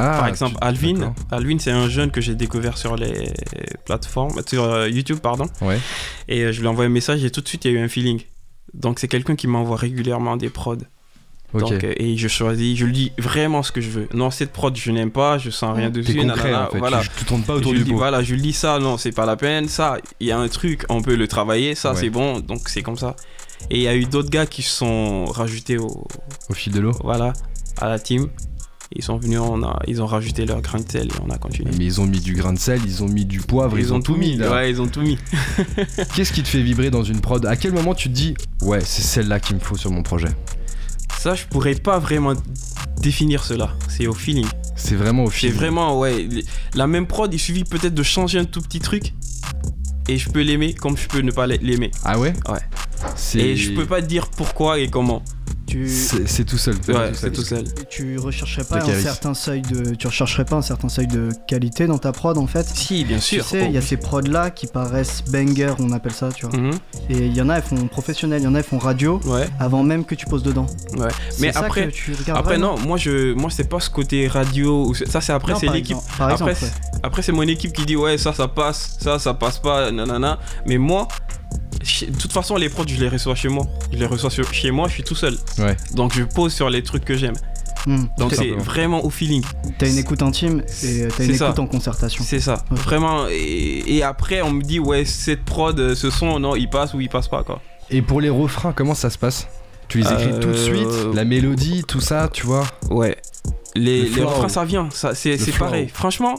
Ah, 0.01 0.19
par 0.19 0.29
exemple, 0.29 0.53
tu- 0.61 0.65
Alvin. 0.67 1.15
Alvin, 1.31 1.59
c'est 1.59 1.73
un 1.73 1.89
jeune 1.89 2.11
que 2.13 2.21
j'ai 2.21 2.37
découvert 2.37 2.79
sur 2.79 2.95
les 2.97 3.33
plateformes, 3.85 4.41
sur 4.47 4.63
euh, 4.63 4.89
YouTube, 4.89 5.19
pardon, 5.19 5.47
Ouais. 5.61 5.79
et 6.29 6.43
euh, 6.45 6.53
je 6.53 6.61
lui 6.61 6.67
ai 6.67 6.71
envoyé 6.71 6.87
un 6.89 6.93
message 6.93 7.25
et 7.25 7.31
tout 7.31 7.41
de 7.41 7.49
suite, 7.49 7.65
il 7.65 7.73
y 7.73 7.77
a 7.77 7.81
eu 7.81 7.83
un 7.85 7.89
feeling. 7.89 8.21
Donc, 8.75 9.01
c'est 9.01 9.09
quelqu'un 9.09 9.35
qui 9.35 9.49
m'envoie 9.49 9.77
régulièrement 9.77 10.37
des 10.37 10.51
prods. 10.51 10.77
Ok. 11.55 11.61
Donc, 11.63 11.83
euh, 11.83 11.95
et 11.97 12.17
je 12.17 12.29
choisis, 12.29 12.77
je 12.79 12.85
lui 12.85 12.93
dis 12.93 13.13
vraiment 13.19 13.63
ce 13.65 13.73
que 13.73 13.81
je 13.81 13.89
veux. 13.91 14.09
Non, 14.13 14.31
cette 14.31 14.53
prod, 14.53 14.77
je 14.77 14.91
n'aime 14.93 15.11
pas, 15.11 15.39
je 15.39 15.49
sens 15.51 15.75
rien 15.75 15.89
dessus. 15.91 16.15
concret 16.15 16.27
nanana, 16.51 16.69
en 16.69 16.71
fait. 16.71 16.79
Voilà. 16.79 17.01
Tu, 17.01 17.09
tu 17.19 17.25
tournes 17.25 17.43
pas 17.43 17.55
Je 17.55 17.59
autour 17.59 17.73
lui 17.73 17.79
du 17.79 17.85
dis, 17.87 17.91
pot. 17.93 17.97
voilà, 17.97 18.23
je 18.23 18.35
lui 18.35 18.43
dis 18.43 18.53
ça, 18.53 18.79
non, 18.79 18.99
c'est 18.99 19.13
pas 19.13 19.25
la 19.27 19.35
peine. 19.37 19.67
Ça, 19.67 19.97
il 20.21 20.27
y 20.29 20.31
a 20.31 20.39
un 20.39 20.47
truc, 20.49 20.85
on 20.91 21.01
peut 21.03 21.17
le 21.17 21.27
travailler. 21.27 21.75
Ça, 21.75 21.93
Ouais. 21.95 22.01
c'est 22.01 22.11
bon. 22.11 22.39
Donc, 22.41 22.69
c'est 22.69 22.83
comme 22.83 22.99
ça. 22.99 23.17
Et 23.71 23.79
il 23.79 23.83
y 23.83 23.89
a 23.89 23.97
eu 23.97 24.05
d'autres 24.05 24.31
gars 24.31 24.47
qui 24.47 24.63
se 24.63 24.71
sont 24.71 25.25
rajoutés 25.25 25.79
au, 25.79 26.07
Au 26.51 26.55
fil 26.55 26.73
de 26.73 26.81
l'eau. 26.81 26.93
voilà, 27.03 27.33
à 27.81 27.89
la 27.89 27.99
team. 27.99 28.29
Ils 28.97 29.03
sont 29.03 29.19
venus, 29.19 29.39
on 29.39 29.63
a, 29.63 29.79
ils 29.87 30.01
ont 30.01 30.07
rajouté 30.07 30.47
leur 30.47 30.63
grain 30.63 30.81
de 30.81 30.91
sel 30.91 31.09
et 31.09 31.21
on 31.23 31.29
a 31.31 31.37
continué. 31.37 31.71
Mais 31.77 31.85
ils 31.85 32.01
ont 32.01 32.07
mis 32.07 32.21
du 32.21 32.33
grain 32.35 32.55
de 32.55 32.59
sel, 32.59 32.81
ils 32.87 33.03
ont 33.03 33.09
mis 33.09 33.27
du 33.27 33.41
poivre, 33.41 33.79
ils, 33.79 33.93
ont, 33.93 34.01
tout 34.01 34.17
mis. 34.17 34.37
là. 34.37 34.51
Ouais, 34.51 34.71
ils 34.71 34.81
ont 34.81 34.89
tout 34.89 35.03
mis. 35.03 35.19
Qu'est-ce 36.15 36.33
qui 36.33 36.43
te 36.43 36.49
fait 36.49 36.63
vibrer 36.63 36.91
dans 36.91 37.03
une 37.03 37.21
prod? 37.21 37.45
À 37.45 37.57
quel 37.57 37.73
moment 37.73 37.95
tu 37.95 38.09
te 38.09 38.15
dis 38.15 38.35
ouais, 38.63 38.81
c'est 38.81 39.03
celle-là 39.03 39.41
qu'il 39.41 39.57
me 39.57 39.61
faut 39.61 39.77
sur 39.77 39.91
mon 39.91 40.03
projet? 40.03 40.29
Ça, 41.19 41.35
je 41.35 41.45
pourrais 41.45 41.75
pas 41.75 41.99
vraiment 41.99 42.33
définir 43.03 43.45
cela. 43.45 43.75
C'est 43.89 44.07
au 44.07 44.15
feeling. 44.15 44.47
C'est 44.75 44.95
vraiment 44.95 45.25
au 45.25 45.31
C'est 45.31 45.49
fil. 45.49 45.53
vraiment, 45.53 45.99
ouais. 45.99 46.27
La 46.75 46.87
même 46.87 47.07
prod, 47.07 47.33
il 47.33 47.39
suffit 47.39 47.65
peut-être 47.65 47.95
de 47.95 48.03
changer 48.03 48.39
un 48.39 48.45
tout 48.45 48.63
petit 48.63 48.81
truc. 48.81 49.13
Et 50.09 50.17
je 50.17 50.31
peux 50.31 50.41
l'aimer 50.41 50.73
comme 50.73 50.97
je 50.97 51.07
peux 51.09 51.21
ne 51.21 51.31
pas 51.31 51.47
l'aimer. 51.47 51.91
Ah 52.05 52.19
ouais? 52.19 52.33
Ouais. 52.49 52.61
C'est... 53.17 53.41
Et 53.41 53.57
je 53.57 53.73
peux 53.73 53.85
pas 53.85 54.01
te 54.01 54.07
dire 54.07 54.29
pourquoi 54.29 54.79
et 54.79 54.89
comment. 54.89 55.23
Tu, 55.69 55.87
C'est 55.89 56.45
tout 56.45 56.57
seul. 56.57 56.77
Ouais, 56.89 57.11
c'est 57.13 57.31
tout 57.31 57.43
seul. 57.43 57.65
tu 57.91 58.17
rechercherais 58.19 58.65
pas 58.65 58.79
un 58.83 59.01
certain 59.01 59.35
seuil 59.35 59.61
de, 59.63 59.95
tu 59.95 60.07
rechercherais 60.07 60.45
pas 60.47 60.57
un 60.57 60.63
certain 60.63 60.89
seuil 60.89 61.07
de 61.07 61.29
qualité 61.47 61.87
dans 61.87 61.99
ta 61.99 62.13
prod 62.13 62.39
en 62.39 62.47
fait? 62.47 62.67
Si, 62.67 63.05
bien 63.05 63.21
sûr. 63.21 63.45
Tu 63.45 63.51
sais, 63.51 63.67
il 63.67 63.73
y 63.73 63.77
a 63.77 63.83
ces 63.83 63.99
prods 63.99 64.21
là 64.23 64.51
qui 64.51 64.67
paraissent 64.67 65.23
banger, 65.31 65.75
on 65.79 65.93
appelle 65.93 66.13
ça, 66.15 66.31
tu 66.33 66.47
vois. 66.47 66.59
Mhm. 66.59 66.71
Et 67.11 67.27
il 67.27 67.37
y 67.37 67.43
en 67.43 67.49
a, 67.51 67.57
elles 67.57 67.63
font 67.63 67.87
professionnel, 67.87 68.41
il 68.41 68.45
y 68.45 68.49
en 68.49 68.55
a, 68.55 68.59
elles 68.59 68.65
font 68.65 68.79
radio 68.79 69.21
Ouais, 69.27 69.47
avant 69.61 69.83
même 69.83 70.05
que 70.05 70.15
tu 70.15 70.25
poses 70.27 70.43
dedans. 70.43 70.67
ouais. 70.97 71.09
Mais 71.41 71.53
ça 71.53 71.61
après, 71.61 71.87
que 71.89 71.93
tu 71.93 72.15
regardes 72.15 72.39
après 72.39 72.57
non, 72.59 72.79
moi 72.79 72.97
je, 72.97 73.35
moi 73.35 73.51
c'est 73.51 73.69
pas 73.69 73.81
ce 73.81 73.91
côté 73.91 74.27
radio. 74.27 74.87
ou 74.87 74.95
Ça 74.95 75.21
c'est 75.21 75.33
après 75.33 75.55
c'est 75.61 75.69
l'équipe. 75.69 75.99
Après, 76.19 76.43
ouais. 76.43 76.55
après 77.03 77.23
c'est 77.23 77.33
mon 77.33 77.43
équipe 77.43 77.73
qui 77.75 77.85
dit 77.85 77.97
ouais 77.97 78.17
ça 78.17 78.33
ça 78.33 78.49
passe, 78.49 78.97
ça 79.01 79.19
ça 79.19 79.35
passe 79.35 79.59
pas, 79.59 79.91
nanana. 79.91 80.39
Mais 80.67 80.79
moi, 80.79 81.09
de 82.11 82.17
toute 82.19 82.33
façon 82.33 82.57
les 82.57 82.69
prods 82.69 82.85
je 82.87 82.97
les 83.01 83.09
reçois 83.09 83.35
chez 83.35 83.49
moi. 83.49 83.67
Je 83.93 83.99
les 83.99 84.07
reçois 84.07 84.31
sur- 84.31 84.53
chez 84.53 84.71
moi, 84.71 84.89
je 84.89 84.95
suis 84.95 85.03
tout 85.03 85.15
seul. 85.15 85.37
Ouais. 85.59 85.77
Donc 85.95 86.15
je 86.15 86.23
pose 86.25 86.53
sur 86.53 86.69
les 86.71 86.83
trucs 86.83 87.05
que 87.05 87.17
j'aime. 87.17 87.37
Hmm. 87.87 88.05
Donc 88.19 88.35
c'est 88.35 88.51
vraiment 88.51 89.05
au 89.05 89.11
feeling. 89.11 89.43
T'as 89.79 89.89
une 89.89 89.99
écoute 89.99 90.23
intime 90.23 90.63
et 90.83 91.09
t'as 91.17 91.25
une 91.25 91.35
ça. 91.35 91.47
écoute 91.47 91.59
en 91.61 91.67
concertation. 91.67 92.25
C'est 92.27 92.41
ça. 92.41 92.65
Vraiment. 92.71 93.27
Et, 93.31 93.97
et 93.97 94.03
après 94.03 94.43
on 94.43 94.51
me 94.51 94.63
dit 94.63 94.79
ouais 94.81 95.05
cette 95.05 95.45
prod, 95.45 95.79
euh, 95.79 95.95
ce 95.95 96.11
son 96.11 96.39
non 96.41 96.57
il 96.57 96.69
passe 96.69 96.93
ou 96.95 97.01
il 97.01 97.09
passe 97.09 97.29
pas 97.29 97.43
quoi. 97.45 97.61
Et 97.91 98.03
pour 98.03 98.21
les 98.21 98.29
refrains, 98.31 98.73
comment 98.73 98.95
ça 98.95 99.09
se 99.11 99.17
passe? 99.19 99.47
Tu 99.89 99.99
les 99.99 100.13
écris 100.13 100.31
tout 100.41 100.49
de 100.49 100.55
Euh, 100.55 100.67
suite 100.67 101.15
La 101.15 101.25
mélodie, 101.25 101.83
tout 101.89 102.01
ça, 102.03 102.29
tu 102.31 102.45
vois? 102.45 102.67
Ouais. 102.91 103.17
Les, 103.75 104.03
Le 104.03 104.17
les 104.17 104.23
refrains, 104.23 104.51
ça 104.51 104.67
vient. 104.67 104.91
Ça, 104.91 105.15
c'est 105.15 105.39
pareil. 105.59 105.89
Franchement, 105.91 106.35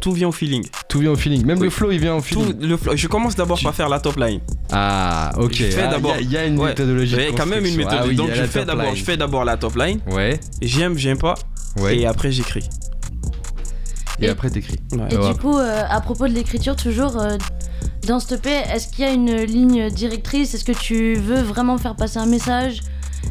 tout 0.00 0.12
vient 0.12 0.28
au 0.28 0.32
feeling. 0.32 0.64
Tout 0.88 1.00
vient 1.00 1.10
au 1.10 1.16
feeling. 1.16 1.44
Même 1.44 1.58
Oui. 1.58 1.64
le 1.64 1.70
flow, 1.70 1.90
il 1.90 1.98
vient 2.00 2.14
au 2.14 2.20
Tout, 2.20 2.24
feeling. 2.42 2.60
le 2.60 2.76
flow- 2.76 2.96
je 2.96 3.06
commence 3.08 3.34
d'abord 3.36 3.58
Tu- 3.58 3.64
par 3.64 3.74
faire 3.74 3.88
la 3.88 3.98
top 4.00 4.16
line. 4.16 4.40
Ah, 4.72 5.32
ok. 5.36 5.52
Je 5.54 5.64
fais 5.64 5.82
Ah, 5.82 5.90
d'abord- 5.90 6.14
Il 6.20 6.20
y, 6.20 6.20
a- 6.20 6.20
il 6.26 6.32
y 6.32 6.36
a 6.36 6.46
une 6.46 6.58
Ouais. 6.58 6.68
méthodologie. 6.70 7.14
de 7.16 7.20
J'ai 7.20 7.32
quand 7.32 7.46
même 7.46 7.64
une. 7.64 7.84
Ah 7.88 8.04
oui, 8.06 8.14
Donc 8.14 8.28
il 8.30 8.36
y 8.36 8.38
a 8.38 8.42
je 8.44 8.48
fais 8.50 8.64
d'abord, 8.64 8.84
line. 8.86 8.96
je 8.96 9.04
fais 9.04 9.16
d'abord 9.16 9.44
la 9.44 9.56
top 9.56 9.76
line. 9.76 10.00
Ouais, 10.10 10.38
J'aime, 10.62 10.96
j'aime 10.96 11.18
pas. 11.18 11.34
ouais. 11.80 11.98
Et 11.98 12.06
après 12.06 12.30
j'écris. 12.32 12.64
Et- 14.22 14.28
après, 14.28 14.50
t'écris. 14.50 14.76
Ouais. 14.92 14.98
Et 15.10 15.16
Ouais. 15.16 15.32
du 15.32 15.38
coup, 15.38 15.56
euh, 15.58 15.82
à 15.88 16.00
propos 16.02 16.28
de 16.28 16.34
l'écriture, 16.34 16.76
toujours 16.76 17.18
euh, 17.18 17.38
dans 18.06 18.20
ce 18.20 18.34
est-ce 18.34 18.88
qu'il 18.88 19.04
y 19.04 19.08
a 19.08 19.12
une 19.12 19.34
ligne 19.44 19.88
directrice? 19.90 20.52
Est-ce 20.54 20.64
que 20.64 20.72
tu 20.72 21.14
veux 21.14 21.40
vraiment 21.40 21.78
faire 21.78 21.96
passer 21.96 22.18
un 22.18 22.26
message? 22.26 22.80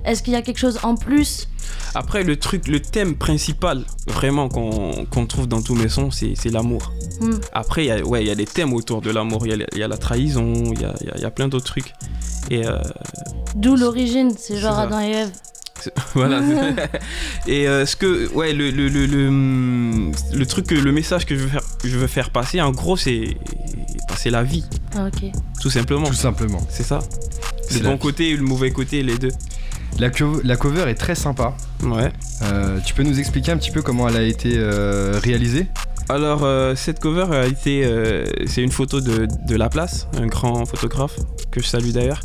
Est-ce 0.06 0.24
qu'il 0.24 0.34
y 0.34 0.36
a 0.36 0.42
quelque 0.42 0.58
chose 0.60 0.80
en 0.84 0.96
plus 0.96 1.48
Après 1.96 2.24
le 2.24 2.38
truc, 2.38 2.68
le 2.68 2.80
thème 2.80 3.16
principal 3.16 3.84
vraiment 4.08 4.50
qu'on 4.50 5.06
qu'on 5.06 5.26
trouve 5.26 5.48
dans 5.48 5.62
tous 5.62 5.76
mes 5.76 5.90
sons, 5.90 6.10
c'est 6.12 6.50
l'amour. 6.52 6.94
Hmm. 7.22 7.36
Après, 7.54 7.84
il 7.86 7.88
y 7.88 7.92
a- 7.92 8.02
ouais, 8.06 8.24
il 8.24 8.28
y 8.28 8.32
a 8.32 8.36
des 8.36 8.46
thèmes 8.46 8.74
autour 8.74 9.02
de 9.02 9.12
l'amour. 9.12 9.46
Il 9.46 9.50
y, 9.52 9.64
a- 9.64 9.68
il 9.74 9.78
y 9.78 9.84
a 9.84 9.88
la 9.88 9.98
trahison, 9.98 10.54
il 10.74 10.82
y 10.82 10.86
a, 10.86 10.94
il 11.02 11.08
y 11.08 11.10
a- 11.12 11.16
il 11.18 11.22
y 11.22 11.26
a 11.26 11.32
plein 11.32 11.48
d'autres 11.48 11.66
trucs. 11.66 11.94
Et 12.50 12.66
euh, 12.66 12.78
D'où 13.56 13.76
l'origine, 13.76 14.32
c'est 14.38 14.58
genre. 14.58 14.78
Adam 14.80 15.00
et 15.02 15.12
Ève. 15.12 15.32
voilà. 16.14 16.42
et 17.48 17.68
euh, 17.68 17.86
ce 17.86 17.96
que, 17.96 18.28
ouais, 18.34 18.54
le, 18.54 18.70
le, 18.72 18.90
le, 18.90 19.06
le, 19.06 20.12
le 20.34 20.46
truc, 20.46 20.72
le 20.72 20.92
message 20.92 21.26
que 21.26 21.36
je 21.36 21.42
veux 21.42 21.48
faire, 21.50 21.62
je 21.84 21.98
veux 21.98 22.08
faire 22.08 22.30
passer, 22.32 22.60
en 22.62 22.72
gros, 22.72 22.98
c'est 22.98 23.38
bah, 24.10 24.16
c'est 24.18 24.30
la 24.30 24.44
vie, 24.44 24.66
Ah, 24.96 25.06
ok. 25.08 25.32
tout 25.62 25.70
simplement. 25.70 26.08
Tout 26.08 26.14
simplement. 26.14 26.60
C'est 26.70 26.84
ça. 26.84 27.00
C'est 27.70 27.80
Le 27.80 27.86
bon 27.86 27.94
vie. 27.94 28.00
côté 28.00 28.30
et 28.32 28.36
le 28.36 28.44
mauvais 28.44 28.72
côté, 28.72 29.04
les 29.04 29.18
deux. 29.18 29.32
La, 29.98 30.10
co- 30.10 30.42
la 30.44 30.56
cover 30.56 30.90
est 30.90 30.96
très 30.96 31.16
sympa. 31.16 31.56
Ouais. 31.84 32.12
Euh, 32.44 32.80
tu 32.86 32.94
peux 32.94 33.04
nous 33.04 33.20
expliquer 33.20 33.52
un 33.52 33.58
petit 33.58 33.72
peu 33.72 33.82
comment 33.82 34.08
elle 34.08 34.16
a 34.18 34.24
été 34.24 34.54
euh, 34.56 35.20
réalisée? 35.22 35.68
Alors, 36.08 36.44
euh, 36.44 36.76
cette 36.76 37.00
cover 37.00 37.26
a 37.36 37.46
été. 37.46 37.84
c'est 38.48 38.62
une 38.64 38.72
photo 38.72 39.02
de, 39.02 39.28
de 39.48 39.56
La 39.56 39.70
Place, 39.70 40.08
un 40.18 40.28
grand 40.28 40.66
photographe, 40.66 41.18
que 41.52 41.62
je 41.62 41.68
salue 41.68 41.90
d'ailleurs. 41.92 42.22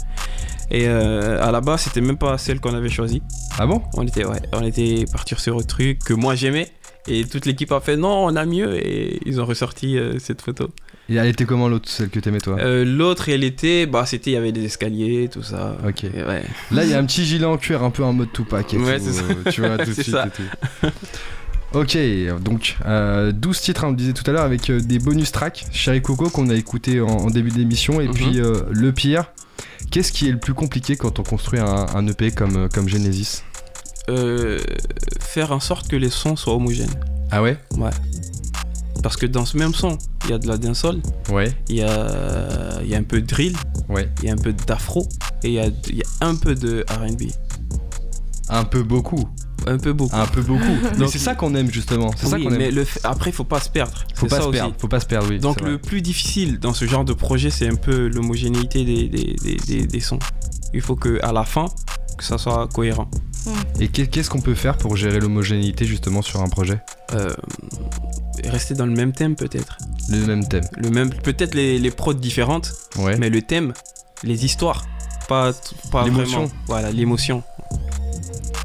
Et 0.70 0.86
à 0.88 1.50
la 1.50 1.60
base, 1.60 1.82
c'était 1.82 2.00
même 2.00 2.16
pas 2.16 2.38
celle 2.38 2.58
qu'on 2.60 2.74
avait 2.74 2.88
choisie. 2.88 3.22
Ah 3.58 3.66
bon? 3.66 3.82
On 3.94 4.06
était, 4.06 4.24
ouais, 4.24 4.40
on 4.52 4.64
était 4.64 5.04
partir 5.12 5.38
sur 5.38 5.56
un 5.58 5.62
truc 5.62 5.98
que 5.98 6.14
moi 6.14 6.34
j'aimais. 6.34 6.68
Et 7.06 7.24
toute 7.26 7.44
l'équipe 7.44 7.70
a 7.72 7.80
fait 7.80 7.96
non, 7.96 8.24
on 8.24 8.34
a 8.34 8.46
mieux. 8.46 8.74
Et 8.84 9.20
ils 9.26 9.40
ont 9.40 9.44
ressorti 9.44 9.98
cette 10.18 10.40
photo. 10.40 10.70
Et 11.08 11.16
elle 11.16 11.26
était 11.26 11.44
comment 11.44 11.68
l'autre, 11.68 11.88
celle 11.90 12.08
que 12.08 12.18
t'aimais 12.18 12.38
toi? 12.40 12.56
Euh, 12.58 12.84
L'autre, 12.84 13.28
elle 13.28 13.44
était. 13.44 13.84
Bah, 13.86 14.06
c'était, 14.06 14.30
il 14.30 14.34
y 14.34 14.36
avait 14.38 14.52
des 14.52 14.64
escaliers, 14.64 15.28
tout 15.30 15.42
ça. 15.42 15.76
Ok. 15.86 16.04
Et 16.04 16.08
ouais. 16.24 16.42
Là, 16.70 16.84
il 16.84 16.90
y 16.90 16.94
a 16.94 16.98
un 16.98 17.04
petit 17.04 17.24
gilet 17.26 17.44
en 17.44 17.58
cuir 17.58 17.82
un 17.82 17.90
peu 17.90 18.02
en 18.04 18.12
mode 18.14 18.32
Tupac 18.32 18.72
et 18.72 18.78
Ouais, 18.78 18.98
c'est 18.98 19.12
ça. 19.12 19.22
euh, 19.24 19.50
Tu 19.50 19.60
vois, 19.60 19.76
tout 19.84 19.90
de 19.90 19.92
suite. 19.94 20.10
ça. 20.10 20.26
et 20.26 20.30
tout. 20.30 20.88
Ok, 21.74 21.98
donc 22.40 22.76
euh, 22.86 23.32
12 23.32 23.60
titres, 23.60 23.84
hein, 23.84 23.88
on 23.88 23.90
le 23.90 23.96
disait 23.96 24.12
tout 24.12 24.22
à 24.30 24.32
l'heure, 24.32 24.44
avec 24.44 24.70
euh, 24.70 24.80
des 24.80 25.00
bonus 25.00 25.32
tracks, 25.32 25.64
Chéri 25.72 26.00
Coco, 26.00 26.30
qu'on 26.30 26.48
a 26.48 26.54
écouté 26.54 27.00
en, 27.00 27.08
en 27.08 27.26
début 27.30 27.50
d'émission, 27.50 28.00
et 28.00 28.06
Mhm. 28.06 28.14
puis 28.14 28.40
euh, 28.40 28.60
le 28.70 28.92
pire. 28.92 29.24
Qu'est-ce 29.90 30.12
qui 30.12 30.28
est 30.28 30.32
le 30.32 30.38
plus 30.38 30.54
compliqué 30.54 30.96
quand 30.96 31.18
on 31.18 31.22
construit 31.24 31.58
un, 31.60 31.86
un 31.94 32.06
EP 32.06 32.30
comme, 32.30 32.56
euh, 32.56 32.68
comme 32.72 32.88
Genesis? 32.88 33.42
Euh, 34.08 34.60
faire 35.20 35.50
en 35.52 35.60
sorte 35.60 35.88
que 35.88 35.96
les 35.96 36.10
sons 36.10 36.36
soient 36.36 36.54
homogènes. 36.54 36.94
Ah 37.32 37.42
ouais 37.42 37.58
Parce 39.04 39.16
que 39.16 39.26
dans 39.26 39.44
ce 39.44 39.56
même 39.58 39.74
son, 39.74 39.98
il 40.24 40.30
y 40.30 40.32
a 40.32 40.38
de 40.38 40.48
la 40.48 40.56
dancehall, 40.56 41.00
Ouais, 41.30 41.52
il 41.68 41.76
y 41.76 41.82
a, 41.82 42.80
il 42.82 42.88
y 42.88 42.94
a 42.94 42.98
un 42.98 43.02
peu 43.02 43.20
de 43.20 43.26
drill, 43.26 43.54
ouais. 43.90 44.08
il 44.22 44.28
y 44.28 44.30
a 44.30 44.32
un 44.32 44.36
peu 44.38 44.54
d'afro 44.54 45.06
et 45.42 45.48
il 45.48 45.52
y 45.52 45.58
a, 45.60 45.66
il 45.90 45.96
y 45.98 46.02
a 46.22 46.26
un 46.26 46.34
peu 46.34 46.54
de 46.54 46.86
RB. 46.90 47.24
Un 48.48 48.64
peu 48.64 48.82
beaucoup. 48.82 49.28
Un 49.66 49.76
peu 49.76 49.92
beaucoup. 49.92 50.16
Un 50.16 50.26
peu 50.26 50.40
beaucoup. 50.40 50.64
Donc- 50.98 51.10
c'est 51.10 51.18
ça 51.18 51.34
qu'on 51.34 51.54
aime 51.54 51.70
justement. 51.70 52.10
C'est 52.16 52.26
ça 52.28 52.38
qu'on 52.38 52.50
aime. 52.50 52.56
mais 52.56 52.70
le 52.70 52.86
après, 53.02 53.28
il 53.28 53.32
faut 53.34 53.44
pas 53.44 53.60
se 53.60 53.68
perdre. 53.68 54.04
faut 54.14 54.26
pas 54.26 54.36
ça 54.36 54.42
se 54.42 54.48
aussi. 54.48 54.58
perdre. 54.58 54.74
Faut 54.78 54.88
pas 54.88 55.00
se 55.00 55.06
perdre, 55.06 55.28
oui. 55.30 55.38
Donc 55.38 55.60
le 55.60 55.72
vrai. 55.72 55.78
plus 55.78 56.00
difficile 56.00 56.58
dans 56.58 56.72
ce 56.72 56.86
genre 56.86 57.04
de 57.04 57.12
projet, 57.12 57.50
c'est 57.50 57.68
un 57.68 57.74
peu 57.76 58.08
l'homogénéité 58.08 58.84
des, 58.86 59.08
des, 59.08 59.36
des, 59.42 59.56
des- 59.66 59.86
des 59.86 60.00
sons. 60.00 60.18
Il 60.72 60.80
faut 60.80 60.96
que 60.96 61.18
à 61.22 61.32
la 61.32 61.44
fin, 61.44 61.66
que 62.16 62.24
ça 62.24 62.38
soit 62.38 62.68
cohérent. 62.72 63.10
Et 63.80 63.88
qu'est- 63.88 64.06
qu'est-ce 64.06 64.30
qu'on 64.30 64.40
peut 64.40 64.54
faire 64.54 64.78
pour 64.78 64.96
gérer 64.96 65.20
l'homogénéité 65.20 65.84
justement 65.84 66.22
sur 66.22 66.40
un 66.40 66.48
projet? 66.48 66.80
Euh, 67.12 67.34
rester 68.44 68.74
dans 68.74 68.86
le 68.86 68.92
même 68.92 69.12
thème 69.12 69.36
peut-être. 69.36 69.78
Le 70.10 70.26
même 70.26 70.46
thème. 70.46 70.64
Le 70.76 70.90
même, 70.90 71.10
peut-être 71.10 71.54
les, 71.54 71.78
les 71.78 71.90
prods 71.90 72.14
différentes, 72.14 72.72
Ouais. 72.98 73.16
mais 73.18 73.30
le 73.30 73.42
thème, 73.42 73.72
les 74.22 74.44
histoires, 74.44 74.84
pas, 75.28 75.52
pas 75.90 76.04
L'émotion. 76.04 76.50
Voilà, 76.66 76.90
l'émotion. 76.92 77.42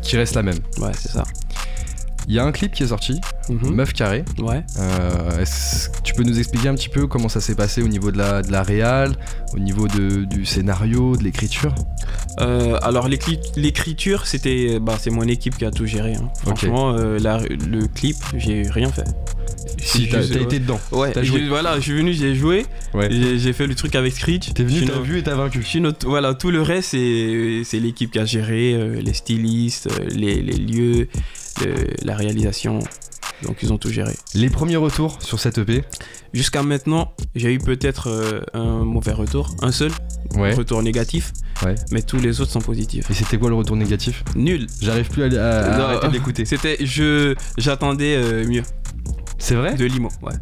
Qui 0.02 0.18
reste 0.18 0.36
la 0.36 0.44
même. 0.44 0.60
Ouais, 0.80 0.92
c'est 0.98 1.12
ça. 1.12 1.24
Il 2.28 2.36
y 2.36 2.40
a 2.40 2.44
un 2.46 2.52
clip 2.52 2.74
qui 2.74 2.84
est 2.84 2.88
sorti, 2.88 3.20
Mhm. 3.50 3.72
Meuf 3.74 3.94
Carré. 3.94 4.24
Ouais. 4.38 4.64
Euh, 4.78 5.40
est-ce 5.42 5.90
que 5.90 6.02
tu 6.04 6.14
peux 6.14 6.22
nous 6.22 6.38
expliquer 6.38 6.68
un 6.68 6.76
petit 6.76 6.90
peu 6.90 7.08
comment 7.08 7.28
ça 7.30 7.42
s'est 7.42 7.56
passé 7.56 7.82
au 7.82 7.88
niveau 7.88 8.12
de 8.12 8.20
la, 8.20 8.44
de 8.44 8.52
la 8.52 8.62
réal, 8.62 9.16
au 9.56 9.60
niveau 9.60 9.88
de- 9.88 10.26
du 10.26 10.46
scénario, 10.46 11.16
de 11.16 11.24
l'écriture? 11.24 11.74
Euh, 12.40 12.78
alors 12.84 13.08
l'écri- 13.08 13.40
l'écriture, 13.56 14.28
c'était, 14.28 14.80
bah, 14.80 14.98
c'est 15.00 15.10
mon 15.10 15.24
équipe 15.24 15.58
qui 15.58 15.66
a 15.66 15.72
tout 15.72 15.88
géré. 15.88 16.16
hein. 16.16 16.30
Franchement, 16.44 16.92
euh, 16.96 17.18
la- 17.20 17.40
le 17.40 17.88
clip, 17.88 18.18
j'ai 18.38 18.62
rien 18.70 18.92
fait. 18.92 19.06
Si, 19.82 20.08
t'as 20.10 20.22
été 20.24 20.60
dedans. 20.60 20.80
Ouais, 20.92 21.12
t'as 21.12 21.24
joué. 21.24 21.48
voilà, 21.48 21.76
je 21.78 21.82
suis 21.82 21.94
venu, 21.94 22.14
j'ai 22.14 22.36
joué, 22.36 22.66
Ouais. 22.94 23.10
j'ai 23.12 23.54
fait 23.54 23.68
le 23.68 23.76
truc 23.76 23.96
avec 23.96 24.14
Screech. 24.14 24.54
T'es 24.54 24.64
venu, 24.64 24.86
t'as 24.86 25.00
vu 25.00 25.20
et 25.20 25.24
t'as 25.24 25.36
vaincu. 25.36 25.64
notre- 25.80 26.08
voilà, 26.08 26.34
tout 26.34 26.52
le 26.52 26.62
reste, 26.62 26.90
c'est 26.92 27.80
l'équipe 27.80 28.12
qui 28.12 28.20
a 28.20 28.26
géré, 28.26 28.74
euh, 28.74 29.02
les 29.02 29.14
stylistes, 29.14 29.88
euh, 29.92 30.06
les, 30.10 30.42
les 30.42 30.58
lieux, 30.58 31.08
le- 31.64 31.88
la 32.04 32.16
réalisation. 32.16 32.80
Donc 33.44 33.58
ils 33.64 33.72
ont 33.72 33.78
tout 33.78 33.90
géré. 33.90 34.12
Les 34.36 34.50
premiers 34.50 34.76
retours 34.76 35.18
sur 35.22 35.40
cette 35.40 35.58
EP 35.60 35.84
Jusqu'à 36.34 36.62
maintenant, 36.62 37.12
j'ai 37.36 37.52
eu 37.54 37.58
peut-être 37.58 38.08
euh, 38.08 38.42
un 38.54 38.84
mauvais 38.84 39.14
retour, 39.14 39.56
un 39.64 39.72
seul 39.72 39.90
Ouais. 40.36 40.54
retour 40.54 40.84
négatif, 40.84 41.32
Ouais. 41.66 41.74
mais 41.90 42.04
tous 42.04 42.18
les 42.20 42.40
autres 42.40 42.52
sont 42.52 42.62
positifs. 42.62 43.10
Et 43.10 43.14
c'était 43.16 43.38
quoi 43.40 43.50
le 43.50 43.56
retour 43.56 43.76
négatif? 43.76 44.24
Nul. 44.36 44.68
J'arrive 44.80 45.10
plus 45.10 45.24
à, 45.24 45.26
à- 45.26 45.74
à 45.74 45.78
Non, 45.78 45.84
arrêter 45.86 46.10
d'écouter. 46.10 46.46
C'était, 46.46 46.78
je, 46.86 47.34
j'attendais 47.58 48.16
euh, 48.16 48.46
mieux 48.48 48.62
C'est 49.40 49.56
vrai 49.56 49.74
de 49.74 49.86
Limo. 49.86 50.10
Ouais. 50.22 50.34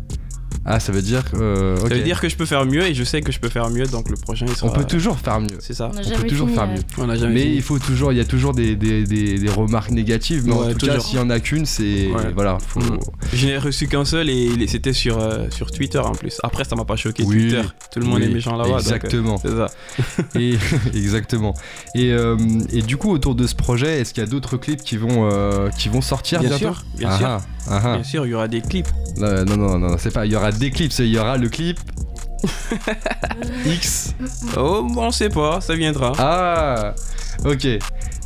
Ah, 0.70 0.82
ça 0.82 0.92
veut 0.92 1.02
dire. 1.02 1.24
euh. 1.36 1.78
Ça 1.78 1.88
veut 1.88 2.02
dire 2.04 2.20
que 2.20 2.28
je 2.28 2.36
peux 2.36 2.46
faire 2.46 2.66
mieux 2.66 2.86
et 2.86 2.94
je 2.94 3.04
sais 3.06 3.22
que 3.22 3.32
je 3.32 3.40
peux 3.40 3.48
faire 3.48 3.70
mieux, 3.70 3.86
donc 3.86 4.10
le 4.10 4.18
prochain 4.18 4.46
il 4.50 4.54
sera. 4.56 4.68
On 4.70 4.74
peut 4.74 4.84
toujours 4.84 5.18
faire 5.18 5.40
mieux. 5.40 5.58
C'est 5.60 5.74
ça. 5.74 5.90
On 5.96 6.18
peut 6.22 6.28
toujours 6.28 6.48
fini, 6.48 6.58
faire 6.60 6.68
mieux. 6.68 6.82
On 6.98 7.10
a 7.10 7.16
jamais 7.16 7.34
Mais 7.36 7.42
fini. 7.44 7.56
il 7.56 7.62
faut 7.62 7.80
toujours, 7.80 8.12
il 8.12 8.18
y 8.18 8.22
a 8.22 8.26
toujours 8.26 8.54
des, 8.54 8.76
des, 8.76 9.04
des- 9.06 9.40
des 9.40 9.50
remarques 9.50 9.92
négatives, 9.92 10.44
mais 10.46 10.52
en 10.54 10.66
Ouais, 10.66 10.74
tout 10.76 10.86
cas, 10.86 11.00
s'il 11.00 11.18
y 11.18 11.22
en 11.22 11.30
a 11.30 11.40
qu'une, 11.40 11.66
c'est 11.66 12.08
Ouais. 12.08 12.32
voilà, 12.36 12.58
faut. 12.60 12.82
Mhm. 12.82 13.00
Je 13.34 13.48
n'ai 13.48 13.58
reçu 13.58 13.88
qu'un 13.88 14.04
seul 14.04 14.30
et 14.30 14.68
c'était 14.68 14.92
sur, 14.94 15.20
euh, 15.20 15.48
sur 15.52 15.72
Twitter 15.72 16.00
en 16.00 16.12
plus. 16.12 16.38
Après, 16.44 16.66
ça 16.66 16.76
m'a 16.76 16.84
pas 16.86 16.98
choqué 16.98 17.24
Oui, 17.24 17.36
Twitter. 17.50 17.62
Tout 17.94 18.00
le 18.02 18.06
monde 18.06 18.20
oui, 18.20 18.26
est 18.26 18.34
méchant 18.34 18.58
là-bas. 18.58 18.80
Exactement. 18.80 19.38
C'est 19.38 19.56
ça. 19.56 19.68
Et 20.36 20.58
exactement. 20.94 21.54
Et, 21.96 22.12
euh, 22.12 22.36
et 22.72 22.82
du 22.82 22.98
coup, 22.98 23.12
autour 23.12 23.36
de 23.36 23.48
ce 23.48 23.56
projet, 23.56 24.02
est-ce 24.02 24.14
qu'il 24.14 24.22
y 24.22 24.28
a 24.28 24.30
d'autres 24.30 24.58
clips 24.58 24.82
qui 24.84 24.98
vont 24.98 25.30
euh, 25.32 25.70
qui 25.70 25.88
vont 25.90 26.02
sortir 26.02 26.42
Bien 26.42 26.50
bientôt 26.50 26.66
sûr, 26.74 26.84
bien 26.98 27.08
Ah 27.10 27.18
sûr. 27.18 27.28
ah, 27.28 27.42
ah 27.70 27.82
ah. 27.86 27.94
Bien 27.96 28.04
sûr, 28.04 28.26
il 28.26 28.30
y 28.30 28.34
aura 28.34 28.48
des 28.48 28.62
clips. 28.62 28.88
Non, 29.18 29.46
non, 29.46 29.58
non, 29.58 29.80
non, 29.80 29.96
c'est 29.98 30.12
pas. 30.14 30.26
Il 30.26 30.32
y 30.32 30.36
aura 30.36 30.52
des 30.58 30.72
clips, 30.72 30.94
il 31.00 31.08
y 31.08 31.18
aura 31.20 31.38
le 31.38 31.50
clip 31.50 31.80
X. 33.66 34.14
Oh, 34.58 34.84
bon, 34.84 35.06
on 35.08 35.12
sait 35.12 35.30
pas, 35.30 35.60
ça 35.62 35.76
viendra. 35.76 36.14
Ah, 36.18 36.94
ok, 37.46 37.68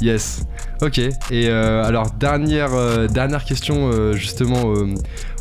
yes, 0.01 0.43
ok. 0.81 0.97
Et 0.99 1.11
euh, 1.47 1.83
alors 1.85 2.11
dernière 2.11 2.73
euh, 2.73 3.07
dernière 3.07 3.45
question 3.45 3.89
euh, 3.91 4.13
justement 4.13 4.73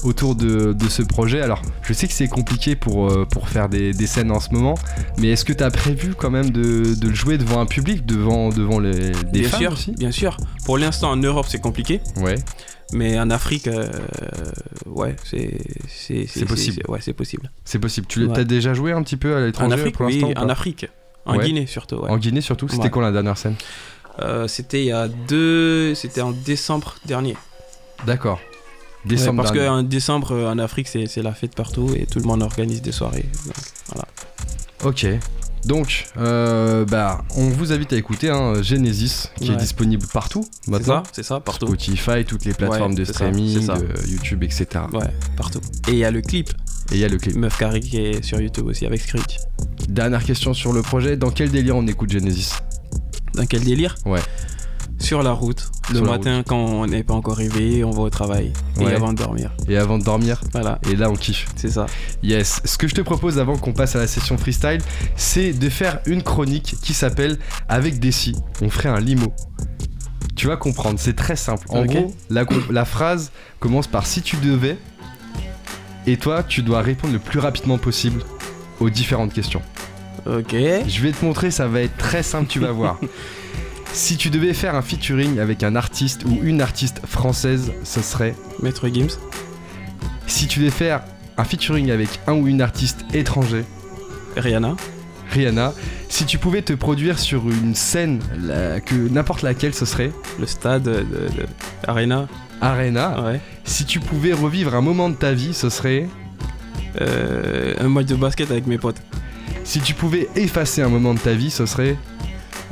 autour 0.05 0.35
de, 0.35 0.73
de 0.73 0.89
ce 0.89 1.03
projet. 1.03 1.41
Alors 1.41 1.63
je 1.83 1.93
sais 1.93 2.07
que 2.07 2.13
c'est 2.13 2.29
compliqué 2.29 2.77
pour 2.77 3.13
pour 3.29 3.49
faire 3.49 3.69
des, 3.69 3.93
des 3.93 4.07
scènes 4.07 4.31
en 4.31 4.41
ce 4.41 4.51
moment, 4.51 4.75
mais 5.19 5.29
est-ce 5.31 5.45
que 5.45 5.53
tu 5.53 5.65
as 5.65 5.71
prévu 5.71 6.15
quand 6.15 6.31
même 6.31 6.51
de, 6.51 6.95
de 6.95 7.09
le 7.09 7.15
jouer 7.15 7.39
devant 7.39 7.61
un 7.61 7.67
public, 7.67 8.07
devant 8.07 8.51
devant 8.51 8.79
les 8.79 9.11
des 9.33 9.41
bien 9.41 9.49
fans 9.49 9.59
sûr, 9.59 9.73
aussi? 9.73 9.93
bien 9.93 10.13
sûr. 10.13 10.37
Pour 10.65 10.79
l'instant, 10.79 11.11
en 11.11 11.17
Europe, 11.17 11.47
c'est 11.49 11.61
compliqué. 11.61 12.01
Ouais. 12.17 12.37
Mais 12.93 13.19
en 13.19 13.31
Afrique, 13.31 13.69
euh, 13.69 13.89
ouais, 14.87 15.15
c'est 15.25 16.45
possible. 16.47 16.83
Ouais, 16.89 16.99
c'est 17.01 17.13
possible. 17.13 17.51
C'est 17.65 17.79
possible. 17.79 18.07
Tu 18.09 18.27
Ouais. 18.27 18.39
as 18.39 18.45
déjà 18.45 18.75
joué 18.75 18.93
un 18.93 19.03
petit 19.03 19.17
peu 19.17 19.35
à 19.35 19.39
En 19.39 19.45
l'étranger 19.45 19.75
Afrique, 19.75 19.97
pour 19.97 20.07
oui, 20.07 20.25
en 20.37 20.49
Afrique. 20.49 20.87
En 21.27 21.37
Ouais. 21.37 21.45
Guinée 21.45 21.67
surtout, 21.67 21.97
ouais. 21.97 22.11
En 22.11 22.17
Guinée 22.19 22.41
surtout. 22.41 22.69
C'était 22.69 22.91
quand 22.91 23.01
la 23.01 23.13
dernière 23.13 23.39
scène 23.39 23.55
Euh, 24.19 24.49
c'était 24.49 24.81
il 24.81 24.87
y 24.87 24.93
a 24.93 25.09
deux. 25.09 25.95
C'était 25.95 26.21
en 26.21 26.33
décembre 26.33 26.97
dernier. 27.07 27.37
D'accord. 28.07 28.41
Décembre 29.05 29.43
parce 29.45 29.57
qu'en 29.57 29.83
décembre, 29.83 30.33
euh, 30.33 30.51
en 30.51 30.59
Afrique, 30.59 30.89
c'est 30.89 31.23
la 31.23 31.33
fête 31.33 31.55
partout 31.55 31.91
et 31.97 32.07
tout 32.07 32.19
le 32.19 32.25
monde 32.27 32.43
organise 32.43 32.83
des 32.83 32.93
soirées. 32.93 33.25
Donc, 33.47 34.05
Ok. 34.85 35.07
Donc, 35.65 36.07
euh, 36.17 36.85
bah, 36.87 37.23
on 37.37 37.49
vous 37.51 37.73
invite 37.73 37.93
à 37.93 37.97
écouter 37.97 38.31
hein, 38.31 38.63
Genesis, 38.63 39.29
qui 39.37 39.53
est 39.53 39.57
disponible 39.57 40.07
partout 40.13 40.47
C'est 40.63 40.71
maintenant. 40.71 41.05
ça, 41.05 41.11
c'est 41.13 41.23
ça, 41.23 41.41
partout. 41.41 41.67
Spotify, 41.67 42.25
toutes 42.27 42.45
les 42.47 42.55
plateformes 42.55 42.93
Ouais, 42.93 42.99
de 42.99 43.05
ça, 43.05 43.13
streaming, 43.13 43.61
ça. 43.67 43.77
YouTube, 44.09 44.43
etc. 44.43 44.67
Ouais, 44.93 45.01
partout. 45.37 45.61
Et 45.89 45.93
il 45.93 45.99
y 45.99 46.05
a 46.05 46.11
le 46.11 46.23
clip, 46.23 46.51
Et 46.93 46.95
il 46.95 46.99
y 47.01 47.05
a 47.05 47.09
le 47.09 47.19
clip. 47.19 47.37
Meuf 47.37 47.59
Carré, 47.59 47.81
qui 47.81 47.99
est 47.99 48.23
sur 48.25 48.41
YouTube 48.41 48.67
aussi 48.67 48.87
avec 48.87 49.01
Screech. 49.03 49.37
Dernière 49.89 50.25
question 50.25 50.55
sur 50.55 50.73
le 50.73 50.83
projet. 50.83 51.17
Dans 51.17 51.31
quel 51.31 51.51
délire 51.51 51.77
on 51.77 51.87
écoute 51.87 52.11
Genesis? 52.11 52.53
Dans 53.35 53.45
quel 53.47 53.63
délire? 53.63 53.95
Ouais. 54.07 54.21
Sur 55.01 55.23
la 55.23 55.33
route, 55.33 55.71
Le 55.89 55.97
sur 55.97 56.05
matin, 56.05 56.43
quand 56.47 56.59
on 56.59 56.87
n'est 56.87 57.03
pas 57.03 57.15
encore 57.15 57.37
réveillé, 57.37 57.83
on 57.85 57.91
va 57.91 58.03
au 58.03 58.11
travail. 58.11 58.53
Ouais. 58.77 58.93
Et 58.93 58.95
avant 58.95 59.13
de 59.13 59.19
dormir. 59.19 59.51
Et 59.67 59.77
avant 59.77 59.99
de 59.99 60.05
dormir, 60.05 60.41
Voilà, 60.53 60.79
et 60.89 60.95
là 60.95 61.11
on 61.11 61.15
kiffe. 61.15 61.47
c'est 61.57 61.71
ça. 61.71 61.87
Yes. 62.23 62.61
Ce 62.65 62.77
que 62.77 62.87
je 62.87 62.95
te 62.95 63.01
propose 63.01 63.39
avant 63.39 63.57
qu'on 63.57 63.73
passe 63.73 63.97
à 63.97 63.99
la 63.99 64.07
session 64.07 64.37
freestyle, 64.37 64.81
c'est 65.17 65.53
de 65.53 65.69
faire 65.69 66.01
une 66.07 66.23
chronique 66.23 66.77
qui 66.83 66.93
s'appelle 66.95 67.39
Avec 67.69 67.99
des 67.99 68.13
si, 68.13 68.37
on 68.61 68.69
ferait 68.69 68.91
un 68.91 69.01
limo. 69.01 69.33
Tu 70.37 70.47
vas 70.47 70.57
comprendre, 70.57 70.99
c'est 71.01 71.17
très 71.17 71.37
simple. 71.37 71.67
En 71.71 71.85
gros, 71.85 72.15
la 72.29 72.85
phrase 72.85 73.33
commence 73.59 73.87
par 73.87 74.07
si 74.07 74.23
tu 74.23 74.37
devais, 74.37 74.77
et 76.07 76.17
toi, 76.17 76.43
tu 76.43 76.63
dois 76.63 76.83
répondre 76.83 77.13
le 77.13 77.19
plus 77.19 77.39
rapidement 77.41 77.79
possible 77.79 78.23
aux 78.81 78.91
différentes 78.91 79.33
questions. 79.33 79.63
Ok. 80.27 80.53
Je 80.53 81.01
vais 81.03 81.13
te 81.13 81.25
montrer, 81.25 81.51
ça 81.51 81.67
va 81.67 81.81
être 81.81 81.97
très 81.97 82.23
simple, 82.23 82.47
tu 82.49 82.59
vas 82.59 82.73
voir. 82.73 82.99
Si 83.93 84.17
tu 84.17 84.31
devais 84.31 84.55
faire 84.55 84.75
un 84.75 84.83
featuring 84.83 85.39
avec 85.41 85.63
un 85.63 85.75
artiste 85.77 86.25
ou 86.25 86.39
une 86.43 86.61
artiste 86.61 87.01
française, 87.07 87.73
ce 87.85 88.01
serait. 88.03 88.35
Maître 88.63 88.89
Gims. 88.89 89.19
Si 90.27 90.47
tu 90.47 90.61
devais 90.61 90.71
faire 90.71 91.03
un 91.37 91.45
featuring 91.45 91.91
avec 91.91 92.09
un 92.27 92.35
ou 92.35 92.47
une 92.47 92.63
artiste 92.63 93.05
étranger, 93.13 93.65
Rihanna. 94.37 94.77
Rihanna. 95.33 95.73
Si 96.09 96.25
tu 96.25 96.39
pouvais 96.39 96.63
te 96.63 96.73
produire 96.73 97.19
sur 97.19 97.49
une 97.49 97.75
scène, 97.75 98.21
la- 98.41 98.81
que 98.81 98.95
n'importe 98.95 99.43
laquelle, 99.43 99.75
ce 99.75 99.85
serait 99.85 100.13
Le 100.39 100.47
stade 100.47 100.83
de, 100.85 100.93
de 101.03 101.47
Arena. 101.87 102.27
Arena. 102.61 103.23
Ouais. 103.25 103.41
Si 103.65 103.85
tu 103.85 104.01
pouvais 104.01 104.33
revivre 104.33 104.75
un 104.75 104.81
moment 104.81 105.09
de 105.09 105.15
ta 105.15 105.33
vie, 105.33 105.55
ce 105.55 105.69
serait. 105.69 106.09
Euh, 107.01 107.75
un 107.79 107.89
match 107.89 108.07
de 108.07 108.17
basket 108.17 108.51
avec 108.51 108.67
mes 108.67 108.79
potes. 108.79 109.01
Si 109.65 109.81
tu 109.81 109.95
pouvais 109.95 110.29
effacer 110.35 110.83
un 110.83 110.89
moment 110.89 111.15
de 111.15 111.21
ta 111.21 111.33
vie, 111.33 111.51
ce 111.51 111.65
serait. 111.67 111.97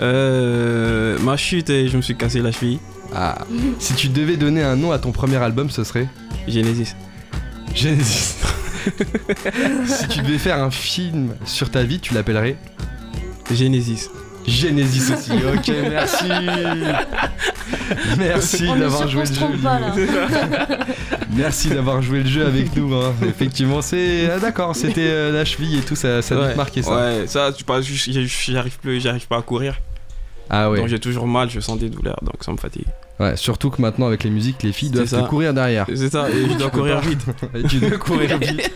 Euh, 0.00 1.18
ma 1.20 1.36
chute 1.36 1.70
et 1.70 1.88
je 1.88 1.96
me 1.96 2.02
suis 2.02 2.16
cassé 2.16 2.40
la 2.40 2.52
cheville. 2.52 2.78
Ah. 3.14 3.38
Si 3.78 3.94
tu 3.94 4.08
devais 4.08 4.36
donner 4.36 4.62
un 4.62 4.76
nom 4.76 4.92
à 4.92 4.98
ton 4.98 5.12
premier 5.12 5.36
album, 5.36 5.70
ce 5.70 5.84
serait. 5.84 6.08
Genesis. 6.46 6.94
Genesis. 7.74 8.36
si 9.86 10.08
tu 10.08 10.20
devais 10.22 10.38
faire 10.38 10.62
un 10.62 10.70
film 10.70 11.34
sur 11.44 11.70
ta 11.70 11.82
vie, 11.82 12.00
tu 12.00 12.14
l'appellerais 12.14 12.56
Genesis. 13.52 14.08
Genesis 14.46 15.12
aussi. 15.12 15.32
Ok, 15.32 15.70
merci. 15.90 16.24
Merci 18.18 18.66
d'avoir 18.66 19.08
joué 19.08 19.20
le 19.22 19.26
jeu. 19.26 19.34
trompe 19.34 19.62
pas 19.62 19.78
là. 19.80 19.94
Merci 21.36 21.68
d'avoir 21.68 22.00
joué 22.02 22.22
le 22.22 22.28
jeu 22.28 22.46
avec 22.46 22.74
nous. 22.74 22.94
hein. 22.94 23.12
Effectivement, 23.26 23.82
c'est 23.82 24.30
ah, 24.34 24.38
d'accord. 24.38 24.74
C'était 24.74 25.06
euh, 25.08 25.30
la 25.32 25.44
cheville 25.44 25.78
et 25.78 25.82
tout, 25.82 25.94
ça, 25.94 26.22
ça 26.22 26.34
a 26.34 26.38
dû 26.38 26.44
ouais. 26.44 26.52
te 26.52 26.56
marquer 26.56 26.82
ça. 26.82 26.96
Ouais, 26.96 27.26
ça, 27.26 27.52
tu 27.52 27.64
pas, 27.64 27.80
juste- 27.82 28.10
j'arrive 28.50 28.78
plus, 28.78 29.00
j'arrive 29.00 29.26
pas 29.28 29.36
à 29.38 29.42
courir. 29.42 29.78
Ah 30.50 30.70
ouais. 30.70 30.78
Donc 30.78 30.88
j'ai 30.88 30.98
toujours 31.00 31.26
mal, 31.26 31.50
je 31.50 31.60
sens 31.60 31.78
des 31.78 31.90
douleurs, 31.90 32.18
donc 32.22 32.42
ça 32.44 32.52
me 32.52 32.56
fatigue. 32.56 32.86
Ouais. 33.20 33.36
Surtout 33.36 33.68
que 33.70 33.82
maintenant 33.82 34.06
avec 34.06 34.22
les 34.22 34.30
musiques, 34.30 34.62
les 34.62 34.72
filles 34.72 34.90
doivent 34.90 35.10
te 35.10 35.28
courir 35.28 35.52
derrière. 35.52 35.86
C'est 35.88 36.08
ça, 36.10 36.30
et 36.30 36.48
je 36.48 36.54
dois 36.58 36.70
courir 36.70 37.00
vite. 37.00 37.18
Et 37.54 37.64
tu 37.64 37.78
dois 37.80 37.90
courir 37.98 38.38
vite. 38.38 38.70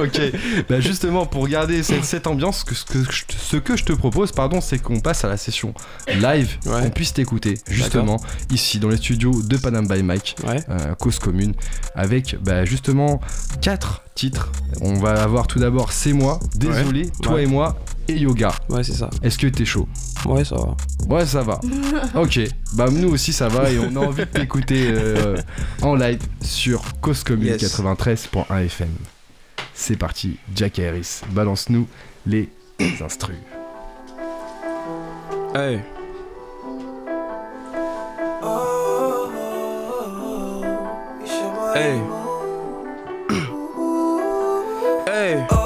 ok. 0.00 0.20
Bah 0.68 0.78
justement, 0.80 1.26
pour 1.26 1.48
garder 1.48 1.82
cette, 1.82 2.04
cette 2.04 2.28
ambiance, 2.28 2.60
ce 2.60 2.64
que, 2.64 2.74
je, 3.02 3.24
te- 3.24 3.32
ce 3.36 3.56
que 3.56 3.76
je 3.76 3.84
te 3.84 3.92
propose, 3.92 4.30
pardon, 4.30 4.60
c'est 4.60 4.78
qu'on 4.78 5.00
passe 5.00 5.24
à 5.24 5.28
la 5.28 5.36
session 5.36 5.74
live, 6.06 6.56
Ouais. 6.66 6.82
qu'on 6.82 6.90
puisse 6.90 7.12
t'écouter 7.12 7.54
justement 7.68 8.18
ici 8.52 8.78
dans 8.78 8.88
les 8.88 8.98
studios 8.98 9.42
de 9.42 9.56
Panam 9.56 9.88
by 9.88 10.02
Mike. 10.04 10.36
Ouais. 10.46 10.60
euh, 10.68 10.94
cause 10.94 11.18
commune 11.18 11.52
avec 11.96 12.36
bah, 12.40 12.64
justement 12.64 13.20
quatre 13.60 14.02
titres. 14.14 14.52
On 14.80 14.94
va 14.94 15.20
avoir 15.22 15.48
tout 15.48 15.58
d'abord 15.58 15.90
C'est 15.92 16.12
moi, 16.12 16.38
Désolé, 16.54 17.10
toi 17.22 17.42
et 17.42 17.46
moi 17.46 17.76
et 18.08 18.14
Yoga. 18.18 18.52
Ouais, 18.68 18.82
c'est 18.84 18.92
ça. 18.94 19.10
Est-ce 19.22 19.38
que 19.38 19.46
t'es 19.46 19.64
chaud 19.64 19.88
Ouais, 20.26 20.44
ça 20.44 20.56
va. 20.56 20.76
Ouais, 21.14 21.26
ça 21.26 21.42
va. 21.42 21.60
ok, 22.14 22.40
bah 22.74 22.86
nous 22.90 23.10
aussi 23.12 23.32
ça 23.32 23.48
va 23.48 23.70
et 23.70 23.78
on 23.78 23.96
a 23.96 24.00
envie 24.06 24.22
de 24.22 24.28
t'écouter 24.30 24.86
euh, 24.90 25.36
en 25.82 25.94
live 25.96 26.20
sur 26.40 26.82
Cause 27.00 27.24
Commune 27.24 27.48
Yes. 27.48 27.62
93.1 27.78 28.64
FM. 28.66 28.88
C'est 29.74 29.96
parti, 29.96 30.36
Jack 30.54 30.78
Harris, 30.78 31.22
balance-nous 31.30 31.86
les 32.26 32.48
instrus. 33.04 33.36
Hey. 35.54 35.80
Hey. 41.74 42.00
hey. 45.06 45.36
Hey. 45.40 45.61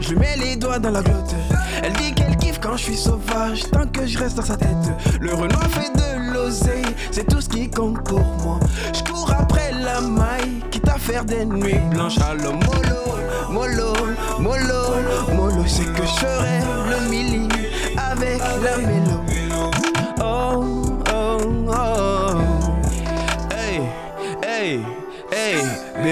Je 0.00 0.14
mets 0.16 0.36
les 0.38 0.56
doigts 0.56 0.80
dans 0.80 0.90
la 0.90 1.02
glotte. 1.02 1.36
Elle 1.84 1.92
dit 1.92 2.12
qu'elle 2.12 2.36
kiffe 2.36 2.58
quand 2.60 2.76
je 2.76 2.82
suis 2.82 2.96
sauvage, 2.96 3.62
tant 3.70 3.86
que 3.86 4.04
je 4.04 4.18
reste 4.18 4.36
dans 4.36 4.44
sa 4.44 4.56
tête. 4.56 4.90
Le 5.20 5.32
Renoir 5.32 5.70
fait 5.70 5.92
de 5.92 6.32
l'oseille, 6.32 6.84
c'est 7.12 7.28
tout 7.28 7.40
ce 7.40 7.48
qui 7.48 7.70
compte 7.70 8.02
pour 8.02 8.18
moi. 8.42 8.58
Je 8.92 9.04
cours 9.04 9.32
après 9.38 9.70
la 9.72 10.00
maille, 10.00 10.64
quitte 10.72 10.88
à 10.88 10.98
faire 10.98 11.24
des 11.24 11.44
nuits 11.44 11.78
blanches. 11.90 12.18
Alors 12.18 12.54
mollo, 12.54 13.50
mollo, 13.50 13.92
mollo, 14.40 14.96
mollo, 15.32 15.64
c'est 15.64 15.84
que 15.92 16.02
je 16.02 16.26
ferai 16.26 16.60
le 16.90 17.08
mili 17.08 17.48
avec 17.96 18.40
la 18.64 18.78
mélo. 18.78 19.29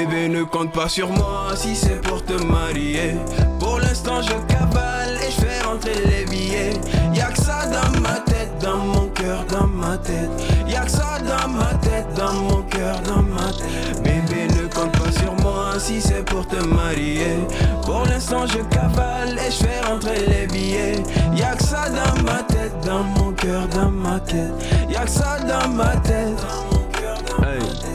Bébé 0.06 0.28
ne 0.28 0.44
compte 0.44 0.70
pas 0.72 0.88
sur 0.88 1.08
moi 1.08 1.48
si 1.56 1.74
c'est 1.74 2.00
pour 2.00 2.24
te 2.24 2.34
marier. 2.44 3.16
Pour 3.58 3.78
l'instant 3.80 4.22
je 4.22 4.34
cavale 4.52 5.16
et 5.26 5.30
je 5.30 5.40
fais 5.40 5.60
rentrer 5.62 5.94
les 6.06 6.24
billets. 6.24 6.74
Y'a 7.14 7.30
que 7.32 7.40
ça 7.42 7.66
dans 7.66 8.00
ma 8.00 8.20
tête, 8.20 8.52
dans 8.60 8.76
mon 8.76 9.08
cœur, 9.08 9.44
dans 9.50 9.66
ma 9.66 9.98
tête. 9.98 10.30
Y'a 10.68 10.82
que 10.82 10.90
ça 10.90 11.18
dans 11.30 11.48
ma 11.48 11.74
tête, 11.86 12.06
dans 12.16 12.32
mon 12.32 12.62
cœur, 12.62 13.00
dans 13.00 13.22
ma 13.22 13.48
tête. 13.52 14.02
Bébé 14.04 14.46
ne 14.56 14.68
compte 14.68 14.92
pas 14.92 15.12
sur 15.20 15.34
moi 15.42 15.72
si 15.78 16.00
c'est 16.00 16.24
pour 16.24 16.46
te 16.46 16.62
marier. 16.64 17.34
Pour 17.84 18.04
l'instant 18.04 18.46
je 18.46 18.58
cavale 18.74 19.36
et 19.44 19.50
je 19.50 19.64
fais 19.64 19.80
rentrer 19.80 20.26
les 20.26 20.46
billets. 20.46 21.02
Y'a 21.34 21.56
que 21.56 21.64
ça 21.64 21.86
dans 21.88 22.22
ma 22.22 22.42
tête, 22.44 22.74
dans 22.86 23.02
mon 23.02 23.32
cœur, 23.32 23.66
dans 23.68 23.90
ma 23.90 24.20
tête. 24.20 24.52
Y'a 24.88 25.04
que 25.04 25.10
ça 25.10 25.38
dans 25.40 25.68
ma 25.70 25.96
tête. 25.96 26.38
Hey. 27.42 27.87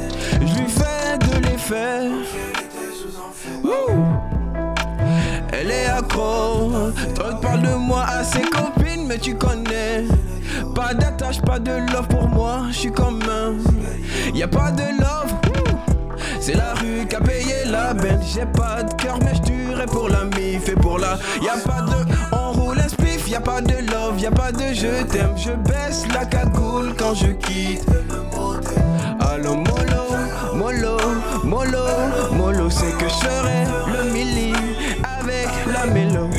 Elle 5.51 5.71
est 5.71 5.85
accro. 5.85 6.71
Toi 7.15 7.39
parle 7.41 7.61
de 7.61 7.75
moi 7.75 8.05
à 8.07 8.23
ses 8.23 8.41
copines, 8.41 9.05
mais 9.07 9.17
tu 9.17 9.35
connais. 9.35 10.05
Pas 10.75 10.93
d'attache, 10.93 11.41
pas 11.41 11.59
de 11.59 11.71
love 11.93 12.07
pour 12.09 12.27
moi, 12.27 12.63
je 12.71 12.77
suis 12.77 12.91
comme 12.91 13.21
un. 13.23 13.55
Y 14.35 14.43
a 14.43 14.47
pas 14.47 14.71
de 14.71 14.83
love. 14.99 15.33
C'est 16.41 16.55
la 16.55 16.73
rue 16.73 17.07
qui 17.07 17.15
a 17.15 17.21
payé 17.21 17.65
la 17.65 17.93
bête. 17.93 18.21
J'ai 18.33 18.45
pas 18.45 18.83
de 18.83 18.93
cœur, 19.01 19.17
mais 19.21 19.33
je 19.35 19.85
pour 19.85 20.09
la 20.09 20.25
mif 20.25 20.67
et 20.67 20.75
pour 20.75 20.99
la. 20.99 21.17
Y 21.41 21.47
a 21.47 21.57
pas 21.65 21.81
de. 21.81 21.93
On 22.31 22.51
roule 22.51 22.79
un 22.79 22.87
spliff, 22.87 23.29
y 23.29 23.35
a 23.35 23.41
pas 23.41 23.61
de 23.61 23.75
love, 23.91 24.19
y 24.19 24.25
a 24.25 24.31
pas 24.31 24.51
de 24.51 24.73
je 24.73 25.03
t'aime. 25.03 25.33
Je 25.37 25.51
baisse 25.51 26.05
la 26.13 26.25
cagoule 26.25 26.93
quand 26.97 27.13
je 27.13 27.27
quitte. 27.27 27.85
Allo 29.19 29.55
mollo, 29.55 29.92
mollo, 30.63 30.97
mollo, 31.43 31.85
mollo, 32.31 32.69
c'est 32.69 32.97
que 32.97 33.07
je 33.09 33.13
serai 33.25 33.65
le 33.93 34.09
mili 34.11 34.53
avec 35.19 35.49
la 35.67 35.85
mélo. 35.85 36.29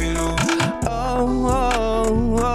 Oh, 0.86 1.46
oh, 1.46 2.38
oh. 2.38 2.46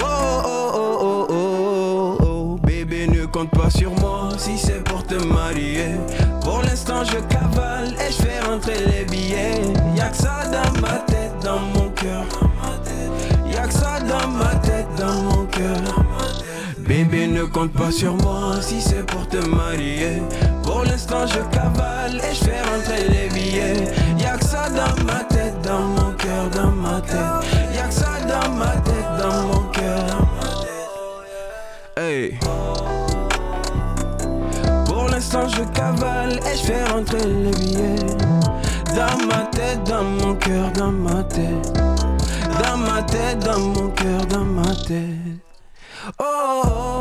Oh, 0.00 0.42
oh, 0.44 0.70
oh, 0.74 0.96
oh, 1.00 1.26
oh, 1.30 2.18
oh. 2.20 2.58
Bébé 2.62 3.06
ne 3.06 3.24
compte 3.24 3.50
pas 3.50 3.70
sur 3.70 3.90
moi 4.00 4.28
si 4.36 4.58
c'est 4.58 4.84
pour 4.84 5.02
te 5.02 5.14
marier. 5.14 5.96
Pour 6.42 6.60
l'instant 6.60 7.04
je 7.04 7.18
cavale 7.34 7.94
et 7.94 8.12
je 8.12 8.22
fais 8.22 8.40
rentrer 8.40 8.84
les 8.84 9.04
billets. 9.06 9.62
Y'a 9.96 10.10
que 10.10 10.16
ça 10.16 10.42
dans 10.52 10.80
ma 10.82 10.98
tête, 11.06 11.32
dans 11.42 11.60
mon 11.60 11.77
ne 17.38 17.44
compte 17.44 17.72
pas 17.72 17.90
sur 17.92 18.14
moi 18.16 18.60
si 18.60 18.80
c'est 18.80 19.06
pour 19.06 19.26
te 19.28 19.36
marier. 19.46 20.22
Pour 20.64 20.82
l'instant, 20.82 21.24
je 21.26 21.40
cavale 21.54 22.16
et 22.16 22.34
je 22.34 22.44
fais 22.44 22.62
rentrer 22.62 23.08
les 23.08 23.28
billets. 23.28 23.84
Y'a 24.18 24.36
que 24.36 24.44
ça 24.44 24.68
dans 24.70 25.04
ma 25.04 25.22
tête, 25.24 25.54
dans 25.62 25.82
mon 25.82 26.12
cœur, 26.12 26.50
dans 26.50 26.72
ma 26.72 27.00
tête. 27.00 27.18
Y'a 27.74 27.86
que 27.86 27.94
ça 27.94 28.18
dans 28.26 28.50
ma 28.54 28.72
tête, 28.88 29.10
dans 29.20 29.42
mon 29.46 29.62
cœur, 29.70 29.98
dans 30.06 30.26
ma 30.36 30.50
tête. 30.64 31.96
Hey. 31.96 32.38
Pour 34.86 35.08
l'instant, 35.08 35.46
je 35.48 35.62
cavale 35.78 36.40
et 36.44 36.56
je 36.56 36.64
fais 36.64 36.84
rentrer 36.86 37.24
les 37.24 37.50
billets. 37.52 38.06
Dans 38.96 39.26
ma 39.26 39.42
tête, 39.52 39.84
dans 39.84 40.02
mon 40.02 40.34
cœur, 40.34 40.72
dans 40.72 40.90
ma 40.92 41.22
tête. 41.22 41.72
Dans 42.64 42.76
ma 42.78 43.02
tête, 43.02 43.38
dans 43.44 43.60
mon 43.60 43.90
cœur, 43.90 44.26
dans 44.26 44.44
ma 44.44 44.74
tête. 44.74 45.38
oh. 46.18 46.24
oh, 46.24 46.62
oh. 46.66 46.97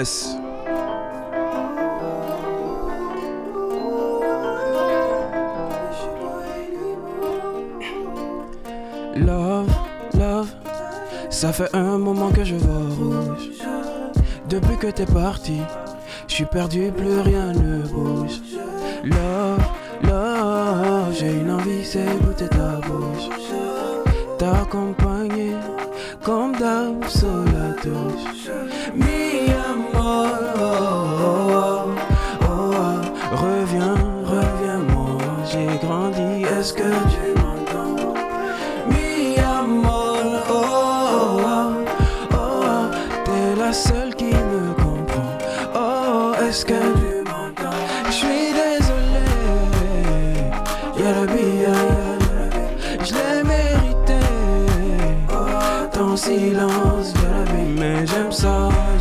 Love, 0.00 0.08
love, 10.14 10.48
ça 11.28 11.52
fait 11.52 11.68
un 11.74 11.98
moment 11.98 12.30
que 12.30 12.44
je 12.44 12.54
vois 12.54 12.88
rouge. 12.96 13.50
Depuis 14.48 14.78
que 14.78 14.86
t'es 14.86 15.04
parti, 15.04 15.60
je 16.28 16.34
suis 16.34 16.46
perdu, 16.46 16.90
plus 16.96 17.20
rien 17.20 17.52
ne 17.52 17.86
bouge. 17.86 18.40
Love, 19.04 19.60
love, 20.02 21.12
j'ai 21.12 21.32
une 21.32 21.50
envie, 21.50 21.84
c'est 21.84 22.06
goûter 22.22 22.48
ta 22.48 22.80
bouche. 22.86 23.28
T'accompagner 24.38 25.52
comme 26.24 26.56
d'hab 26.56 27.04
sous 27.06 27.26
la 27.26 27.74
douche. 27.84 28.29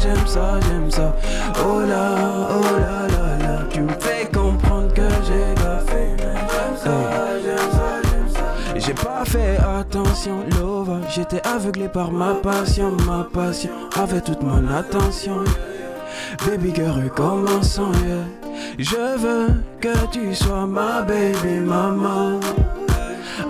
J'aime 0.09 0.27
ça, 0.27 0.59
j'aime 0.61 0.91
ça. 0.91 1.15
Oh 1.65 1.81
là, 1.81 2.15
oh 2.51 2.75
là 2.79 3.07
là 3.07 3.37
là, 3.37 3.63
tu 3.69 3.81
me 3.81 3.93
fais 3.99 4.27
comprendre 4.33 4.93
que 4.93 5.07
j'ai 5.25 5.55
gaffé. 5.55 6.15
J'aime 6.17 6.77
ça, 6.77 6.91
j'aime 7.43 7.71
ça, 7.71 8.01
j'aime 8.03 8.29
ça. 8.29 8.79
J'ai 8.79 8.93
pas 8.93 9.23
fait 9.25 9.57
attention, 9.57 10.37
Lova. 10.59 10.99
J'étais 11.09 11.41
aveuglé 11.45 11.87
par 11.87 12.11
ma 12.11 12.33
passion, 12.35 12.91
ma 13.05 13.27
passion 13.31 13.71
avait 13.99 14.21
toute 14.21 14.41
mon 14.41 14.67
attention. 14.69 15.43
Baby 16.45 16.73
girl, 16.73 17.03
recommençons, 17.03 17.91
yeah. 18.07 18.25
Je 18.77 19.17
veux 19.17 19.63
que 19.81 20.07
tu 20.11 20.33
sois 20.33 20.65
ma 20.65 21.01
baby 21.01 21.59
maman. 21.59 22.39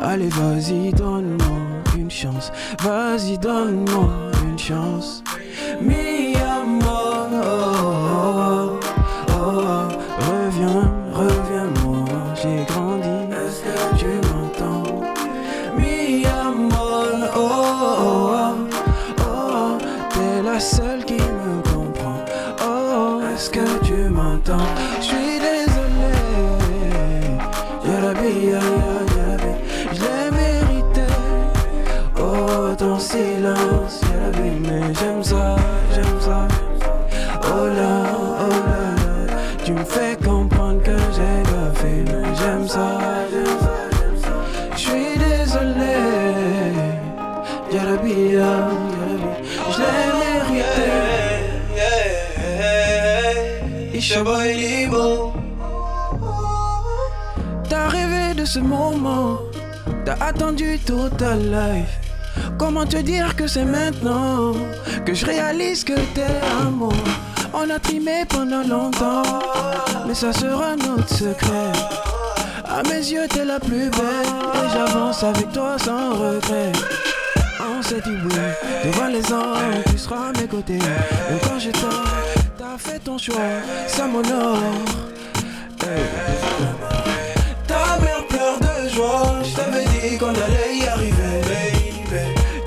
Allez, 0.01 0.29
vas-y, 0.29 0.91
donne-moi 0.93 1.57
une 1.97 2.11
chance. 2.11 2.51
Vas-y, 2.81 3.37
donne-moi 3.37 4.09
une 4.47 4.57
chance. 4.57 5.23
Moment, 58.61 59.39
t'as 60.05 60.17
attendu 60.25 60.79
toute 60.85 61.17
ta 61.17 61.35
life. 61.35 61.99
Comment 62.57 62.85
te 62.85 62.97
dire 62.97 63.35
que 63.35 63.47
c'est 63.47 63.65
maintenant? 63.65 64.53
Que 65.05 65.13
je 65.13 65.25
réalise 65.25 65.83
que 65.83 65.93
t'es 66.13 66.39
à 66.61 66.69
moi? 66.69 66.93
On 67.53 67.69
a 67.69 67.79
trimé 67.79 68.25
pendant 68.27 68.63
longtemps, 68.63 69.23
mais 70.07 70.13
ça 70.13 70.31
sera 70.31 70.75
notre 70.75 71.09
secret. 71.09 71.71
À 72.65 72.83
mes 72.83 72.99
yeux, 72.99 73.27
t'es 73.29 73.45
la 73.45 73.59
plus 73.59 73.89
belle, 73.89 74.29
et 74.53 74.69
j'avance 74.71 75.23
avec 75.23 75.51
toi 75.51 75.77
sans 75.77 76.11
regret. 76.11 76.71
On 77.59 77.81
s'est 77.81 78.01
dit 78.01 78.17
oui, 78.25 78.35
devant 78.85 79.07
les 79.07 79.31
hommes, 79.31 79.83
tu 79.89 79.97
seras 79.97 80.29
à 80.29 80.39
mes 80.39 80.47
côtés. 80.47 80.77
Et 80.77 81.47
quand 81.47 81.57
j'ai 81.57 81.71
tort, 81.71 82.03
t'as 82.57 82.77
fait 82.77 82.99
ton 82.99 83.17
choix, 83.17 83.35
ça 83.87 84.05
m'honore. 84.05 84.59
Qu'on 90.19 90.29
allait 90.29 90.77
y 90.77 90.87
arriver. 90.87 91.35
Baby. 91.49 92.19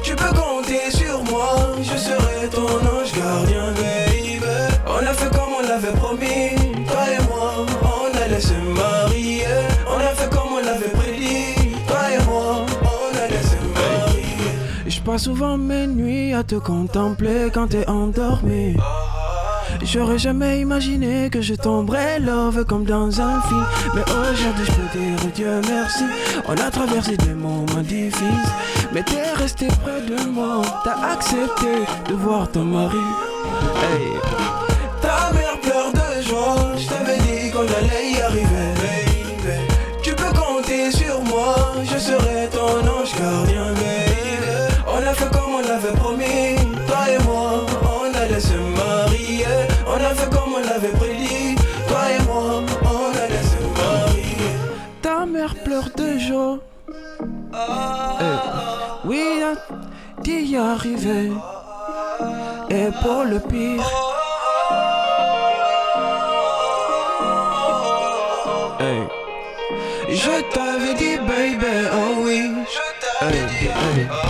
Tu 0.02 0.16
peux 0.16 0.34
compter 0.34 0.90
sur 0.90 1.22
moi, 1.24 1.76
je 1.82 1.96
serai 1.96 2.48
ton 2.50 2.66
ange 2.66 3.12
gardien, 3.14 3.72
baby. 3.72 4.40
On 4.86 5.06
a 5.06 5.12
fait 5.12 5.30
comme 5.30 5.52
on 5.58 5.62
l'avait 5.68 5.92
promis, 5.92 6.56
toi 6.88 7.04
et 7.12 7.22
moi, 7.28 7.66
on 7.82 8.22
allait 8.24 8.40
se 8.40 8.54
marier. 8.54 9.44
On 9.86 9.98
a 9.98 10.14
fait 10.18 10.30
comme 10.30 10.52
on 10.58 10.64
l'avait 10.64 10.88
prédit, 10.88 11.76
toi 11.86 12.02
et 12.14 12.24
moi, 12.24 12.66
on 12.82 13.18
allait 13.22 13.46
se 13.52 13.60
marier. 13.78 14.88
Je 14.88 15.00
passe 15.00 15.24
souvent 15.24 15.58
mes 15.58 15.86
nuits 15.86 16.32
à 16.32 16.42
te 16.42 16.56
contempler 16.56 17.50
quand 17.52 17.68
t'es 17.68 17.86
endormi. 17.88 18.76
J'aurais 19.92 20.18
jamais 20.18 20.60
imaginé 20.60 21.28
que 21.28 21.42
je 21.42 21.52
tomberais 21.54 22.18
love 22.18 22.64
comme 22.64 22.84
dans 22.84 23.20
un 23.20 23.42
film. 23.42 23.66
Mais 23.94 24.00
aujourd'hui, 24.00 24.64
je 24.64 24.72
peux 24.72 24.98
dire 24.98 25.32
Dieu 25.34 25.60
merci. 25.68 26.04
On 26.48 26.54
a 26.54 26.70
traversé 26.70 27.14
des 27.18 27.34
moments 27.34 27.82
difficiles. 27.82 28.26
Mais 28.94 29.02
t'es 29.02 29.32
resté 29.34 29.68
près 29.82 30.00
de 30.00 30.30
moi. 30.30 30.62
T'as 30.82 31.12
accepté 31.12 31.84
de 32.08 32.14
voir 32.14 32.50
ton 32.50 32.64
mari. 32.64 32.96
D'y 60.52 60.58
arriver. 60.58 61.32
Et 62.68 62.88
pour 63.02 63.24
le 63.24 63.38
pire. 63.40 63.88
Je 70.10 70.34
t'avais 70.52 70.94
dit, 70.94 71.16
baby, 71.26 71.74
oh 71.94 72.22
oui. 72.24 72.52
Hey, 73.20 73.38
hey. 73.64 74.21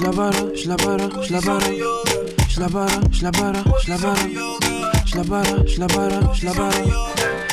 Je 0.00 0.06
la 0.06 0.12
barre, 0.12 0.32
je 0.54 0.66
la 0.66 0.76
barre, 0.76 1.22
je 1.22 1.30
la 1.30 1.40
barre. 1.42 1.60
Je 2.48 2.58
la 2.58 2.68
barre, 2.68 2.88
je 3.12 3.22
la 3.22 3.30
barre, 3.30 3.52
je 3.84 3.90
la 3.90 3.98
barre. 3.98 4.16
Je 5.04 5.16
la 5.16 5.22
barre, 5.24 5.44
je 5.66 5.78
la 5.78 5.86
barre, 5.88 6.34
je 6.34 6.46
la 6.46 6.52
barre. 6.54 6.72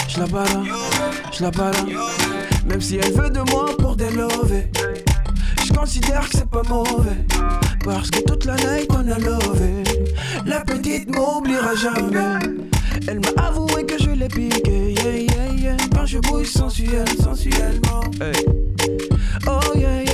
Je 0.08 0.20
la 0.20 0.28
barre, 0.28 0.64
je 1.34 1.44
la 1.44 1.52
barre. 1.52 1.86
Même 2.66 2.80
si 2.80 3.00
elle 3.04 3.12
veut 3.12 3.30
de 3.30 3.42
moi 3.52 3.76
pour 3.78 3.98
délover. 3.98 4.72
Je 5.66 5.74
considère 5.74 6.22
que 6.30 6.38
c'est 6.38 6.50
pas 6.50 6.62
mauvais. 6.70 7.26
Parce 7.84 8.10
que 8.10 8.22
toute 8.22 8.46
la 8.46 8.56
night 8.56 8.90
on 8.92 9.12
a 9.12 9.20
lové. 9.20 9.84
La 10.46 10.62
petite 10.62 11.14
m'oubliera 11.14 11.76
jamais. 11.76 12.40
Elle 13.10 13.20
m'a 13.20 13.44
avoué 13.44 13.86
que 13.86 14.02
je 14.02 14.12
l'ai 14.12 14.30
piqué. 14.30 14.94
Yeah, 14.94 15.18
yeah, 15.18 15.54
yeah. 15.58 15.78
Quand 15.94 16.06
je 16.06 16.20
bouge 16.20 16.48
sensuel, 16.48 17.10
sensuellement. 17.22 18.04
Hey. 18.22 18.46
Oh 19.48 19.60
yeah 19.76 20.07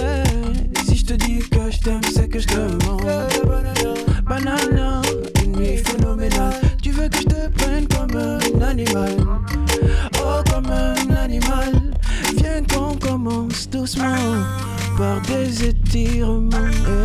que 1.50 1.72
je 1.72 1.80
t'aime 1.80 2.02
c'est 2.14 2.28
que 2.28 2.40
je 2.40 2.48
te 2.48 2.86
mens 2.86 2.98
Banana, 4.28 5.02
une 5.44 5.52
nuit 5.58 5.78
phénoménale 5.78 6.54
Tu 6.82 6.92
veux 6.92 7.10
que 7.10 7.18
je 7.18 7.24
te 7.24 7.50
prenne 7.50 7.88
comme 7.88 8.16
un 8.18 8.62
animal? 8.62 9.16
Oh 10.20 10.42
comme 10.52 10.72
un 10.72 11.16
animal. 11.16 11.72
Viens 12.38 12.64
qu'on 12.64 12.96
commence 12.96 13.70
doucement 13.70 14.16
Par 14.98 15.22
des 15.22 15.68
étirements, 15.68 16.50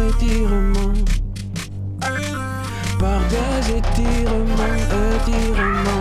étirements. 0.09 0.93
Par 2.99 3.21
des 3.29 3.77
étirements, 3.77 4.75
étirements 5.17 5.98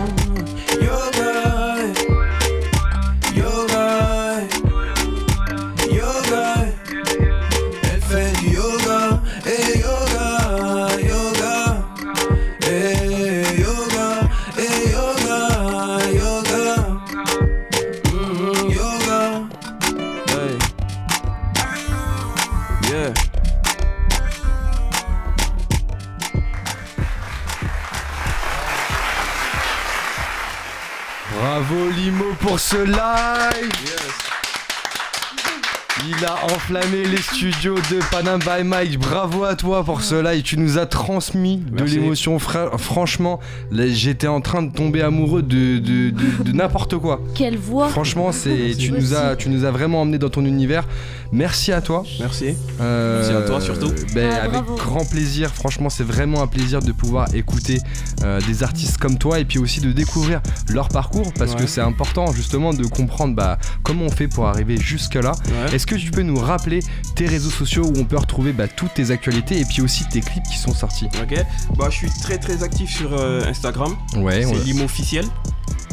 studios 37.52 37.77
de 37.90 38.00
Panam 38.10 38.38
by 38.40 38.64
Mike. 38.64 38.98
Bravo 38.98 39.44
à 39.44 39.54
toi 39.54 39.82
pour 39.84 40.02
ce 40.02 40.14
live. 40.14 40.42
Tu 40.42 40.58
nous 40.58 40.78
as 40.78 40.86
transmis 40.86 41.58
de 41.58 41.84
l'émotion. 41.84 42.38
Fra- 42.38 42.76
franchement, 42.76 43.40
j'étais 43.72 44.26
en 44.26 44.40
train 44.40 44.62
de 44.62 44.72
tomber 44.72 45.02
amoureux 45.02 45.42
de, 45.42 45.78
de, 45.78 46.10
de- 46.10 46.42
de 46.42 46.52
n'importe 46.52 46.96
quoi. 46.98 47.20
Quelle 47.34 47.56
voix 47.56 47.88
Franchement, 47.88 48.32
c'est 48.32 48.74
tu 48.78 48.92
nous 48.92 49.14
as 49.14 49.36
tu 49.36 49.48
nous 49.48 49.64
as 49.64 49.70
vraiment 49.70 50.02
emmené 50.02 50.18
dans 50.18 50.28
ton 50.28 50.44
univers. 50.44 50.84
Merci 51.30 51.72
à 51.72 51.80
toi. 51.82 52.04
Merci. 52.20 52.54
Euh, 52.80 53.18
Merci 53.18 53.36
à 53.36 53.46
toi, 53.46 53.60
surtout. 53.60 53.92
ben, 54.14 54.30
Ah, 54.32 54.36
avec 54.44 54.52
bravo. 54.62 54.76
grand 54.76 55.04
plaisir. 55.08 55.50
Franchement, 55.54 55.90
c'est 55.90 56.04
vraiment 56.04 56.42
un 56.42 56.46
plaisir 56.46 56.80
de 56.80 56.90
pouvoir 56.92 57.34
écouter 57.34 57.78
euh, 58.24 58.40
des 58.46 58.62
artistes 58.62 58.96
comme 58.98 59.18
toi 59.18 59.38
et 59.38 59.44
puis 59.44 59.58
aussi 59.58 59.80
de 59.80 59.92
découvrir 59.92 60.40
leur 60.70 60.88
parcours 60.88 61.32
parce 61.38 61.54
que 61.54 61.66
c'est 61.66 61.82
important 61.82 62.32
justement 62.32 62.72
de 62.72 62.84
comprendre 62.86 63.34
bah, 63.34 63.58
comment 63.82 64.04
on 64.06 64.10
fait 64.10 64.28
pour 64.28 64.46
arriver 64.48 64.76
jusque 64.78 65.14
là. 65.16 65.32
Ouais. 65.46 65.74
Est-ce 65.74 65.86
que 65.86 65.94
tu 65.96 66.10
peux 66.10 66.22
nous 66.22 66.38
rappeler 66.38 66.80
tes 67.14 67.26
réseaux 67.26 67.50
sociaux 67.50 67.77
où 67.80 67.92
on 67.96 68.04
peut 68.04 68.16
retrouver 68.18 68.52
bah, 68.52 68.68
toutes 68.68 68.94
tes 68.94 69.10
actualités 69.10 69.60
et 69.60 69.64
puis 69.64 69.82
aussi 69.82 70.04
tes 70.08 70.20
clips 70.20 70.44
qui 70.50 70.58
sont 70.58 70.72
sortis 70.74 71.06
Ok. 71.22 71.34
Bah, 71.76 71.88
je 71.90 71.96
suis 71.96 72.10
très 72.22 72.38
très 72.38 72.62
actif 72.62 72.90
sur 72.96 73.12
euh, 73.12 73.44
Instagram. 73.46 73.96
Ouais, 74.16 74.44
C'est 74.44 74.64
Limo 74.64 74.84
officiel. 74.84 75.24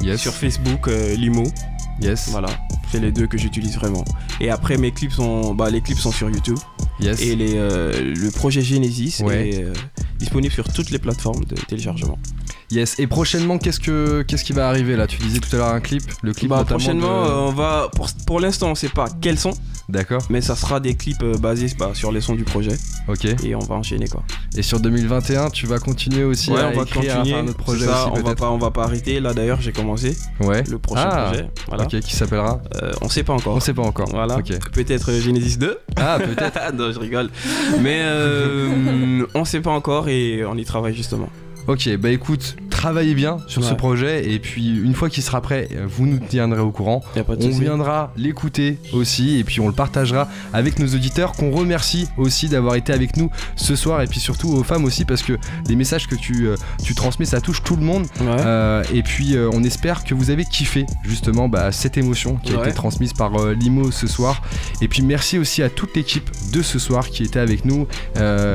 yes, 0.01 0.21
Sur 0.21 0.33
Facebook, 0.33 0.87
euh, 0.87 1.15
Limo. 1.15 1.43
yes, 2.01 2.29
Voilà. 2.29 2.49
C'est 2.91 2.99
les 2.99 3.11
deux 3.11 3.27
que 3.27 3.37
j'utilise 3.37 3.75
vraiment. 3.77 4.05
Et 4.39 4.49
après, 4.49 4.77
mes 4.77 4.91
clips 4.91 5.11
sont, 5.11 5.53
bah, 5.53 5.69
les 5.69 5.81
clips 5.81 5.99
sont 5.99 6.11
sur 6.11 6.29
YouTube. 6.29 6.57
yes. 6.99 7.21
Et 7.21 7.35
les, 7.35 7.53
euh, 7.55 8.13
le 8.15 8.31
projet 8.31 8.61
Genesis 8.61 9.21
Ouais. 9.23 9.49
est 9.49 9.63
euh, 9.63 9.73
disponible 10.19 10.53
sur 10.53 10.71
toutes 10.71 10.91
les 10.91 10.99
plateformes 10.99 11.43
de 11.45 11.55
téléchargement. 11.55 12.17
Yes. 12.71 12.95
Et 12.99 13.05
prochainement, 13.07 13.57
qu'est-ce 13.59 13.79
que 13.79 14.23
qu'est-ce 14.23 14.43
qui 14.43 14.53
va 14.53 14.67
arriver 14.69 14.95
là? 14.95 15.05
Tu 15.07 15.17
disais 15.17 15.39
tout 15.39 15.53
à 15.55 15.59
l'heure 15.59 15.67
un 15.73 15.79
clip, 15.81 16.03
le 16.23 16.33
clip 16.33 16.49
Bah, 16.49 16.63
prochainement, 16.67 17.23
de- 17.25 17.29
euh, 17.29 17.35
on 17.49 17.51
va. 17.51 17.89
Pour, 17.95 18.07
pour 18.25 18.39
l'instant, 18.39 18.71
on 18.71 18.75
sait 18.75 18.89
pas 18.89 19.05
quels 19.21 19.37
sont, 19.37 19.53
D'accord. 19.87 20.23
mais 20.31 20.41
ça 20.41 20.55
sera 20.55 20.79
des 20.79 20.95
clips 20.95 21.23
basés 21.39 21.67
bah, 21.77 21.91
sur 21.93 22.11
les 22.11 22.21
sons 22.21 22.33
du 22.33 22.43
projet. 22.43 22.75
Ok. 23.07 23.25
Et 23.43 23.53
on 23.53 23.59
va 23.59 23.75
enchaîner 23.75 24.07
quoi. 24.07 24.23
Et 24.57 24.63
sur 24.63 24.79
2021, 24.79 25.51
tu 25.51 25.67
vas 25.67 25.77
continuer 25.77 26.23
aussi 26.23 26.49
ouais, 26.49 26.59
à 26.59 26.69
on 26.69 26.75
va 26.77 26.83
écrire, 26.83 27.13
à 27.13 27.17
continuer. 27.17 27.35
faire 27.35 27.45
autre 27.45 27.57
projet 27.57 27.85
ça, 27.85 28.07
aussi 28.07 28.19
on 28.19 28.23
va 28.23 28.35
pas, 28.35 28.49
on 28.49 28.57
va 28.57 28.71
pas 28.71 28.83
arrêter. 28.85 29.19
Là 29.19 29.35
d'ailleurs, 29.35 29.61
j'ai 29.61 29.71
commencé 29.71 30.17
Ouais. 30.39 30.63
le 30.67 30.79
prochain 30.79 31.07
Ah, 31.11 31.25
projet. 31.27 31.47
Voilà. 31.67 31.83
Ok, 31.83 31.99
qui 31.99 32.15
s'appellera 32.15 32.61
Euh, 32.81 32.91
on 33.01 33.09
sait 33.09 33.23
pas 33.23 33.33
encore. 33.33 33.55
On 33.55 33.59
sait 33.59 33.73
pas 33.73 33.83
encore. 33.83 34.09
Voilà. 34.09 34.37
Peut-être 34.73 35.11
euh, 35.11 35.19
Genesis 35.19 35.57
2. 35.57 35.77
Ah, 35.95 36.17
peut-être. 36.23 36.73
non, 36.73 36.91
je 36.91 36.99
rigole. 36.99 37.29
Mais 37.81 38.01
euh, 38.03 39.25
on 39.33 39.45
sait 39.45 39.61
pas 39.61 39.71
encore 39.71 40.09
et 40.09 40.43
on 40.45 40.55
y 40.55 40.65
travaille 40.65 40.95
justement. 40.95 41.29
Ok, 41.67 41.89
bah 41.97 42.11
écoute, 42.11 42.55
travaillez 42.85 43.15
bien 43.15 43.39
sur 43.47 43.63
ce 43.63 43.73
projet 43.73 44.29
et 44.31 44.37
puis 44.37 44.77
une 44.77 44.93
fois 44.93 45.09
qu'il 45.09 45.23
sera 45.23 45.41
prêt, 45.41 45.69
vous 45.87 46.05
nous 46.05 46.19
tiendrez 46.19 46.59
au 46.59 46.69
courant. 46.69 47.01
On 47.27 47.49
viendra 47.49 48.13
l'écouter 48.15 48.77
aussi 48.93 49.39
et 49.39 49.43
puis 49.43 49.59
on 49.59 49.65
le 49.65 49.73
partagera 49.73 50.27
avec 50.53 50.77
nos 50.77 50.85
auditeurs 50.85 51.31
qu'on 51.31 51.49
remercie 51.49 52.07
aussi 52.15 52.47
d'avoir 52.47 52.75
été 52.75 52.93
avec 52.93 53.17
nous 53.17 53.31
ce 53.55 53.75
soir 53.75 54.03
et 54.03 54.05
puis 54.05 54.19
surtout 54.19 54.49
aux 54.49 54.61
femmes 54.61 54.85
aussi 54.85 55.03
parce 55.03 55.23
que 55.23 55.33
les 55.67 55.75
messages 55.75 56.05
que 56.07 56.13
tu, 56.13 56.45
euh, 56.45 56.57
tu 56.83 56.93
transmets 56.93 57.25
ça 57.25 57.41
touche 57.41 57.63
tout 57.63 57.75
le 57.75 57.81
monde. 57.81 58.03
Ouais. 58.21 58.27
Euh, 58.27 58.83
et 58.93 59.01
puis 59.01 59.35
euh, 59.35 59.49
on 59.51 59.63
espère 59.63 60.03
que 60.03 60.13
vous 60.13 60.29
avez 60.29 60.45
kiffé 60.45 60.85
justement 61.01 61.49
bah, 61.49 61.71
cette 61.71 61.97
émotion 61.97 62.35
qui 62.35 62.55
a 62.55 62.59
été 62.59 62.71
transmise 62.71 63.13
par 63.13 63.31
Limo 63.47 63.89
ce 63.89 64.05
soir. 64.05 64.43
Et 64.81 64.87
puis 64.87 65.01
merci 65.01 65.39
aussi 65.39 65.63
à 65.63 65.71
toute 65.71 65.95
l'équipe 65.95 66.29
de 66.53 66.61
ce 66.61 66.77
soir 66.77 67.09
qui 67.09 67.23
était 67.23 67.39
avec 67.39 67.65
nous. 67.65 67.87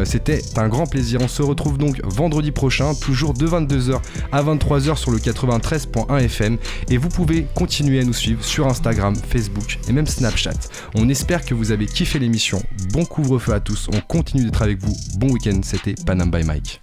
C'était 0.04 0.40
un 0.54 0.68
grand 0.68 0.86
plaisir. 0.86 1.18
On 1.20 1.26
se 1.26 1.42
retrouve 1.42 1.78
donc 1.78 2.00
vendredi 2.04 2.52
prochain 2.52 2.94
toujours 2.94 3.34
de 3.34 3.48
22h 3.48 3.98
à 4.32 4.42
23h 4.42 4.96
sur 4.96 5.10
le 5.10 5.18
93.1 5.18 6.20
FM 6.24 6.58
et 6.88 6.96
vous 6.96 7.08
pouvez 7.08 7.46
continuer 7.54 8.00
à 8.00 8.04
nous 8.04 8.12
suivre 8.12 8.44
sur 8.44 8.66
Instagram, 8.66 9.14
Facebook 9.16 9.78
et 9.88 9.92
même 9.92 10.06
Snapchat. 10.06 10.50
On 10.94 11.08
espère 11.08 11.44
que 11.44 11.54
vous 11.54 11.72
avez 11.72 11.86
kiffé 11.86 12.18
l'émission. 12.18 12.62
Bon 12.92 13.04
couvre-feu 13.04 13.52
à 13.52 13.60
tous. 13.60 13.88
On 13.92 14.00
continue 14.00 14.44
d'être 14.44 14.62
avec 14.62 14.80
vous. 14.82 14.96
Bon 15.16 15.30
week-end. 15.30 15.60
C'était 15.62 15.94
Panam 16.04 16.30
by 16.30 16.44
Mike. 16.44 16.80